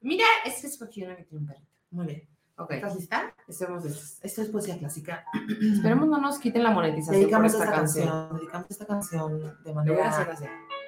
Mira, 0.00 0.24
es 0.44 0.60
que 0.60 0.68
escogí 0.68 1.02
una 1.02 1.16
que 1.16 1.24
tiene 1.24 1.40
un 1.40 1.48
perrito. 1.48 1.66
Muy 1.90 2.06
bien. 2.06 2.28
Ok, 2.56 2.70
¿Estás 2.70 2.94
lista? 2.94 3.34
estemos 3.48 3.84
listos. 3.84 4.20
Esto 4.22 4.42
es 4.42 4.48
poesía 4.50 4.78
clásica. 4.78 5.24
Esperemos 5.74 6.06
no 6.06 6.20
nos 6.20 6.38
quiten 6.38 6.62
la 6.62 6.70
monetización 6.70 7.22
Dedicamos 7.22 7.52
por 7.52 7.62
esta 7.62 7.64
esta 7.64 7.80
canción. 7.80 8.08
canción, 8.08 8.36
dedicamos 8.38 8.70
esta 8.70 8.86
canción 8.86 9.56
de 9.64 9.74
manera, 9.74 10.38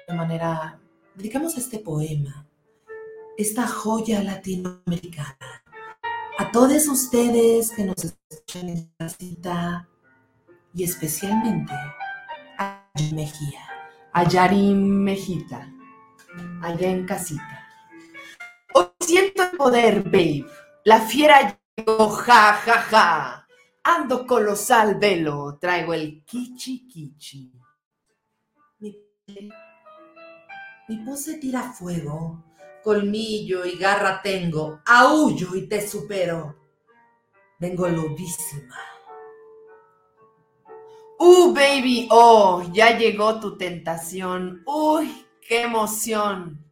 de 0.07 0.13
manera, 0.13 0.79
dedicamos 1.13 1.57
este 1.57 1.79
poema, 1.79 2.47
esta 3.37 3.67
joya 3.67 4.23
latinoamericana, 4.23 5.35
a 6.39 6.49
todos 6.53 6.87
ustedes 6.87 7.69
que 7.71 7.83
nos 7.83 8.01
escuchan 8.01 8.69
en 8.69 8.77
esta 8.77 9.09
cita 9.09 9.89
y 10.73 10.85
especialmente 10.85 11.73
a 12.57 12.89
Mejía. 13.13 13.59
A 14.13 14.23
Yari 14.23 14.73
Mejita, 14.73 15.69
allá 16.61 16.89
en 16.89 17.05
casita. 17.05 17.67
Hoy 18.73 18.85
siento 19.01 19.43
el 19.43 19.57
poder, 19.57 20.03
babe. 20.03 20.45
La 20.85 21.01
fiera 21.01 21.59
llegó, 21.75 22.09
ja, 22.09 22.53
ja, 22.53 22.81
ja. 22.83 23.47
Ando 23.83 24.25
colosal 24.25 24.95
velo, 24.95 25.57
traigo 25.59 25.93
el 25.93 26.23
kichi 26.23 26.87
kichi. 26.87 27.51
Mi, 28.79 28.97
mi 30.87 30.97
pose 31.03 31.33
tira 31.33 31.63
fuego, 31.63 32.48
colmillo 32.83 33.65
y 33.65 33.77
garra 33.77 34.21
tengo, 34.21 34.81
aullo 34.85 35.55
y 35.55 35.67
te 35.67 35.87
supero. 35.87 36.55
Vengo 37.59 37.87
lobísima. 37.87 38.77
Uh, 41.17 41.53
baby, 41.53 42.07
oh, 42.11 42.63
ya 42.71 42.97
llegó 42.97 43.41
tu 43.41 43.57
tentación. 43.57 44.63
Uy, 44.65 45.27
qué 45.41 45.63
emoción. 45.63 46.63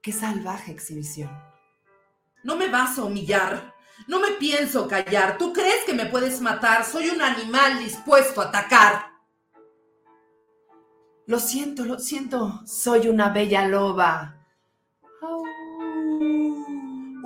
Qué 0.00 0.12
salvaje 0.12 0.72
exhibición. 0.72 1.30
No 2.42 2.56
me 2.56 2.68
vas 2.68 2.98
a 2.98 3.04
humillar. 3.04 3.74
No 4.08 4.20
me 4.20 4.32
pienso 4.32 4.88
callar. 4.88 5.36
¿Tú 5.36 5.52
crees 5.52 5.84
que 5.84 5.92
me 5.92 6.06
puedes 6.06 6.40
matar? 6.40 6.84
Soy 6.84 7.10
un 7.10 7.20
animal 7.20 7.78
dispuesto 7.78 8.40
a 8.40 8.46
atacar. 8.46 9.12
Lo 11.26 11.38
siento, 11.38 11.84
lo 11.84 11.98
siento. 11.98 12.62
Soy 12.66 13.08
una 13.08 13.28
bella 13.28 13.66
loba. 13.68 14.33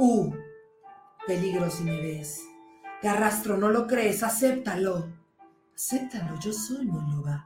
Uh, 0.00 0.32
peligro 1.26 1.68
si 1.68 1.82
me 1.82 2.00
ves. 2.00 2.44
Te 3.02 3.08
arrastro, 3.08 3.56
no 3.56 3.68
lo 3.68 3.88
crees, 3.88 4.22
acéptalo. 4.22 5.08
Acéptalo, 5.74 6.38
yo 6.38 6.52
soy 6.52 6.86
loba. 6.86 7.44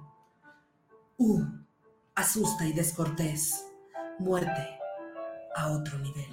Uh, 1.16 1.42
asusta 2.14 2.66
y 2.66 2.74
descortés. 2.74 3.66
Muerte 4.18 4.78
a 5.56 5.70
otro 5.70 5.98
nivel. 5.98 6.28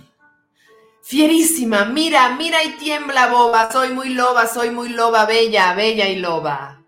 Fierísima, 1.03 1.85
mira, 1.85 2.35
mira 2.35 2.65
y 2.65 2.75
tiembla, 2.77 3.31
boba. 3.31 3.71
Soy 3.71 3.93
muy 3.93 4.09
loba, 4.09 4.45
soy 4.45 4.71
muy 4.71 4.89
loba, 4.89 5.25
bella, 5.25 5.73
bella 5.73 6.09
y 6.09 6.17
loba. 6.17 6.83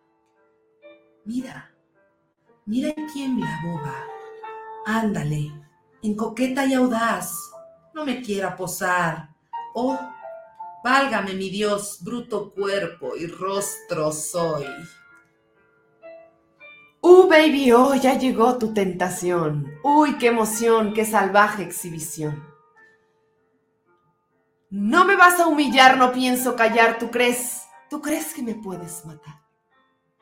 Mira, 1.24 1.74
mira 2.66 2.90
y 2.90 3.08
tiembla, 3.14 3.62
boba. 3.64 3.96
Ándale, 4.86 5.54
en 6.04 6.16
coqueta 6.18 6.66
y 6.66 6.74
audaz. 6.74 7.51
No 7.94 8.06
me 8.06 8.22
quiera 8.22 8.56
posar. 8.56 9.30
Oh, 9.74 10.00
válgame 10.84 11.34
mi 11.34 11.50
Dios, 11.50 12.00
bruto 12.02 12.52
cuerpo 12.54 13.16
y 13.16 13.28
rostro 13.28 14.12
soy. 14.12 14.66
Uh, 17.02 17.28
baby, 17.28 17.72
oh, 17.72 17.96
ya 17.96 18.18
llegó 18.18 18.58
tu 18.58 18.74
tentación. 18.74 19.74
Uy, 19.84 20.18
qué 20.18 20.28
emoción, 20.28 20.94
qué 20.94 21.04
salvaje 21.04 21.64
exhibición. 21.64 22.44
No 24.70 25.04
me 25.04 25.16
vas 25.16 25.40
a 25.40 25.48
humillar, 25.48 25.98
no 25.98 26.14
pienso 26.14 26.56
callar. 26.56 26.98
¿Tú 27.00 27.12
crees? 27.12 27.64
¿Tú 27.90 28.02
crees 28.02 28.34
que 28.34 28.42
me 28.42 28.56
puedes 28.56 29.06
matar? 29.06 29.42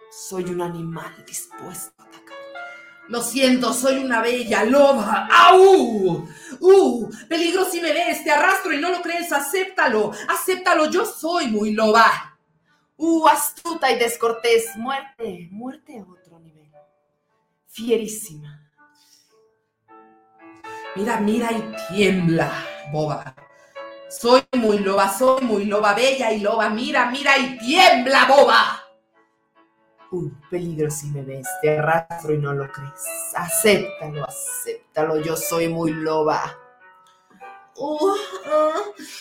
Soy 0.10 0.46
un 0.46 0.62
animal 0.62 1.24
dispuesto 1.28 2.02
a. 2.02 2.19
Lo 3.10 3.24
siento, 3.24 3.74
soy 3.74 3.98
una 3.98 4.22
bella 4.22 4.64
loba. 4.64 5.28
¡Au! 5.32 6.28
¡Uh! 6.60 7.10
Peligro 7.28 7.66
si 7.66 7.82
me 7.82 7.92
ves, 7.92 8.24
te 8.24 8.30
arrastro 8.30 8.72
y 8.72 8.78
no 8.78 8.92
lo 8.92 9.02
crees, 9.02 9.32
acéptalo. 9.32 10.12
Acéptalo, 10.28 10.92
yo 10.92 11.06
soy 11.06 11.48
muy 11.48 11.74
loba. 11.74 12.38
Uh, 12.98 13.28
astuta 13.28 13.92
y 13.92 13.98
descortés. 13.98 14.76
Muerte, 14.76 15.48
muerte 15.50 15.98
a 15.98 16.04
otro 16.04 16.40
nivel. 16.40 16.70
Fierísima. 17.68 18.62
Mira, 20.96 21.20
mira 21.20 21.52
y 21.52 21.64
tiembla, 21.88 22.52
boba. 22.92 23.36
Soy 24.08 24.44
muy 24.56 24.80
loba, 24.80 25.12
soy 25.12 25.44
muy 25.44 25.66
loba, 25.66 25.96
bella 25.96 26.32
y 26.32 26.42
loba. 26.42 26.70
Mira, 26.70 27.10
mira 27.10 27.40
y 27.40 27.58
tiembla, 27.58 28.26
boba. 28.26 28.79
Uh, 30.12 30.32
peligro 30.50 30.90
si 30.90 31.08
me 31.08 31.22
ves, 31.22 31.48
te 31.62 31.78
arrastro 31.78 32.34
y 32.34 32.40
no 32.40 32.54
lo 32.54 32.72
crees. 32.72 33.06
Acéptalo, 33.36 34.26
acéptalo, 34.26 35.22
yo 35.22 35.36
soy 35.36 35.68
muy 35.68 35.92
loba. 35.92 36.58
Uh, 37.78 38.16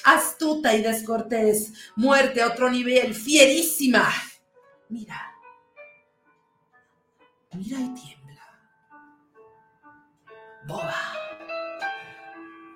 astuta 0.05 0.75
y 0.75 0.83
descortés. 0.83 1.73
Muerte 1.95 2.41
a 2.43 2.49
otro 2.49 2.71
nivel, 2.71 3.15
fierísima. 3.15 4.11
Mira. 4.89 5.35
Mira 7.53 7.79
y 7.79 7.95
tiembla. 7.95 8.45
Boba. 10.67 10.95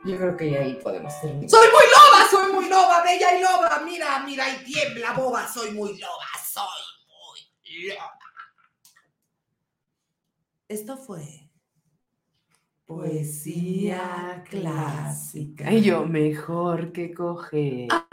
Yo 0.05 0.17
creo 0.17 0.37
que 0.37 0.59
ahí 0.59 0.75
podemos 0.83 1.19
terminar. 1.21 1.49
Soy 1.49 1.67
muy 1.69 1.85
loba, 1.85 2.31
soy 2.31 2.53
muy 2.53 2.69
loba, 2.69 3.03
bella 3.03 3.39
y 3.39 3.43
loba. 3.43 3.81
Mira, 3.85 4.19
mira 4.21 4.49
y 4.51 4.65
tiembla, 4.65 5.13
boba. 5.13 5.49
Soy 5.49 5.71
muy 5.71 5.99
loba, 5.99 6.27
Esto 10.69 10.97
fue 10.97 11.51
poesía 12.87 14.45
clásica. 14.49 15.73
Y 15.73 15.83
yo 15.83 16.05
mejor 16.05 16.93
que 16.93 17.15
coger. 17.15 17.89
¡Una 17.91 18.09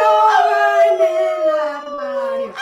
loba 0.00 0.86
en 0.86 1.00
el 1.00 1.50
armario! 1.50 2.54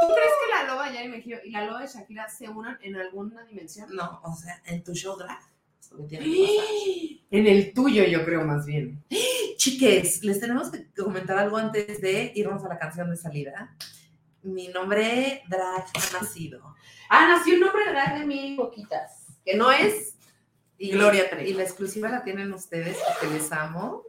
¿Tú 0.00 0.06
crees 0.08 0.32
que 0.40 0.50
la 0.52 0.64
loba 0.64 0.92
Yari 0.92 1.08
Mejía 1.08 1.40
y 1.44 1.50
la 1.50 1.64
loba 1.64 1.80
de 1.82 1.86
Shakira 1.86 2.28
se 2.28 2.48
unan 2.48 2.78
en 2.82 2.96
alguna 2.96 3.44
dimensión? 3.44 3.94
No, 3.94 4.20
o 4.24 4.34
sea, 4.34 4.60
en 4.66 4.82
tu 4.82 4.94
show 4.94 5.16
drag. 5.16 5.57
Es 5.88 5.92
lo 5.92 6.06
que 6.06 6.08
tiene 6.08 6.24
que 6.24 6.56
pasar. 6.56 7.28
En 7.30 7.46
el 7.46 7.72
tuyo, 7.72 8.04
yo 8.04 8.24
creo 8.24 8.44
más 8.44 8.66
bien. 8.66 9.02
Chiques, 9.56 10.22
les 10.24 10.40
tenemos 10.40 10.70
que 10.70 10.86
comentar 10.92 11.36
algo 11.38 11.56
antes 11.56 12.00
de 12.00 12.32
irnos 12.34 12.64
a 12.64 12.68
la 12.68 12.78
canción 12.78 13.10
de 13.10 13.16
salida. 13.16 13.74
Mi 14.42 14.68
nombre 14.68 15.42
drag 15.48 15.86
ha 15.94 16.20
nacido. 16.20 16.74
Ah, 17.10 17.26
nació 17.26 17.54
un 17.54 17.60
nombre 17.60 17.88
drag 17.88 18.18
de 18.18 18.26
mil 18.26 18.54
boquitas. 18.54 19.28
Que 19.42 19.56
no 19.56 19.70
es 19.70 20.14
Y, 20.76 20.90
Gloria. 20.90 21.24
Y 21.42 21.54
la 21.54 21.62
exclusiva 21.62 22.10
la 22.10 22.22
tienen 22.22 22.52
ustedes 22.52 22.98
porque 22.98 23.34
les 23.34 23.50
amo. 23.50 24.02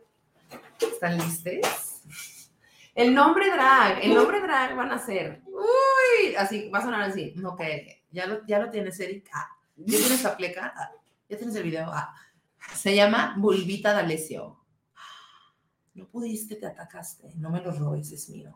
¿Están 0.82 1.18
listos? 1.18 2.02
El 2.94 3.14
nombre 3.14 3.50
drag, 3.50 4.04
el 4.04 4.14
nombre 4.14 4.42
drag 4.42 4.76
van 4.76 4.92
a 4.92 5.00
ser. 5.00 5.42
Uy, 5.46 6.36
así, 6.36 6.70
va 6.70 6.80
a 6.80 6.82
sonar 6.82 7.02
así. 7.04 7.34
Ok, 7.42 7.62
ya 8.12 8.26
lo, 8.26 8.46
ya 8.46 8.60
lo 8.60 8.70
tienes, 8.70 9.00
Eric. 9.00 9.30
Ah, 9.32 9.48
¿Ya 9.78 9.98
tienes 9.98 10.22
la 10.22 10.36
pleca? 10.36 10.74
Ah, 10.76 10.92
¿Ya 11.30 11.38
tienes 11.38 11.56
el 11.56 11.64
video? 11.64 11.92
Ah, 11.94 12.16
se 12.74 12.96
llama 12.96 13.36
Bulbita 13.38 13.94
D'Alessio. 13.94 14.58
No 15.94 16.08
pudiste, 16.08 16.56
te 16.56 16.66
atacaste. 16.66 17.34
No 17.38 17.52
me 17.52 17.62
lo 17.62 17.72
robes, 17.72 18.12
es 18.12 18.30
mío. 18.30 18.52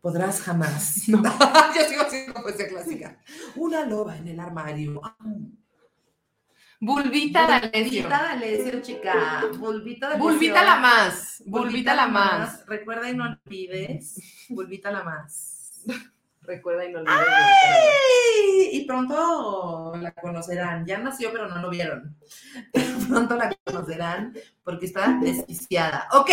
Podrás 0.00 0.40
jamás. 0.42 1.04
No. 1.08 1.22
Yo 1.74 1.88
sigo 1.88 2.02
haciendo 2.02 2.42
poesía 2.42 2.68
clásica. 2.68 3.20
Una 3.54 3.86
loba 3.86 4.16
en 4.16 4.26
el 4.26 4.40
armario. 4.40 5.00
Ah, 5.04 5.16
Bulbita 6.80 7.46
D'Alessio. 7.46 8.02
Bulbita 8.02 8.22
D'Alessio, 8.22 8.82
chica. 8.82 9.44
Bulbita 9.56 10.08
D'Alessio. 10.08 10.30
Bulbita 10.30 10.64
la 10.64 10.76
más. 10.76 11.42
Bulbita 11.46 11.94
la 11.94 12.06
más. 12.08 12.66
Recuerda 12.66 13.08
y 13.08 13.16
no 13.16 13.24
olvides. 13.24 14.48
Bulbita 14.48 14.90
la 14.90 15.04
más. 15.04 15.84
Recuerda 16.46 16.84
y 16.84 16.92
no 16.92 17.00
olvides. 17.00 17.18
¡Ay! 17.18 18.68
Y 18.72 18.84
pronto 18.86 19.94
la 20.00 20.12
conocerán. 20.12 20.86
Ya 20.86 20.98
nació, 20.98 21.32
pero 21.32 21.48
no 21.48 21.60
lo 21.60 21.70
vieron. 21.70 22.16
pronto 23.08 23.36
la 23.36 23.54
conocerán 23.64 24.34
porque 24.64 24.86
está 24.86 25.18
desquiciada. 25.20 26.08
Ok, 26.12 26.30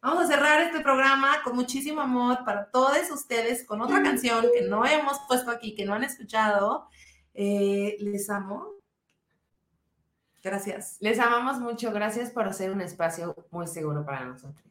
vamos 0.00 0.24
a 0.24 0.28
cerrar 0.28 0.62
este 0.62 0.80
programa 0.80 1.42
con 1.42 1.56
muchísimo 1.56 2.00
amor 2.00 2.44
para 2.44 2.70
todos 2.70 3.10
ustedes 3.10 3.66
con 3.66 3.80
otra 3.80 4.02
canción 4.02 4.46
que 4.54 4.66
no 4.66 4.84
hemos 4.86 5.18
puesto 5.28 5.50
aquí, 5.50 5.74
que 5.74 5.84
no 5.84 5.94
han 5.94 6.04
escuchado. 6.04 6.88
Eh, 7.34 7.96
les 8.00 8.30
amo. 8.30 8.76
Gracias. 10.42 10.96
Les 11.00 11.18
amamos 11.18 11.58
mucho. 11.58 11.92
Gracias 11.92 12.30
por 12.30 12.46
hacer 12.46 12.70
un 12.70 12.80
espacio 12.80 13.34
muy 13.50 13.66
seguro 13.66 14.04
para 14.04 14.24
nosotros. 14.24 14.64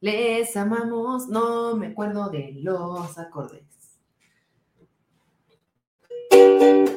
Les 0.00 0.56
amamos. 0.56 1.28
No 1.28 1.76
me 1.76 1.88
acuerdo 1.88 2.28
de 2.30 2.52
los 2.62 3.18
acordes. 3.18 3.65
Otra 6.58 6.95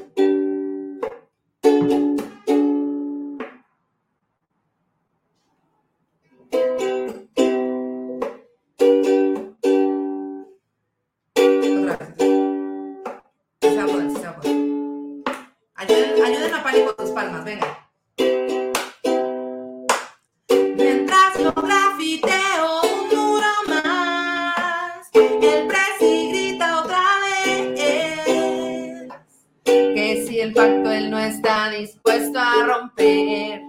Que 29.70 30.26
si 30.28 30.40
el 30.40 30.54
pacto 30.54 30.92
él 30.92 31.12
no 31.12 31.20
está 31.20 31.70
dispuesto 31.70 32.40
a 32.40 32.66
romper, 32.66 33.62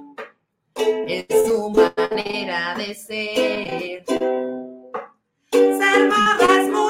es 1.07 1.27
su 1.47 1.71
manera 1.71 2.75
de 2.77 2.95
ser. 2.95 4.05
Ser 5.53 6.71
muy 6.71 6.90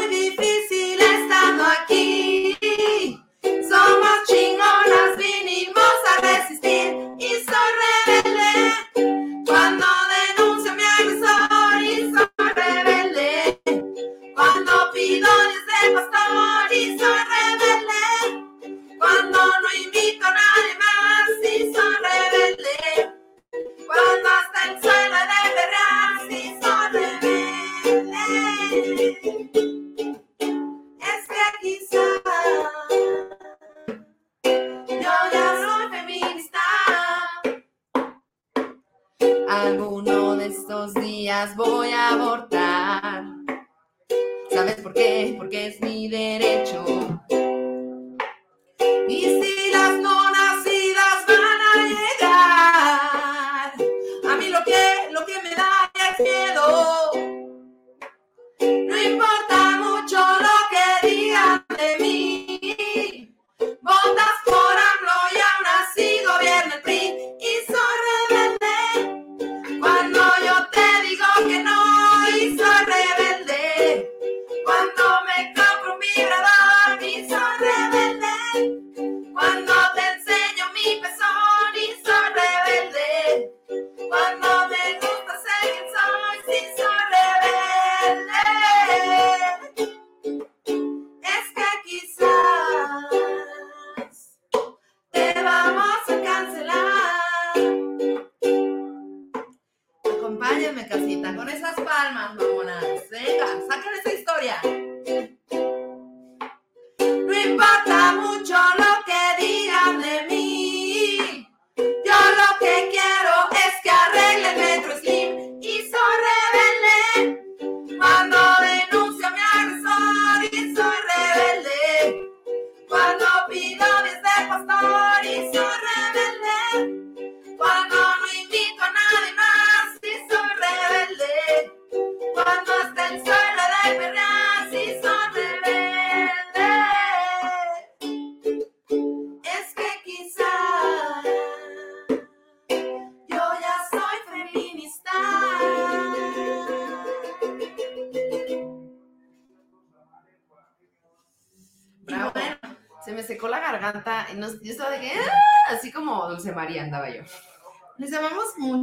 Estos 40.81 40.95
días 41.05 41.55
voy 41.57 41.91
a 41.91 42.15
abortar. 42.15 43.25
¿Sabes 44.51 44.77
por 44.77 44.95
qué? 44.95 45.35
Porque 45.37 45.67
es 45.67 45.81
mi 45.83 46.09
derecho. 46.09 46.83
Y 49.07 49.21
si 49.21 49.73
las 49.73 49.99
no 49.99 50.31
nacidas 50.31 51.27
van 51.29 51.61
a 51.69 51.75
llegar, 51.87 53.75
a 54.33 54.37
mí 54.39 54.49
lo 54.49 54.65
que, 54.65 55.11
lo 55.11 55.27
que 55.27 55.43
me 55.43 55.55
da 55.55 55.93
es 56.13 56.19
miedo. 56.19 56.50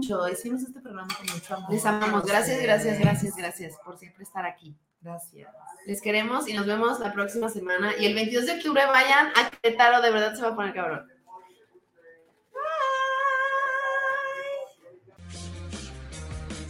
Mucho. 0.07 0.29
Hicimos 0.29 0.63
este 0.63 0.79
programa 0.79 1.13
con 1.15 1.25
mucho 1.33 1.55
amor. 1.55 1.71
Les 1.71 1.85
amamos. 1.85 2.25
Gracias, 2.25 2.61
gracias, 2.61 2.99
gracias, 2.99 3.35
gracias 3.35 3.73
por 3.83 3.97
siempre 3.97 4.23
estar 4.23 4.45
aquí. 4.45 4.75
Gracias. 5.01 5.49
Les 5.85 6.01
queremos 6.01 6.47
y 6.47 6.53
nos 6.53 6.65
vemos 6.65 6.99
la 6.99 7.13
próxima 7.13 7.49
semana. 7.49 7.93
Y 7.97 8.05
el 8.05 8.15
22 8.15 8.45
de 8.45 8.51
octubre 8.53 8.85
vayan 8.85 9.27
a 9.35 9.49
Querétaro, 9.49 10.01
de 10.01 10.11
verdad 10.11 10.35
se 10.35 10.41
va 10.41 10.49
a 10.49 10.55
poner 10.55 10.73
cabrón. 10.73 11.07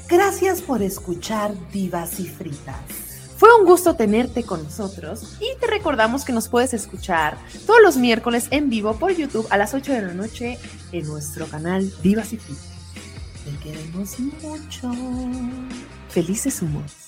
Gracias 0.09 0.61
por 0.61 0.81
escuchar 0.81 1.51
Divas 1.71 2.19
y 2.19 2.27
Fritas. 2.27 3.35
Fue 3.37 3.49
un 3.59 3.65
gusto 3.65 3.95
tenerte 3.95 4.43
con 4.43 4.63
nosotros 4.63 5.37
y 5.39 5.59
te 5.59 5.67
recordamos 5.67 6.25
que 6.25 6.33
nos 6.33 6.47
puedes 6.47 6.73
escuchar 6.73 7.37
todos 7.67 7.81
los 7.81 7.97
miércoles 7.97 8.47
en 8.49 8.69
vivo 8.69 8.97
por 8.97 9.11
YouTube 9.11 9.45
a 9.51 9.57
las 9.57 9.73
8 9.73 9.91
de 9.91 10.01
la 10.01 10.13
noche 10.13 10.57
en 10.91 11.05
nuestro 11.05 11.45
canal 11.45 11.91
Divas 12.01 12.33
y 12.33 12.37
Fritas. 12.37 12.76
Te 13.47 13.55
queremos 13.59 14.19
mucho. 14.19 14.91
Felices 16.09 16.61
humos. 16.61 17.06